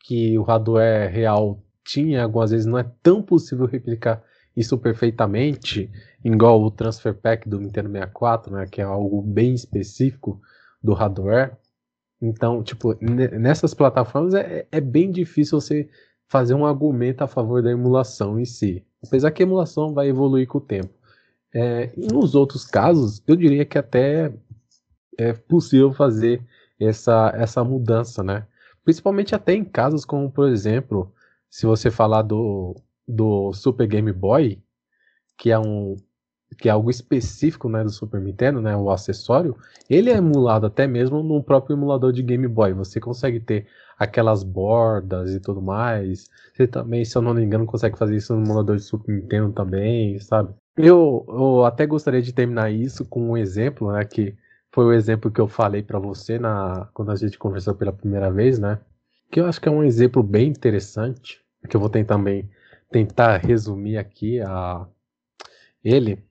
[0.00, 4.22] que o hardware real tinha, algumas vezes não é tão possível replicar
[4.56, 5.90] isso perfeitamente,
[6.24, 10.40] igual o Transfer Pack do Nintendo 64, né, que é algo bem específico
[10.82, 11.56] do hardware.
[12.20, 15.88] Então, tipo, nessas plataformas é, é bem difícil você
[16.28, 18.84] fazer um argumento a favor da emulação em si.
[19.06, 20.95] Apesar que a emulação vai evoluir com o tempo.
[21.58, 24.30] É, nos outros casos, eu diria que até
[25.16, 26.46] é possível fazer
[26.78, 28.46] essa, essa mudança, né?
[28.84, 31.10] Principalmente até em casos como, por exemplo,
[31.48, 32.76] se você falar do,
[33.08, 34.62] do Super Game Boy,
[35.38, 35.96] que é um
[36.58, 39.56] que é algo específico né, do Super Nintendo, né, o acessório,
[39.90, 42.72] ele é emulado até mesmo no próprio emulador de Game Boy.
[42.74, 43.66] Você consegue ter
[43.98, 46.30] aquelas bordas e tudo mais.
[46.54, 49.52] Você também, se eu não me engano, consegue fazer isso no emulador de Super Nintendo
[49.52, 50.54] também, sabe?
[50.76, 54.36] Eu, eu até gostaria de terminar isso com um exemplo, né, que
[54.70, 58.30] foi o exemplo que eu falei para você na quando a gente conversou pela primeira
[58.30, 58.78] vez, né?
[59.30, 62.48] Que eu acho que é um exemplo bem interessante, que eu vou tentar também
[62.90, 64.86] tentar resumir aqui a
[65.82, 66.22] ele.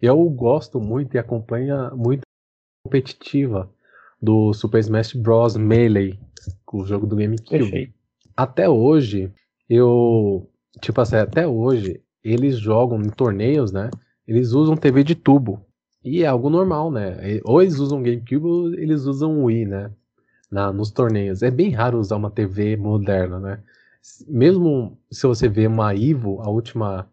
[0.00, 2.20] Eu gosto muito e acompanho muito
[2.84, 3.70] competitiva
[4.20, 6.20] do Super Smash Bros Melee,
[6.70, 7.48] o jogo do GameCube.
[7.48, 7.94] Perfeito.
[8.36, 9.32] Até hoje,
[9.68, 10.46] eu
[10.82, 13.90] tipo assim, até hoje eles jogam em torneios, né?
[14.26, 15.64] Eles usam TV de tubo.
[16.04, 17.40] E é algo normal, né?
[17.44, 19.90] Ou eles usam GameCube ou eles usam Wii, né?
[20.50, 21.42] Na, nos torneios.
[21.42, 23.62] É bem raro usar uma TV moderna, né?
[24.26, 27.08] Mesmo se você vê uma Evo, a última,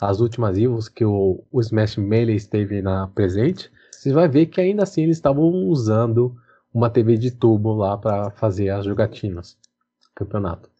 [0.00, 4.60] as últimas Evos que o, o Smash Melee esteve na presente, você vai ver que
[4.60, 6.34] ainda assim eles estavam usando
[6.72, 9.58] uma TV de tubo lá para fazer as jogatinas,
[10.14, 10.70] campeonato.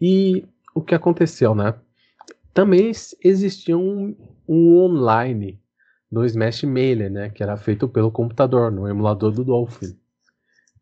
[0.00, 0.44] E
[0.74, 1.74] o que aconteceu, né?
[2.54, 2.90] Também
[3.22, 4.14] existia um,
[4.46, 5.60] um online
[6.10, 9.96] no Smash Melee, né, que era feito pelo computador, no emulador do Dolphin,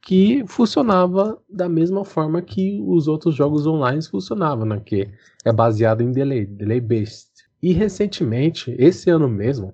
[0.03, 5.09] que funcionava da mesma forma que os outros jogos online funcionavam, né, que
[5.45, 7.31] é baseado em delay, delay based.
[7.63, 9.73] E recentemente, esse ano mesmo,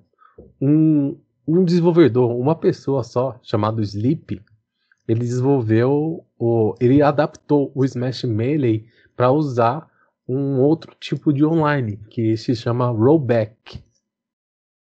[0.61, 1.17] um,
[1.47, 4.39] um desenvolvedor, uma pessoa só, chamado Sleep,
[5.07, 9.87] ele desenvolveu, o, ele adaptou o Smash Melee para usar
[10.27, 13.81] um outro tipo de online, que se chama rollback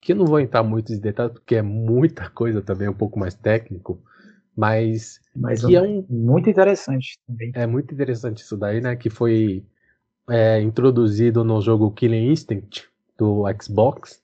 [0.06, 3.18] que eu não vou entrar muito em detalhes, porque é muita coisa também, um pouco
[3.18, 4.00] mais técnico,
[4.56, 7.52] mas, mas que é um, muito interessante também.
[7.56, 9.66] É muito interessante isso daí, né, que foi
[10.30, 14.22] é, introduzido no jogo Killing Instinct do Xbox,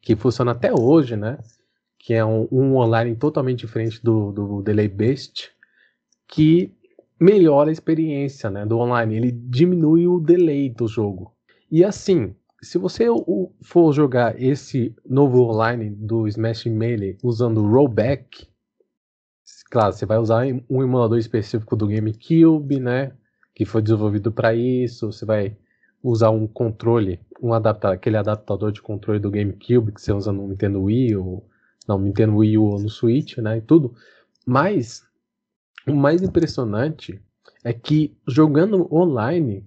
[0.00, 1.38] que funciona até hoje, né?
[2.00, 5.52] Que é um, um online totalmente diferente do, do Delay Based,
[6.26, 6.74] que
[7.22, 9.16] melhora a experiência né, do online.
[9.16, 11.32] Ele diminui o delay do jogo.
[11.70, 13.06] E assim, se você
[13.62, 18.48] for jogar esse novo online do Smash Melee usando rollback,
[19.70, 23.12] claro, você vai usar um emulador específico do GameCube, né?
[23.54, 25.12] Que foi desenvolvido para isso.
[25.12, 25.56] Você vai
[26.02, 30.48] usar um controle, um adapta aquele adaptador de controle do GameCube que você usa no
[30.48, 31.48] Nintendo Wii ou
[31.88, 33.58] não, Nintendo Wii U ou no Switch, né?
[33.58, 33.94] E tudo.
[34.46, 35.02] Mas
[35.86, 37.20] o mais impressionante
[37.64, 39.64] é que jogando online,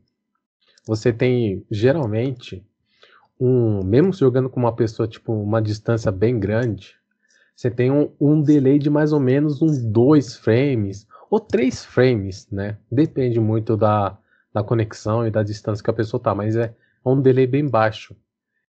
[0.88, 2.66] você tem geralmente
[3.40, 6.96] um, mesmo jogando com uma pessoa tipo uma distância bem grande,
[7.56, 12.48] você tem um, um delay de mais ou menos uns dois frames ou três frames,
[12.52, 12.78] né?
[12.92, 14.18] Depende muito da,
[14.54, 16.74] da conexão e da distância que a pessoa tá, mas é
[17.06, 18.16] um delay bem baixo.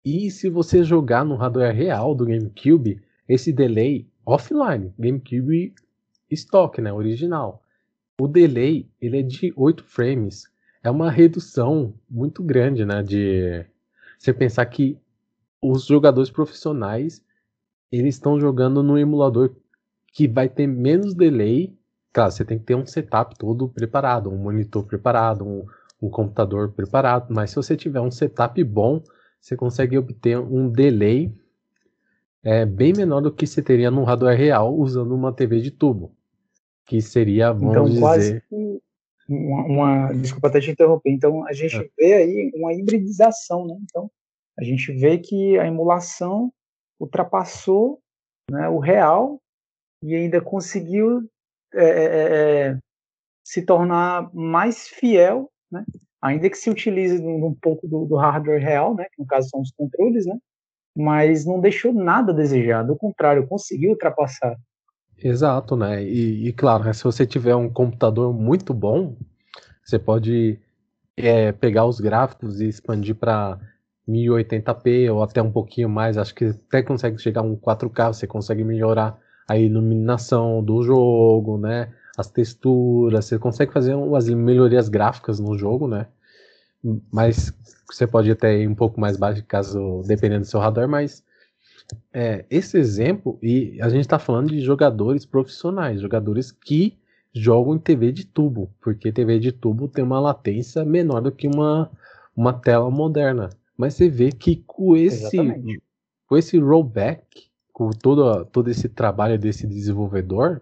[0.05, 5.75] E se você jogar no hardware real do GameCube, esse delay offline, GameCube
[6.35, 7.63] stock, né, original.
[8.21, 10.51] O delay, ele é de 8 frames.
[10.83, 13.65] É uma redução muito grande, né, de
[14.19, 14.99] você pensar que
[15.63, 17.25] os jogadores profissionais,
[17.91, 19.55] eles estão jogando no emulador
[20.13, 21.77] que vai ter menos delay.
[22.13, 25.67] Claro, você tem que ter um setup todo preparado, um monitor preparado, um,
[26.03, 29.03] um computador preparado, mas se você tiver um setup bom,
[29.41, 31.33] você consegue obter um delay
[32.43, 36.18] é, bem menor do que você teria no hardware real usando uma TV de tubo
[36.89, 38.01] que seria, vamos então, dizer...
[38.01, 38.43] quase
[39.29, 41.11] uma, uma, desculpa até te interromper.
[41.11, 41.89] Então a gente é.
[41.97, 43.77] vê aí uma hibridização, né?
[43.83, 44.11] Então
[44.59, 46.51] a gente vê que a emulação
[46.99, 48.01] ultrapassou
[48.51, 49.39] né, o real
[50.03, 51.29] e ainda conseguiu
[51.75, 52.79] é, é, é, é
[53.45, 55.85] se tornar mais fiel, né?
[56.23, 59.05] Ainda que se utilize um, um pouco do, do, hardware real, né?
[59.13, 60.37] Que no caso são os controles, né?
[60.97, 62.83] Mas não deixou nada a desejar.
[62.83, 64.57] Do contrário, conseguiu ultrapassar.
[65.23, 66.03] Exato, né?
[66.05, 69.17] E, e claro, né, se você tiver um computador muito bom,
[69.85, 70.59] você pode
[71.17, 73.59] é, pegar os gráficos e expandir para
[74.07, 76.19] 1080p ou até um pouquinho mais.
[76.19, 79.19] Acho que até consegue chegar a um 4K, você consegue melhorar
[79.49, 81.93] a iluminação do jogo, né?
[82.17, 86.07] As texturas, você consegue fazer umas melhorias gráficas no jogo, né?
[87.13, 87.53] Mas
[87.91, 91.25] você pode até ir um pouco mais baixo, caso dependendo do seu hardware, mas
[92.13, 96.99] é, esse exemplo, e a gente está falando de jogadores profissionais, jogadores que
[97.35, 101.47] jogam em TV de tubo, porque TV de tubo tem uma latência menor do que
[101.47, 101.91] uma,
[102.37, 103.51] uma tela moderna.
[103.77, 105.37] Mas você vê que com esse,
[106.27, 110.61] com esse rollback, com todo, todo esse trabalho desse desenvolvedor,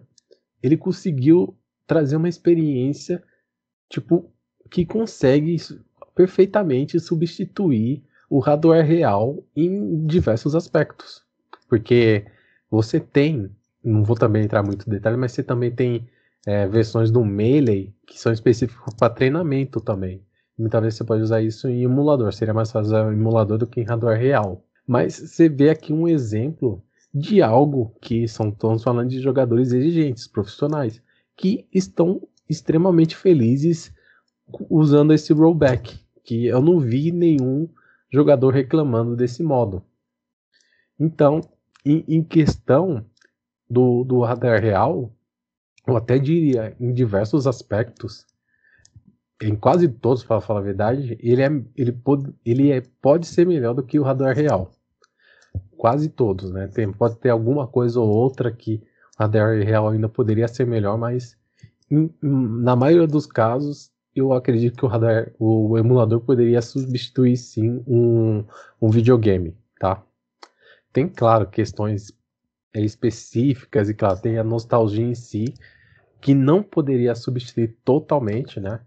[0.61, 3.23] ele conseguiu trazer uma experiência
[3.89, 4.31] tipo
[4.69, 5.55] que consegue
[6.13, 11.23] perfeitamente substituir o hardware real em diversos aspectos.
[11.69, 12.25] Porque
[12.69, 13.49] você tem,
[13.83, 16.07] não vou também entrar muito em detalhe, mas você também tem
[16.45, 20.21] é, versões do Melee que são específicas para treinamento também.
[20.57, 23.67] Muitas vezes você pode usar isso em emulador, seria mais fácil usar em emulador do
[23.67, 24.63] que em hardware real.
[24.87, 26.81] Mas você vê aqui um exemplo
[27.13, 31.01] de algo que são, estamos falando de jogadores exigentes, profissionais,
[31.35, 33.93] que estão extremamente felizes
[34.69, 37.67] usando esse rollback, que eu não vi nenhum
[38.11, 39.83] jogador reclamando desse modo.
[40.99, 41.41] Então,
[41.85, 43.05] em, em questão
[43.69, 45.11] do, do radar real,
[45.85, 48.25] eu até diria, em diversos aspectos,
[49.41, 53.45] em quase todos, para falar a verdade, ele, é, ele, pode, ele é, pode ser
[53.45, 54.71] melhor do que o radar real.
[55.77, 56.67] Quase todos, né?
[56.67, 58.81] Tem, pode ter alguma coisa ou outra que
[59.17, 61.37] o radar real ainda poderia ser melhor, mas
[61.89, 67.83] em, na maioria dos casos eu acredito que o radar, o emulador poderia substituir sim
[67.87, 68.43] um,
[68.81, 70.03] um videogame, tá?
[70.91, 72.11] Tem, claro, questões
[72.73, 75.53] é, específicas e, claro, tem a nostalgia em si
[76.19, 78.81] que não poderia substituir totalmente, né?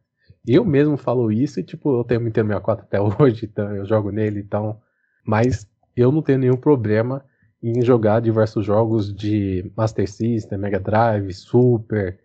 [0.47, 4.11] Eu mesmo falo isso e, tipo, eu tenho Nintendo 64 até hoje, então eu jogo
[4.11, 4.81] nele, então...
[5.24, 7.24] Mas eu não tenho nenhum problema
[7.62, 12.19] em jogar diversos jogos de Master System, Mega Drive, Super,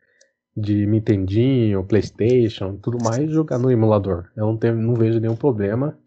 [0.55, 4.31] de Nintendinho, PlayStation, tudo mais, jogar no emulador.
[4.35, 5.97] Eu não, tenho, não vejo nenhum problema.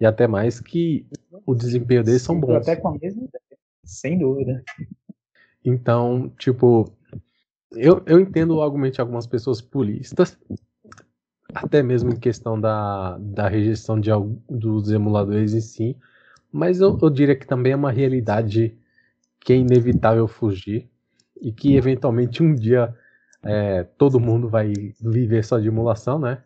[0.00, 1.06] E até mais que
[1.46, 2.56] o desempenho deles são bons.
[2.56, 4.62] Até com a mesma ideia, sem dúvida.
[5.64, 6.92] Então, tipo,
[7.72, 10.36] eu, eu entendo o argumento de algumas pessoas puristas,
[11.54, 14.10] até mesmo em questão da, da rejeição de,
[14.50, 15.96] dos emuladores em si,
[16.52, 18.76] mas eu, eu diria que também é uma realidade
[19.40, 20.88] que é inevitável fugir
[21.40, 22.94] e que eventualmente um dia
[23.44, 26.42] é, todo mundo vai viver só de emulação, né?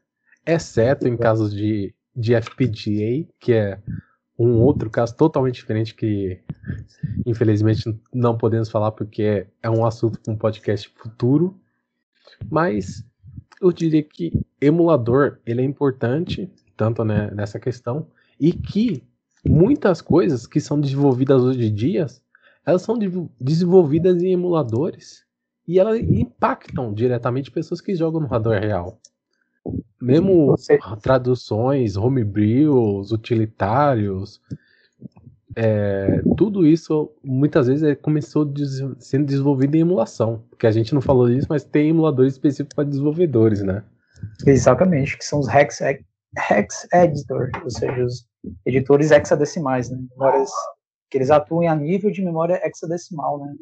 [0.46, 3.80] Exceto em casos de, de FPGA, que é
[4.38, 6.40] um outro caso totalmente diferente que
[7.26, 7.84] infelizmente
[8.14, 11.60] não podemos falar porque é um assunto para um podcast futuro.
[12.50, 13.04] Mas
[13.60, 18.06] eu diria que emulador ele é importante tanto né, nessa questão
[18.38, 19.02] e que
[19.44, 22.06] muitas coisas que são desenvolvidas hoje em dia
[22.64, 22.96] elas são
[23.40, 25.27] desenvolvidas em emuladores
[25.68, 28.98] e elas impactam diretamente pessoas que jogam no hardware real.
[30.00, 30.54] Mesmo
[31.02, 34.40] traduções, homebrews, utilitários,
[35.54, 40.42] é, tudo isso muitas vezes é, começou des sendo desenvolvido em emulação.
[40.48, 43.82] Porque a gente não falou disso, mas tem emuladores específicos para desenvolvedores, né?
[44.46, 48.26] Exatamente, que são os Hex, hex Editor, ou seja, os
[48.64, 49.98] editores hexadecimais, né?
[50.10, 50.50] Memórias
[51.10, 53.54] que eles atuam a nível de memória hexadecimal, né?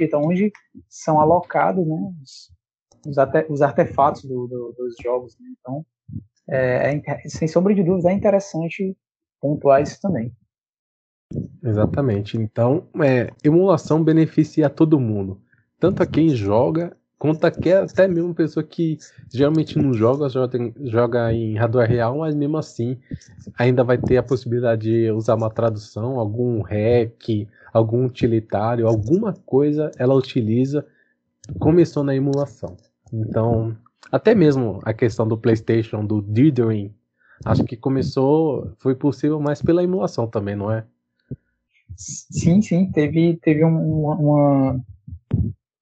[0.00, 0.50] Então, onde
[0.88, 1.96] são alocados, né?
[2.22, 2.50] Os,
[3.06, 3.16] os,
[3.50, 5.36] os artefatos do, do, dos jogos.
[5.38, 5.46] Né?
[5.60, 5.84] Então,
[6.48, 8.96] é, é, sem sombra de dúvida, é interessante
[9.40, 10.32] pontuar isso também.
[11.62, 12.36] Exatamente.
[12.36, 15.42] Então, é, emulação beneficia todo mundo,
[15.78, 18.98] tanto a quem joga quanto a quem, até mesmo pessoa que
[19.32, 22.98] geralmente não joga, joga, joga em hardware real, mas mesmo assim
[23.56, 29.90] ainda vai ter a possibilidade de usar uma tradução, algum hack, algum utilitário, alguma coisa
[29.98, 30.86] ela utiliza.
[31.58, 32.76] Começou na emulação.
[33.12, 33.76] Então,
[34.10, 36.92] até mesmo a questão do PlayStation, do dithering,
[37.44, 40.84] acho que começou, foi possível mais pela emulação também, não é?
[41.96, 44.80] Sim, sim, teve, teve uma, uma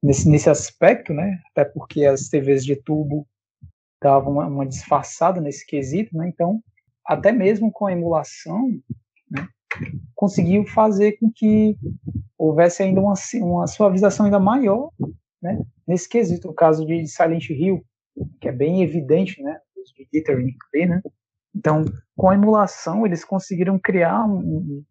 [0.04, 1.40] nesse, nesse aspecto, né?
[1.50, 3.26] Até porque as TVs de tubo
[4.02, 6.28] davam uma, uma disfarçada nesse quesito, né?
[6.28, 6.62] Então,
[7.04, 8.68] até mesmo com a emulação,
[9.30, 9.48] né,
[10.14, 11.76] conseguiu fazer com que
[12.38, 14.90] houvesse ainda uma, uma suavização ainda maior
[15.44, 15.62] né?
[15.86, 17.84] Nesse quesito, o caso de Silent Hill,
[18.40, 19.60] que é bem evidente, né?
[19.94, 20.56] De dithering,
[20.88, 21.02] né?
[21.54, 21.84] Então,
[22.16, 24.84] com a emulação, eles conseguiram criar um, um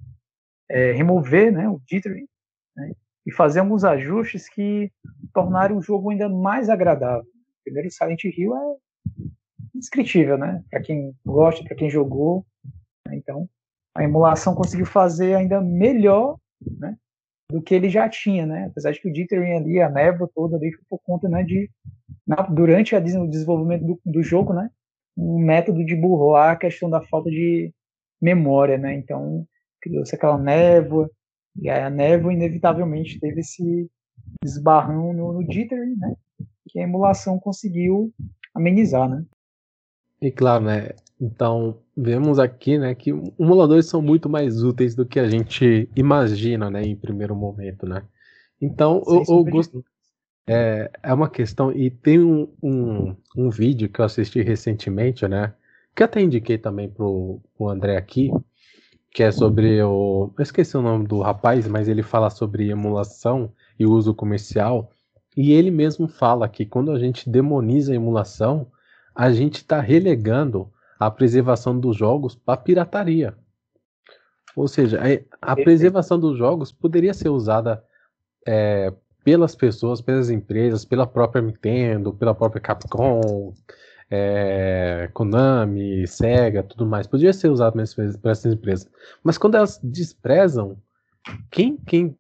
[0.70, 1.68] é, remover, né?
[1.68, 2.28] O dithering,
[2.76, 2.94] né?
[3.26, 4.92] E fazer alguns ajustes que
[5.34, 7.26] tornaram o jogo ainda mais agradável.
[7.64, 8.76] Primeiro, Silent Hill é
[9.74, 10.64] indescritível, né?
[10.70, 12.46] Para quem gosta, para quem jogou.
[13.08, 13.16] Né?
[13.16, 13.50] Então,
[13.96, 16.38] a emulação conseguiu fazer ainda melhor,
[16.80, 16.98] né?
[17.54, 18.66] do que ele já tinha, né?
[18.66, 21.70] Apesar de que o dithering ali, a névoa toda ali, por conta, né, de
[22.26, 24.70] na, durante a, o desenvolvimento do, do, jogo, né,
[25.16, 27.72] um método de burlar a questão da falta de
[28.20, 28.96] memória, né?
[28.96, 29.46] Então
[29.82, 31.12] criou-se aquela névoa
[31.56, 33.90] e aí a névoa inevitavelmente teve esse
[34.44, 36.16] esbarrão no, no dithering, né?
[36.68, 38.14] Que a emulação conseguiu
[38.54, 39.26] amenizar, né?
[40.22, 40.90] E claro, né?
[41.20, 46.70] Então, vemos aqui, né, que emuladores são muito mais úteis do que a gente imagina,
[46.70, 48.04] né, em primeiro momento, né?
[48.60, 49.84] Então, eu, eu gosto.
[50.46, 55.54] É, é uma questão, e tem um, um, um, vídeo que eu assisti recentemente, né?
[55.96, 58.30] Que até indiquei também pro, pro André aqui,
[59.14, 60.34] que é sobre o.
[60.38, 64.92] Eu esqueci o nome do rapaz, mas ele fala sobre emulação e uso comercial.
[65.38, 68.68] E ele mesmo fala que quando a gente demoniza a emulação,
[69.16, 73.36] a gente está relegando a preservação dos jogos para pirataria.
[74.56, 75.00] Ou seja,
[75.42, 77.84] a, preservação dos jogos poderia ser usada
[78.48, 83.54] é, pelas pessoas, pelas empresas, pela própria Nintendo, pela própria Capcom,
[84.10, 87.08] é, Konami, Sega, tudo mais.
[87.08, 88.90] Poderia ser usado por essas empresas.
[89.24, 90.78] Mas quando elas desprezam,
[91.50, 92.18] quem, quem,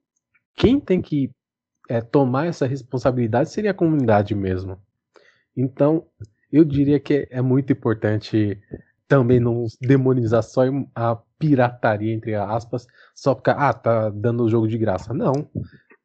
[0.55, 1.29] quem tem que
[1.89, 4.77] é, tomar essa responsabilidade seria a comunidade mesmo.
[5.55, 6.05] Então,
[6.51, 8.59] eu diria que é muito importante
[9.07, 10.61] também não demonizar só
[10.95, 15.13] a pirataria, entre aspas, só porque, ah, tá dando o jogo de graça.
[15.13, 15.47] Não.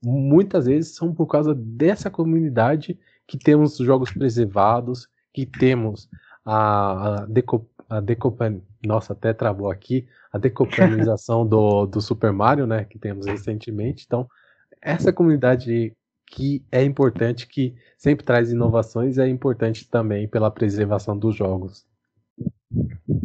[0.03, 6.09] Muitas vezes são por causa dessa comunidade que temos jogos preservados, que temos
[6.45, 12.67] a, a, deco, a decopan, nossa, até travou aqui, a decopanização do, do Super Mario,
[12.67, 14.05] né, que temos recentemente.
[14.05, 14.29] Então,
[14.83, 15.95] essa comunidade
[16.27, 21.87] que é importante, que sempre traz inovações, é importante também pela preservação dos jogos.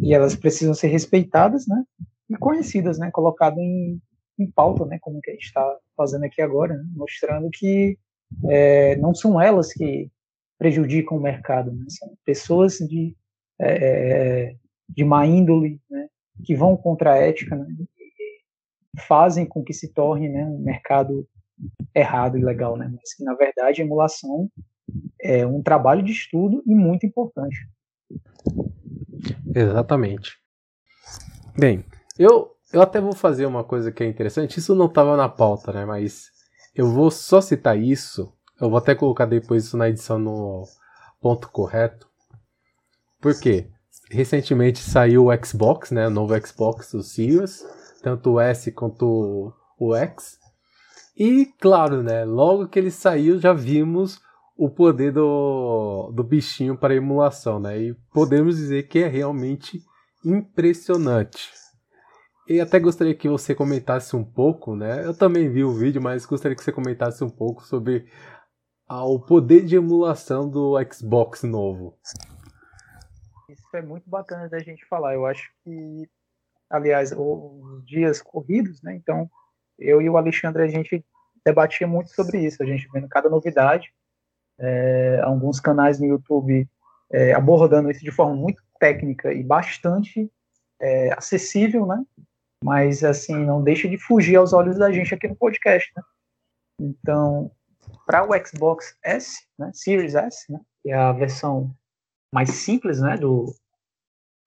[0.00, 1.82] E elas precisam ser respeitadas, né?
[2.30, 3.10] E conhecidas, né?
[3.10, 4.00] Colocado em,
[4.38, 4.98] em pauta, né?
[5.00, 6.84] Como que a gente está fazendo aqui agora, né?
[6.94, 7.98] mostrando que
[8.48, 10.10] é, não são elas que
[10.58, 11.84] prejudicam o mercado, né?
[11.88, 13.16] são pessoas de,
[13.60, 14.56] é, é
[14.88, 16.08] de má índole, né?
[16.44, 17.66] Que vão contra a ética, né?
[19.06, 21.26] fazem com que se torne né, um mercado
[21.94, 22.90] errado e legal, né?
[22.94, 24.50] Mas que na verdade a emulação
[25.20, 27.56] é um trabalho de estudo e muito importante.
[29.54, 30.36] Exatamente.
[31.56, 31.84] Bem,
[32.18, 34.58] eu, eu até vou fazer uma coisa que é interessante.
[34.58, 35.84] Isso não estava na pauta, né?
[35.84, 36.26] Mas
[36.74, 38.32] eu vou só citar isso.
[38.60, 40.64] Eu vou até colocar depois isso na edição no
[41.20, 42.08] ponto correto.
[43.20, 43.68] Por quê?
[44.10, 46.06] recentemente saiu o Xbox, né?
[46.06, 47.64] O novo Xbox, o Series,
[48.02, 50.38] tanto o S quanto o X.
[51.16, 52.24] E claro, né?
[52.24, 54.20] Logo que ele saiu, já vimos
[54.56, 57.78] o poder do, do bichinho para emulação, né?
[57.78, 59.80] E podemos dizer que é realmente
[60.24, 61.50] impressionante.
[62.46, 65.04] E até gostaria que você comentasse um pouco, né?
[65.04, 68.06] Eu também vi o vídeo, mas gostaria que você comentasse um pouco sobre
[68.88, 71.98] ah, o poder de emulação do Xbox novo.
[73.48, 75.14] Isso é muito bacana da gente falar.
[75.14, 76.08] Eu acho que,
[76.70, 78.94] aliás, os dias corridos, né?
[78.94, 79.30] Então,
[79.78, 81.04] eu e o Alexandre, a gente
[81.44, 83.92] debatia muito sobre isso, a gente vendo cada novidade
[84.58, 86.68] é, alguns canais no YouTube
[87.12, 90.30] é, abordando isso de forma muito técnica e bastante
[90.80, 92.02] é, acessível, né?
[92.62, 96.02] Mas, assim, não deixa de fugir aos olhos da gente aqui no podcast, né?
[96.80, 97.50] Então,
[98.06, 101.74] para o Xbox S, né, Series S, né, que é a versão
[102.32, 103.54] mais simples, né, do,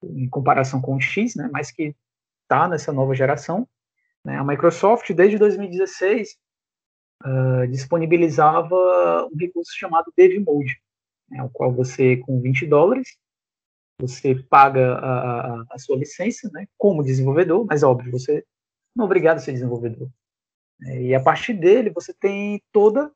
[0.03, 1.95] em comparação com o X, né, mas que
[2.43, 3.67] está nessa nova geração,
[4.23, 6.37] né, a Microsoft, desde 2016,
[7.23, 8.75] uh, disponibilizava
[9.31, 10.79] um recurso chamado Dev Mode,
[11.29, 13.17] né, o qual você, com 20 dólares,
[13.99, 18.45] você paga a, a, sua licença né, como desenvolvedor, mas óbvio, você
[18.95, 20.09] não é obrigado a ser desenvolvedor.
[20.83, 23.11] É, e a partir dele, você tem toda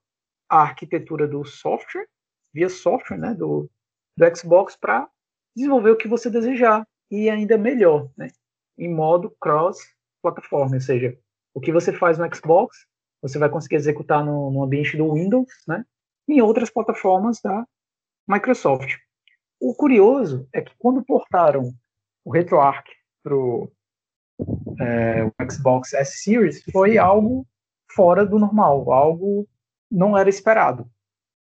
[0.52, 2.07] a arquitetura do software,
[2.53, 3.72] via software, né, do,
[4.18, 5.10] do Xbox, para
[5.56, 8.28] desenvolver o que você desejar, e ainda melhor, né,
[8.78, 11.18] em modo cross-plataforma, ou seja,
[11.53, 12.86] o que você faz no Xbox,
[13.22, 15.86] você vai conseguir executar no, no ambiente do Windows, né?
[16.28, 17.65] Em outras plataformas da
[18.28, 18.95] Microsoft.
[19.60, 21.72] O curioso é que quando portaram
[22.26, 22.90] o RetroArch
[23.23, 23.36] para
[24.80, 27.45] é, o Xbox S Series, foi algo
[27.91, 29.48] fora do normal, algo
[29.92, 30.90] não era esperado.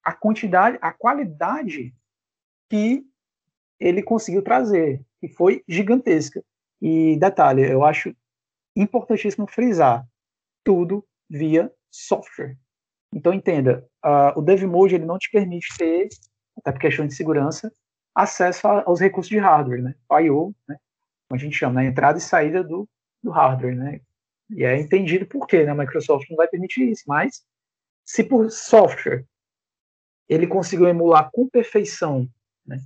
[0.04, 1.94] A quantidade, a qualidade
[2.70, 3.06] que
[3.80, 6.44] ele conseguiu trazer, que foi gigantesca.
[6.82, 8.14] E detalhe, eu acho
[8.76, 10.06] importantíssimo frisar,
[10.64, 12.58] tudo via software.
[13.14, 16.10] Então entenda, uh, o Dev Mode ele não te permite ter,
[16.58, 17.72] até por questão de segurança,
[18.16, 19.96] acesso a, aos recursos de hardware, né?
[20.12, 20.78] I/O, né?
[21.28, 21.88] Como a gente chama, né?
[21.88, 22.88] entrada e saída do,
[23.22, 24.02] do hardware, né?
[24.50, 25.72] E é entendido por quê, né?
[25.72, 27.44] A Microsoft não vai permitir isso, mas
[28.06, 29.26] se por software
[30.28, 32.28] ele conseguiu emular com perfeição
[32.66, 32.80] né,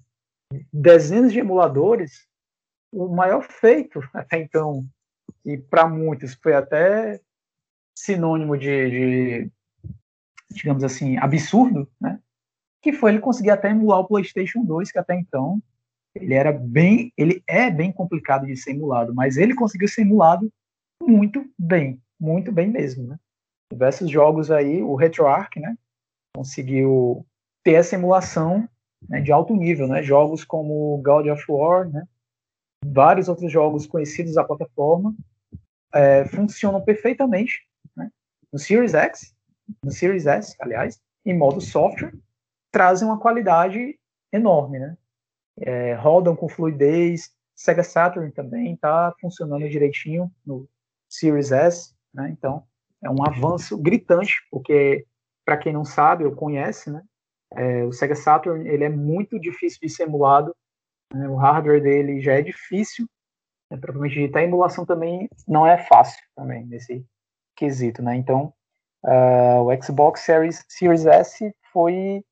[0.71, 2.27] dezenas de emuladores,
[2.91, 4.85] o maior feito até então,
[5.45, 7.19] e para muitos foi até
[7.97, 9.51] sinônimo de, de,
[10.51, 12.19] digamos assim, absurdo, né?
[12.81, 15.61] Que foi ele conseguir até emular o PlayStation 2, que até então
[16.15, 20.51] ele era bem, ele é bem complicado de ser emulado, mas ele conseguiu ser emulado
[21.01, 23.19] muito bem, muito bem mesmo, né?
[23.71, 25.77] Diversos jogos aí, o RetroArch, né?
[26.35, 27.25] Conseguiu
[27.63, 28.67] ter essa emulação
[29.09, 30.01] né, de alto nível, né?
[30.01, 32.07] Jogos como God of War, né?
[32.85, 35.13] Vários outros jogos conhecidos da plataforma
[35.93, 37.67] é, funcionam perfeitamente
[38.51, 39.35] no Series X,
[39.83, 42.13] no Series S, aliás, em modo software,
[42.71, 43.99] trazem uma qualidade
[44.31, 44.97] enorme, né?
[45.59, 50.69] É, rodam com fluidez, Sega Saturn também está funcionando direitinho no
[51.09, 52.29] Series S, né?
[52.29, 52.63] Então
[53.03, 55.05] é um avanço gritante, porque
[55.45, 57.03] para quem não sabe ou conhece, né?
[57.53, 60.53] É, o Sega Saturn ele é muito difícil de ser emulado,
[61.13, 61.29] né?
[61.29, 63.07] o hardware dele já é difícil,
[63.71, 63.77] né?
[63.77, 67.05] provavelmente digitar a emulação também não é fácil também nesse
[67.55, 68.15] quesito, né?
[68.15, 68.53] Então,
[69.05, 72.23] uh, o Xbox Series, Series S foi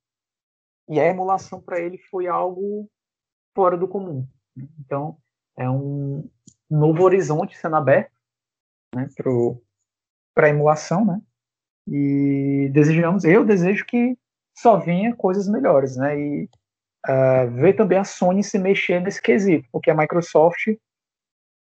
[0.88, 2.90] e a emulação para ele foi algo
[3.56, 4.28] fora do comum.
[4.56, 4.68] Né?
[4.80, 5.18] Então,
[5.58, 6.30] é um
[6.70, 8.12] novo horizonte sendo aberto,
[8.94, 9.08] né,
[10.36, 11.22] para emulação, né?
[11.88, 14.18] E desejamos, eu desejo que
[14.57, 16.20] só venha coisas melhores, né?
[16.20, 16.49] E
[17.07, 20.68] uh, ver também a Sony se mexer nesse quesito, porque a Microsoft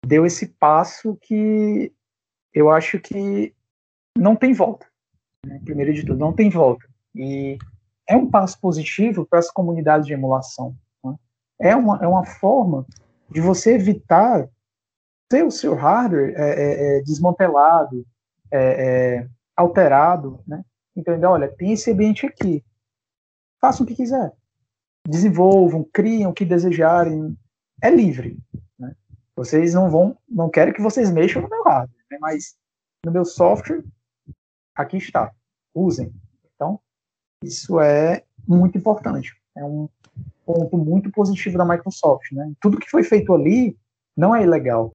[0.06, 1.92] deu esse passo que
[2.54, 3.54] eu acho que
[4.18, 4.86] não tem volta.
[5.46, 5.60] Né?
[5.64, 6.86] Primeiro de tudo, não tem volta.
[7.16, 7.58] E
[8.08, 10.76] é um passo positivo para as comunidades de emulação.
[11.04, 11.16] Né?
[11.60, 12.86] É, uma, é uma forma
[13.30, 14.50] de você evitar
[15.30, 18.04] ter o seu hardware é, é desmantelado,
[18.52, 20.64] é, é, alterado, né?
[20.96, 21.32] Entendeu?
[21.32, 22.64] Olha, tem esse ambiente aqui.
[23.62, 24.34] Façam o que quiser.
[25.08, 27.38] Desenvolvam, criam o que desejarem.
[27.82, 28.38] É livre.
[28.78, 28.94] Né?
[29.36, 32.18] Vocês não vão, não quero que vocês mexam no meu hardware né?
[32.20, 32.58] mas
[33.06, 33.84] no meu software,
[34.76, 35.32] aqui está,
[35.74, 36.14] usem.
[36.56, 36.80] Então,
[37.44, 39.34] isso é muito importante.
[39.56, 39.88] É um
[40.46, 42.32] ponto muito positivo da Microsoft.
[42.32, 42.52] Né?
[42.60, 43.78] Tudo que foi feito ali
[44.18, 44.92] não é ilegal.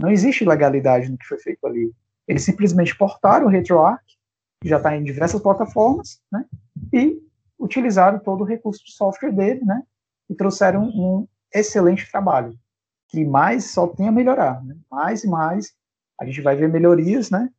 [0.00, 1.92] Não existe legalidade no que foi feito ali.
[2.26, 4.18] Eles simplesmente portaram o RetroArch,
[4.60, 6.44] que já está em diversas plataformas, né?
[6.92, 7.20] e
[7.58, 9.82] utilizaram todo o recurso de software dele, né?
[10.28, 12.56] e trouxeram um excelente trabalho,
[13.08, 14.76] que mais só tem a melhorar, né?
[14.90, 15.74] mais e mais
[16.20, 17.50] a gente vai ver melhorias, né?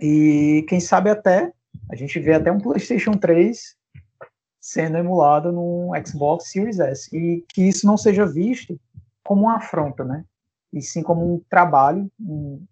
[0.00, 1.52] E quem sabe até
[1.90, 3.76] a gente vê até um PlayStation 3
[4.60, 8.78] sendo emulado no Xbox Series S e que isso não seja visto
[9.24, 10.24] como uma afronta, né?
[10.72, 12.62] E sim como um trabalho, um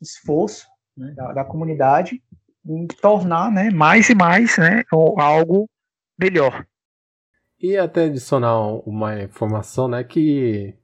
[0.00, 0.66] esforço
[0.96, 2.22] né, da, da, comunidade
[2.66, 5.68] em tornar, né, mais e mais, né, algo
[6.18, 6.66] melhor.
[7.60, 10.74] E até adicionar uma informação, né, que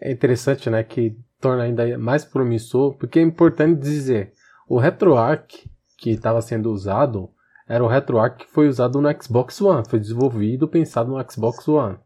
[0.00, 4.32] é interessante, né, que torna ainda mais promissor, porque é importante dizer,
[4.68, 7.30] o RetroArch que estava sendo usado
[7.68, 11.98] era o RetroArch que foi usado no Xbox One, foi desenvolvido pensado no Xbox One.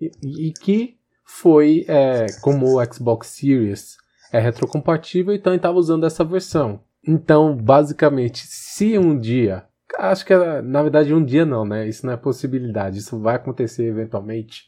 [0.00, 0.10] E,
[0.48, 3.96] e que foi, é, como o Xbox Series
[4.36, 6.80] é retrocompatível, então ele estava usando essa versão.
[7.06, 9.64] Então, basicamente, se um dia,
[9.98, 11.88] acho que na verdade um dia não, né?
[11.88, 14.64] Isso não é possibilidade, isso vai acontecer eventualmente.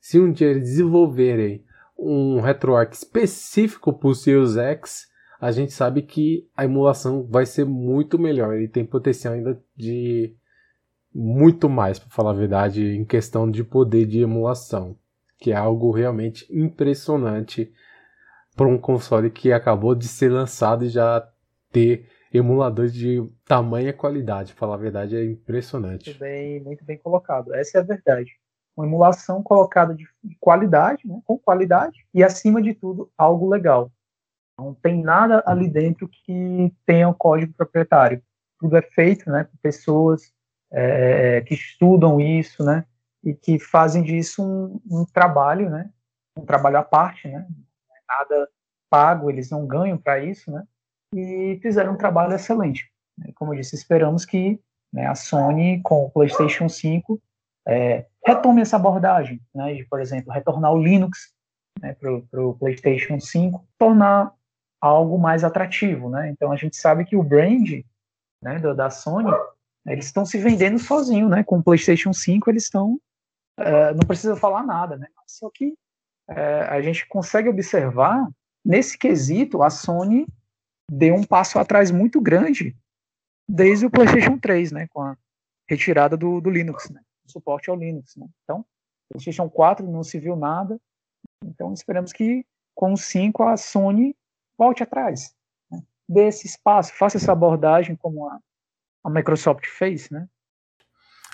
[0.00, 1.64] Se um dia eles desenvolverem
[1.98, 5.06] um RetroArch específico para o Series X,
[5.40, 8.54] a gente sabe que a emulação vai ser muito melhor.
[8.54, 10.34] Ele tem potencial ainda de
[11.14, 14.96] muito mais, para falar a verdade, em questão de poder de emulação,
[15.38, 17.70] que é algo realmente impressionante
[18.56, 21.26] para um console que acabou de ser lançado e já
[21.70, 24.52] ter emuladores de tamanha qualidade.
[24.52, 26.10] Para falar a verdade, é impressionante.
[26.10, 27.54] Muito bem, muito bem colocado.
[27.54, 28.32] Essa é a verdade.
[28.76, 30.06] Uma emulação colocada de
[30.40, 33.90] qualidade, né, com qualidade, e acima de tudo, algo legal.
[34.58, 38.22] Não tem nada ali dentro que tenha o código proprietário.
[38.58, 40.32] Tudo é feito né, por pessoas
[40.70, 42.86] é, que estudam isso, né,
[43.22, 45.90] e que fazem disso um, um, trabalho, né,
[46.36, 47.46] um trabalho à parte, né,
[48.18, 48.48] nada
[48.90, 50.64] pago, eles não ganham para isso, né,
[51.14, 52.90] e fizeram um trabalho excelente.
[53.34, 54.60] Como eu disse, esperamos que
[54.92, 57.20] né, a Sony, com o PlayStation 5,
[57.66, 61.32] é, retome essa abordagem, né, de, por exemplo, retornar o Linux
[61.80, 64.32] né, para o PlayStation 5, tornar
[64.82, 66.28] algo mais atrativo, né?
[66.28, 67.68] Então a gente sabe que o brand
[68.42, 69.30] né, da Sony,
[69.86, 71.44] eles estão se vendendo sozinho, né?
[71.44, 72.94] Com o PlayStation 5 eles estão,
[73.60, 75.06] uh, não precisa falar nada, né?
[75.26, 75.74] Só que
[76.32, 78.28] uh, a gente consegue observar
[78.64, 80.26] nesse quesito a Sony
[80.90, 82.76] deu um passo atrás muito grande
[83.48, 84.86] desde o PlayStation 3, né?
[84.88, 85.16] Com a
[85.68, 87.00] retirada do, do Linux, né?
[87.26, 88.26] Suporte ao Linux, né?
[88.42, 88.64] Então,
[89.08, 90.78] PlayStation 4 não se viu nada.
[91.44, 92.44] Então esperamos que
[92.74, 94.16] com o 5 a Sony
[94.56, 95.34] volte atrás,
[95.70, 95.82] né?
[96.08, 98.38] dê esse espaço, faça essa abordagem como a,
[99.04, 100.28] a Microsoft fez, né?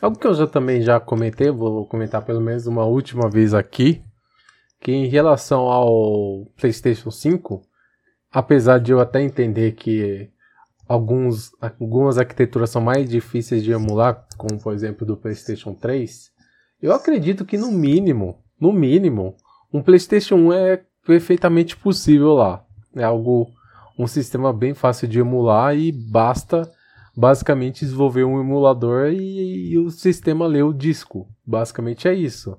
[0.01, 4.03] Algo que eu já também já comentei, vou comentar pelo menos uma última vez aqui,
[4.81, 7.63] que em relação ao PlayStation 5,
[8.31, 10.31] apesar de eu até entender que
[10.87, 16.31] alguns, algumas arquiteturas são mais difíceis de emular, como por exemplo do PlayStation 3,
[16.81, 19.37] eu acredito que no mínimo, no mínimo,
[19.73, 22.65] um PlayStation 1 é perfeitamente possível lá.
[22.95, 23.49] É algo,
[23.99, 26.71] um sistema bem fácil de emular e basta
[27.17, 31.29] basicamente desenvolver um emulador e, e o sistema lê o disco.
[31.45, 32.57] Basicamente é isso.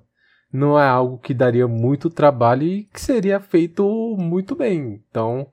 [0.51, 3.83] Não é algo que daria muito trabalho e que seria feito
[4.17, 5.03] muito bem.
[5.09, 5.47] Então,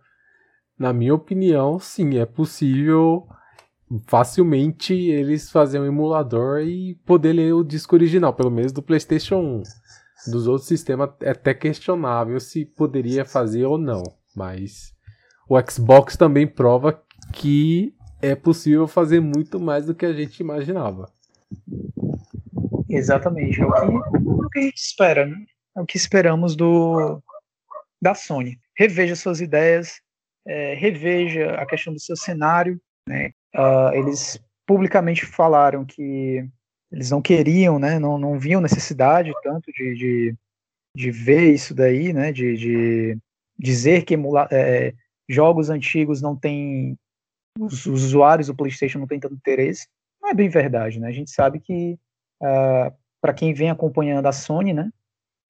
[0.78, 3.26] na minha opinião, sim, é possível
[4.06, 9.62] facilmente eles fazerem um emulador e poder ler o disco original, pelo menos do PlayStation
[10.26, 10.30] 1.
[10.30, 14.02] Dos outros sistemas é até questionável se poderia fazer ou não.
[14.34, 14.94] Mas
[15.48, 17.00] o Xbox também prova
[17.32, 21.08] que é possível fazer muito mais do que a gente imaginava.
[22.88, 23.60] Exatamente.
[23.60, 25.36] É o que, é o que a gente espera, né?
[25.76, 27.22] É o que esperamos do
[28.00, 28.58] da Sony.
[28.76, 30.00] Reveja suas ideias,
[30.46, 32.80] é, reveja a questão do seu cenário.
[33.08, 33.30] Né?
[33.54, 36.46] Uh, eles publicamente falaram que
[36.92, 37.98] eles não queriam, né?
[37.98, 40.36] não, não viam necessidade tanto de, de,
[40.94, 42.32] de ver isso daí, né?
[42.32, 43.18] de, de
[43.58, 44.94] dizer que emula, é,
[45.28, 46.98] jogos antigos não têm
[47.58, 49.88] os, os, usuários do PlayStation não têm tanto interesse,
[50.20, 51.08] não é bem verdade, né?
[51.08, 51.98] A gente sabe que
[52.42, 54.90] uh, ah, para quem vem acompanhando a Sony, né,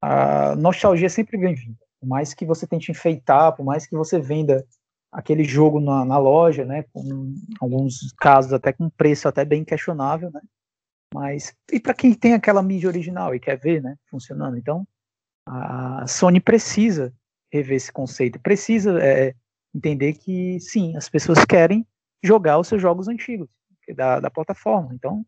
[0.01, 1.79] a nostalgia é sempre bem-vinda.
[2.01, 4.65] Por mais que você tente enfeitar, por mais que você venda
[5.11, 10.31] aquele jogo na, na loja, né, com alguns casos até com preço até bem questionável,
[10.33, 10.41] né?
[11.15, 14.87] Mas e para quem tem aquela mídia original e quer ver, né, funcionando, então
[15.47, 17.15] a Sony precisa
[17.53, 18.41] rever esse conceito.
[18.41, 19.35] Precisa é,
[19.75, 21.87] entender que, sim, as pessoas querem
[22.23, 23.49] jogar os seus jogos antigos
[23.95, 24.93] da, da plataforma.
[24.93, 25.25] Então,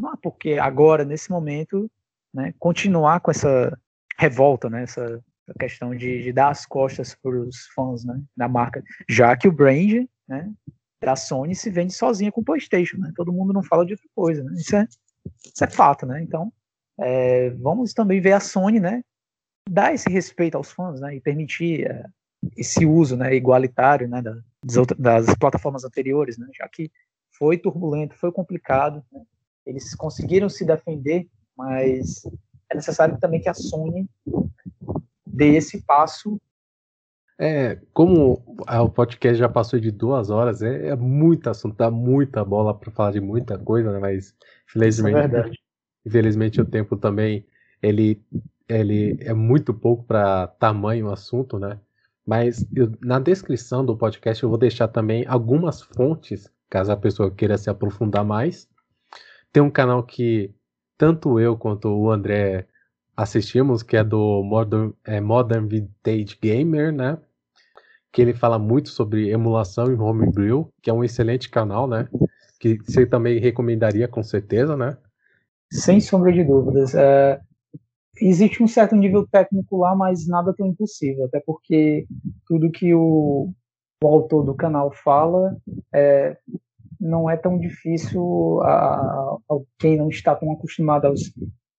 [0.00, 1.90] não há porque agora, nesse momento,
[2.32, 3.76] né, continuar com essa
[4.18, 5.22] revolta, né, essa,
[5.58, 9.52] questão de, de, dar as costas para os fãs né, da marca, já que o
[9.52, 10.52] brand né,
[11.02, 12.98] da Sony se vende sozinha com o PlayStation.
[12.98, 14.44] Né, todo mundo não fala de outra coisa.
[14.44, 14.86] Né, isso, é,
[15.44, 16.06] isso é fato.
[16.06, 16.52] Né, então,
[17.00, 19.02] é, vamos também ver a Sony né,
[19.68, 22.04] dar esse respeito aos fãs, né, e permitir é,
[22.56, 24.42] esse uso, né, igualitário, né, das,
[24.98, 26.90] das, plataformas anteriores, né, já que
[27.32, 29.22] foi turbulento, foi complicado, né,
[29.70, 32.22] eles conseguiram se defender, mas
[32.70, 34.08] é necessário também que a Sony
[35.26, 36.40] dê esse passo.
[37.38, 42.44] É, como o podcast já passou de duas horas, é, é muito assunto, dá muita
[42.44, 43.98] bola para falar de muita coisa, né?
[43.98, 44.34] Mas
[44.68, 45.50] infelizmente, é
[46.04, 47.46] infelizmente o tempo também
[47.82, 48.22] ele,
[48.68, 51.78] ele é muito pouco para tamanho assunto, né?
[52.26, 57.30] Mas eu, na descrição do podcast eu vou deixar também algumas fontes, caso a pessoa
[57.30, 58.68] queira se aprofundar mais.
[59.52, 60.54] Tem um canal que
[60.96, 62.66] tanto eu quanto o André
[63.16, 67.18] assistimos, que é do Modern, é, Modern Vintage Gamer, né?
[68.12, 72.08] Que ele fala muito sobre emulação em homebrew, que é um excelente canal, né?
[72.58, 74.96] Que você também recomendaria com certeza, né?
[75.72, 76.94] Sem sombra de dúvidas.
[76.94, 77.40] É,
[78.20, 82.06] existe um certo nível técnico lá, mas nada tão impossível, até porque
[82.46, 83.52] tudo que o,
[84.02, 85.56] o autor do canal fala
[85.94, 86.36] é,
[87.00, 91.32] não é tão difícil a, a, quem não está tão acostumado aos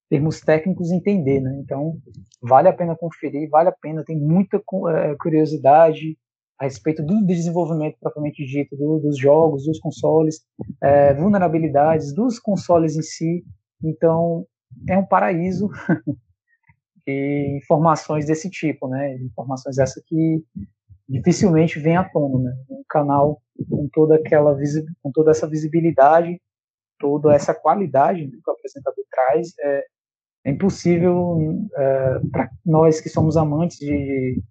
[0.10, 1.57] termos técnicos entender, né?
[1.64, 1.98] Então,
[2.41, 6.18] vale a pena conferir, vale a pena, tem muita é, curiosidade
[6.60, 10.41] a respeito do desenvolvimento propriamente dito do, dos jogos, dos consoles,
[10.81, 13.43] é, vulnerabilidades dos consoles em si.
[13.84, 14.45] Então,
[14.89, 15.69] é um paraíso
[17.07, 19.15] e informações desse tipo, né?
[19.18, 20.43] Informações essa que
[21.11, 22.55] dificilmente vem à tona, né?
[22.69, 24.57] Um canal com toda aquela
[25.01, 26.41] com toda essa visibilidade,
[26.97, 29.85] toda essa qualidade né, que o apresentador traz, é,
[30.45, 31.38] é impossível
[31.75, 34.41] é, para nós que somos amantes de,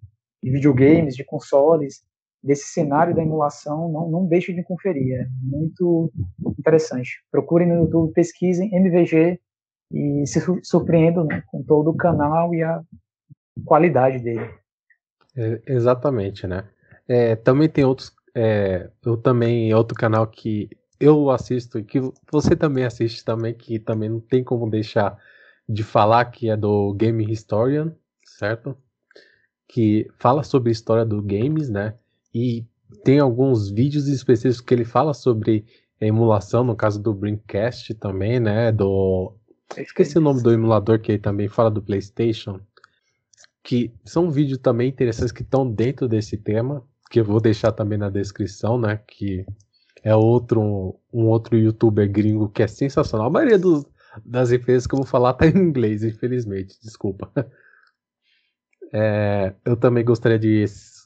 [0.43, 2.03] de, videogames, de consoles,
[2.43, 5.21] desse cenário da emulação, não, não deixe de conferir.
[5.21, 6.11] É muito
[6.59, 7.23] interessante.
[7.31, 9.39] Procurem no YouTube, pesquisem MVG
[9.91, 12.81] e se surpreendam né, com todo o canal e a
[13.65, 14.60] qualidade dele.
[15.35, 16.67] É, exatamente, né?
[17.07, 18.11] É, também tem outros.
[18.33, 21.99] É, eu também outro canal que eu assisto e que
[22.31, 25.17] você também assiste também, que também não tem como deixar
[25.67, 28.77] de falar que é do Game Historian, certo?
[29.67, 31.95] Que fala sobre a história do games, né?
[32.33, 32.65] E
[33.03, 35.65] tem alguns vídeos específicos que ele fala sobre
[35.99, 38.71] emulação, no caso do Dreamcast também, né?
[38.71, 39.33] Do
[39.77, 42.59] esqueci o nome do emulador que ele também fala do PlayStation,
[43.63, 47.97] que são vídeos também interessantes que estão dentro desse tema, que eu vou deixar também
[47.97, 48.97] na descrição, né?
[49.07, 49.45] Que
[50.03, 53.27] é outro um outro youtuber gringo que é sensacional.
[53.27, 53.85] A maioria dos,
[54.25, 57.31] das referências que eu vou falar tá em inglês, infelizmente, desculpa.
[58.93, 60.65] É, eu também gostaria de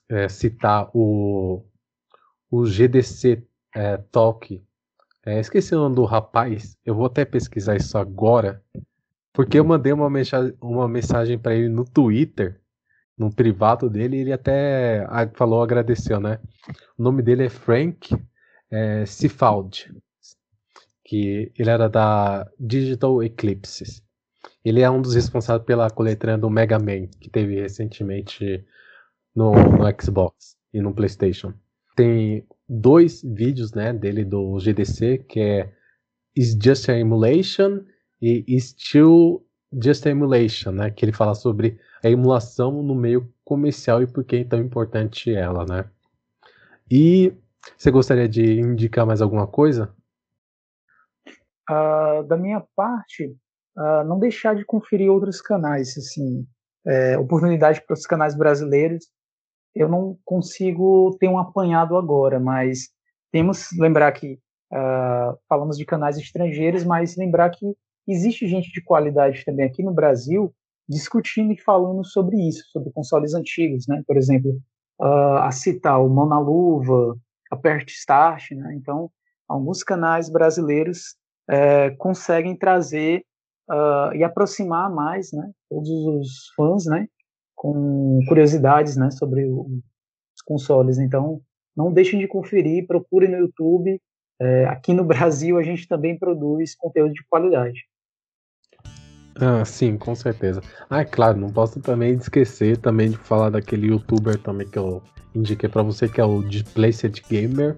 [0.10, 1.64] é, citar o,
[2.50, 3.44] o GDC
[3.76, 4.60] é, Talk.
[5.24, 8.60] É, esqueci o nome do rapaz, eu vou até pesquisar isso agora,
[9.36, 12.60] porque eu mandei uma, mensagem, uma mensagem para ele no Twitter,
[13.18, 15.06] no privado dele, e ele até
[15.36, 16.40] falou, agradeceu, né?
[16.98, 18.16] O nome dele é Frank
[18.72, 19.94] é, Sifald
[21.06, 24.04] que ele era da Digital Eclipse.
[24.64, 28.66] Ele é um dos responsáveis pela coletânea do Mega Man, que teve recentemente
[29.36, 31.54] no, no Xbox e no PlayStation.
[31.96, 35.74] Tem dois vídeos né, dele do GDC, que é
[36.36, 37.82] Is Just a Emulation
[38.22, 39.46] e Still
[39.82, 44.38] Just Emulation, né, que ele fala sobre a emulação no meio comercial e por que
[44.38, 45.90] é tão importante ela, né.
[46.90, 47.34] E
[47.78, 49.94] você gostaria de indicar mais alguma coisa?
[51.70, 53.36] Uh, da minha parte,
[53.76, 56.46] uh, não deixar de conferir outros canais, assim,
[56.86, 59.08] é, oportunidade para os canais brasileiros.
[59.74, 62.90] Eu não consigo ter um apanhado agora, mas
[63.32, 64.40] temos lembrar que
[64.72, 67.76] uh, falamos de canais estrangeiros, mas lembrar que
[68.08, 70.54] existe gente de qualidade também aqui no Brasil
[70.88, 74.04] discutindo e falando sobre isso, sobre consoles antigos, né?
[74.06, 74.60] Por exemplo,
[75.00, 77.18] a citar o Mão na Luva,
[77.52, 78.76] a Pert Start, né?
[78.76, 79.10] Então,
[79.48, 81.16] alguns canais brasileiros
[81.50, 83.24] é, conseguem trazer
[83.70, 87.08] uh, e aproximar mais né, todos os fãs né,
[87.56, 89.68] com curiosidades né, sobre o,
[90.36, 90.98] os consoles.
[90.98, 91.42] Então,
[91.76, 94.00] não deixem de conferir, procurem no YouTube.
[94.40, 97.82] É, aqui no Brasil, a gente também produz conteúdo de qualidade.
[99.40, 100.62] Ah, sim, com certeza.
[100.90, 105.02] Ah, é claro, não posso também esquecer também de falar daquele youtuber também que eu
[105.34, 107.76] indiquei para você, que é o Displaced Gamer,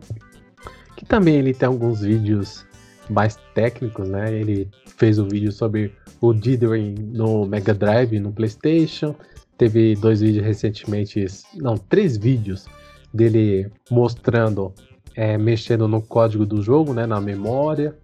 [0.96, 2.64] que também ele tem alguns vídeos
[3.10, 4.32] mais técnicos, né?
[4.32, 9.16] Ele fez um vídeo sobre o Dithering no Mega Drive, no PlayStation.
[9.58, 11.26] Teve dois vídeos recentemente,
[11.56, 12.68] não, três vídeos
[13.12, 14.72] dele mostrando,
[15.16, 17.96] é, mexendo no código do jogo, né, na memória.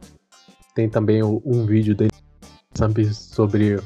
[0.73, 2.09] Tem também um vídeo dele
[3.11, 3.79] sobre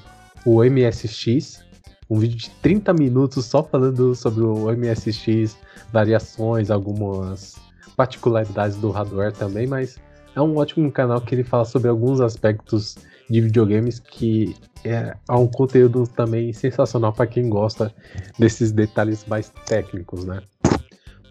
[0.46, 1.64] o MSX,
[2.10, 5.58] um vídeo de 30 minutos só falando sobre o MSX,
[5.92, 7.56] variações, algumas
[7.96, 9.98] particularidades do hardware também, mas
[10.36, 12.96] é um ótimo canal que ele fala sobre alguns aspectos
[13.30, 17.94] de videogames que é, é um conteúdo também sensacional para quem gosta
[18.38, 20.42] desses detalhes mais técnicos, né?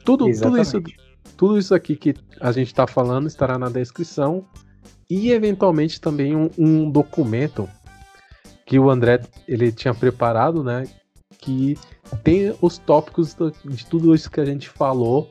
[0.04, 0.82] Tudo, tudo, isso,
[1.36, 4.44] tudo isso aqui que a gente está falando estará na descrição
[5.08, 7.68] e eventualmente também um, um documento
[8.64, 10.86] que o André ele tinha preparado, né?
[11.38, 11.78] Que
[12.24, 15.30] tem os tópicos de tudo isso que a gente falou.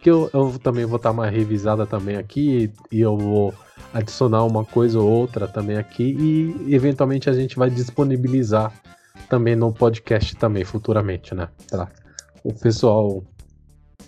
[0.00, 3.54] Que eu, eu também vou dar uma revisada também aqui e eu vou
[3.92, 8.72] adicionar uma coisa ou outra também aqui e eventualmente a gente vai disponibilizar
[9.28, 11.48] também no podcast também futuramente, né?
[11.68, 11.88] Pra
[12.42, 13.22] o pessoal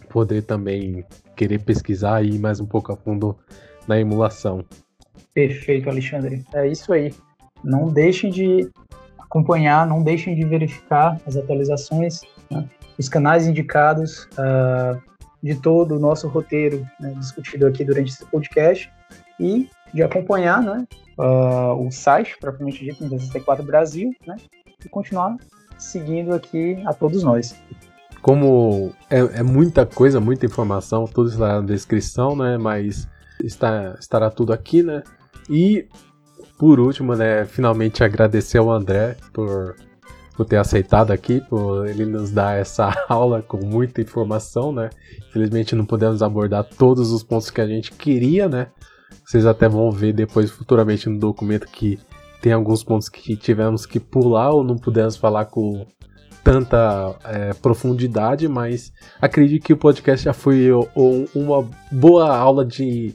[0.09, 1.05] poder também
[1.37, 3.37] querer pesquisar e ir mais um pouco a fundo
[3.87, 4.65] na emulação.
[5.35, 6.45] Perfeito, Alexandre.
[6.55, 7.15] É isso aí.
[7.65, 8.71] Não deixem de
[9.19, 12.69] acompanhar, não deixem de verificar as atualizações, né?
[12.99, 15.01] os canais indicados uh,
[15.43, 18.91] de todo o nosso roteiro né, discutido aqui durante esse podcast
[19.41, 20.87] e de acompanhar né,
[21.19, 24.37] uh, o site, propriamente dito, do 64 Brasil, né,
[24.85, 25.37] e continuar
[25.79, 27.55] seguindo aqui a todos nós.
[28.21, 32.57] Como é, é, muita coisa, muita informação, tudo está na descrição, né?
[32.57, 33.09] Mas
[33.43, 35.03] está, estará tudo aqui, né?
[35.49, 35.87] E
[36.59, 39.75] por último, né, finalmente agradecer ao André por,
[40.37, 44.89] por ter aceitado aqui, por ele nos dar essa aula com muita informação, né?
[45.29, 48.69] Infelizmente não podemos abordar todos os pontos que a gente queria, né?
[49.25, 51.99] Vocês até vão ver depois futuramente no documento que
[52.41, 55.87] tem alguns pontos que tivemos que pular ou não pudemos falar com
[56.43, 60.71] tanta é, profundidade, mas acredito que o podcast já foi
[61.35, 63.15] uma boa aula de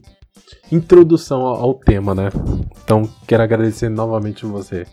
[0.71, 2.29] introdução ao, tema, né?
[2.83, 4.85] Então, quero agradecer novamente você.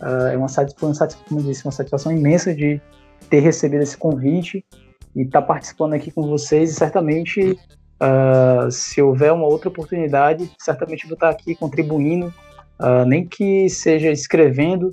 [0.00, 2.80] Uh, é uma, uma, como eu disse, uma satisfação imensa de
[3.30, 4.64] ter recebido esse convite
[5.14, 6.70] e estar tá participando aqui com vocês.
[6.70, 12.32] E certamente, uh, se houver uma outra oportunidade, certamente vou estar aqui contribuindo,
[12.80, 14.92] uh, nem que seja escrevendo,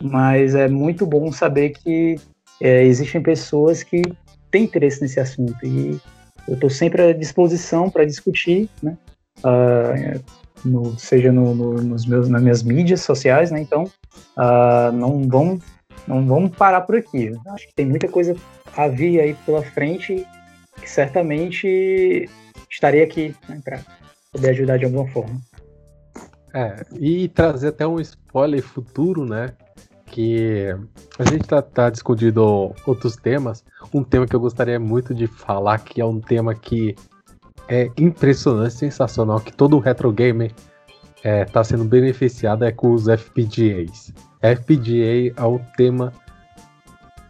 [0.00, 2.16] mas é muito bom saber que
[2.60, 4.02] é, existem pessoas que
[4.50, 6.00] têm interesse nesse assunto e
[6.46, 8.96] eu estou sempre à disposição para discutir, né?
[9.44, 10.24] Uh,
[10.64, 13.60] no, seja no, no, nos meus, nas minhas mídias sociais, né?
[13.60, 13.84] Então,
[14.36, 15.62] uh, não vamos
[16.06, 17.32] não vamos parar por aqui.
[17.48, 18.34] Acho que tem muita coisa
[18.76, 20.26] a vir aí pela frente
[20.80, 22.28] que certamente
[22.70, 23.80] estarei aqui né, para
[24.32, 25.38] poder ajudar de alguma forma.
[26.54, 29.52] É, e trazer até um spoiler futuro, né?
[30.06, 30.74] Que
[31.18, 33.62] a gente tá, tá discutindo outros temas.
[33.92, 36.94] Um tema que eu gostaria muito de falar, que é um tema que
[37.68, 40.52] é impressionante, sensacional que todo retro gamer
[41.16, 44.12] está é, sendo beneficiado é com os FPGAs.
[44.40, 46.12] FPGA é um tema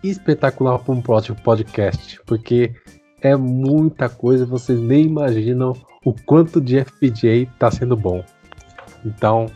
[0.03, 2.73] espetacular para um próximo podcast, porque
[3.21, 5.73] é muita coisa, vocês nem imaginam
[6.05, 8.25] o quanto de FPGA está sendo bom.
[9.05, 9.47] Então,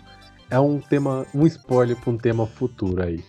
[0.51, 3.25] é um tema, um spoiler para um tema futuro aí.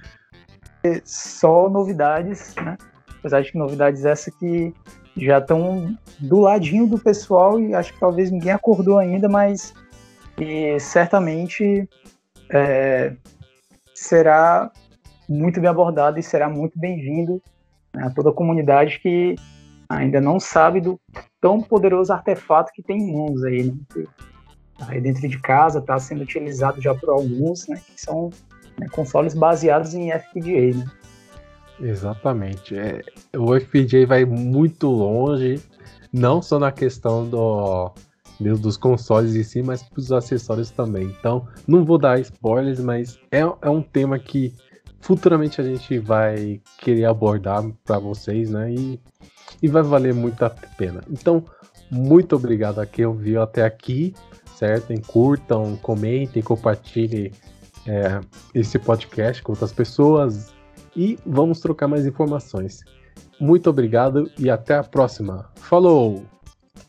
[1.04, 2.76] Só novidades, né?
[3.18, 4.72] Apesar de que novidades essa que
[5.16, 9.72] já estão do ladinho do pessoal e acho que talvez ninguém acordou ainda, mas
[10.78, 11.88] certamente
[12.50, 13.14] é,
[13.94, 14.70] será
[15.28, 17.42] muito bem abordado e será muito bem-vindo
[17.94, 19.34] né, a toda a comunidade que
[19.88, 21.00] ainda não sabe do
[21.40, 24.06] tão poderoso artefato que tem em mãos aí, né, que
[24.88, 28.30] aí dentro de casa está sendo utilizado já por alguns, né, que são
[28.78, 30.86] né, consoles baseados em FPGA, né.
[31.80, 32.76] Exatamente.
[32.76, 33.02] É,
[33.36, 35.60] o FPGA vai muito longe,
[36.12, 37.92] não só na questão do,
[38.40, 41.06] dos consoles em si, mas dos acessórios também.
[41.06, 44.54] Então, não vou dar spoilers, mas é, é um tema que
[45.00, 48.72] futuramente a gente vai querer abordar para vocês, né?
[48.72, 49.00] E,
[49.62, 51.02] e vai valer muito a pena.
[51.10, 51.44] Então,
[51.90, 54.14] muito obrigado a quem ouviu até aqui,
[54.56, 54.92] certo?
[55.06, 57.30] Curtam, comentem, compartilhem
[57.86, 58.20] é,
[58.54, 60.55] esse podcast com outras pessoas
[60.96, 62.80] e vamos trocar mais informações.
[63.38, 65.50] Muito obrigado e até a próxima.
[65.56, 66.24] Falou!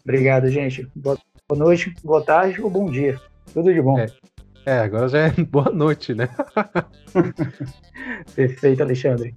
[0.04, 0.90] Obrigado, gente.
[0.96, 1.18] Boa
[1.52, 3.20] noite, boa tarde ou bom dia.
[3.54, 4.00] Tudo de bom.
[4.00, 4.08] É,
[4.66, 6.30] é agora já é boa noite, né?
[8.36, 9.36] Perfeito, Alexandre.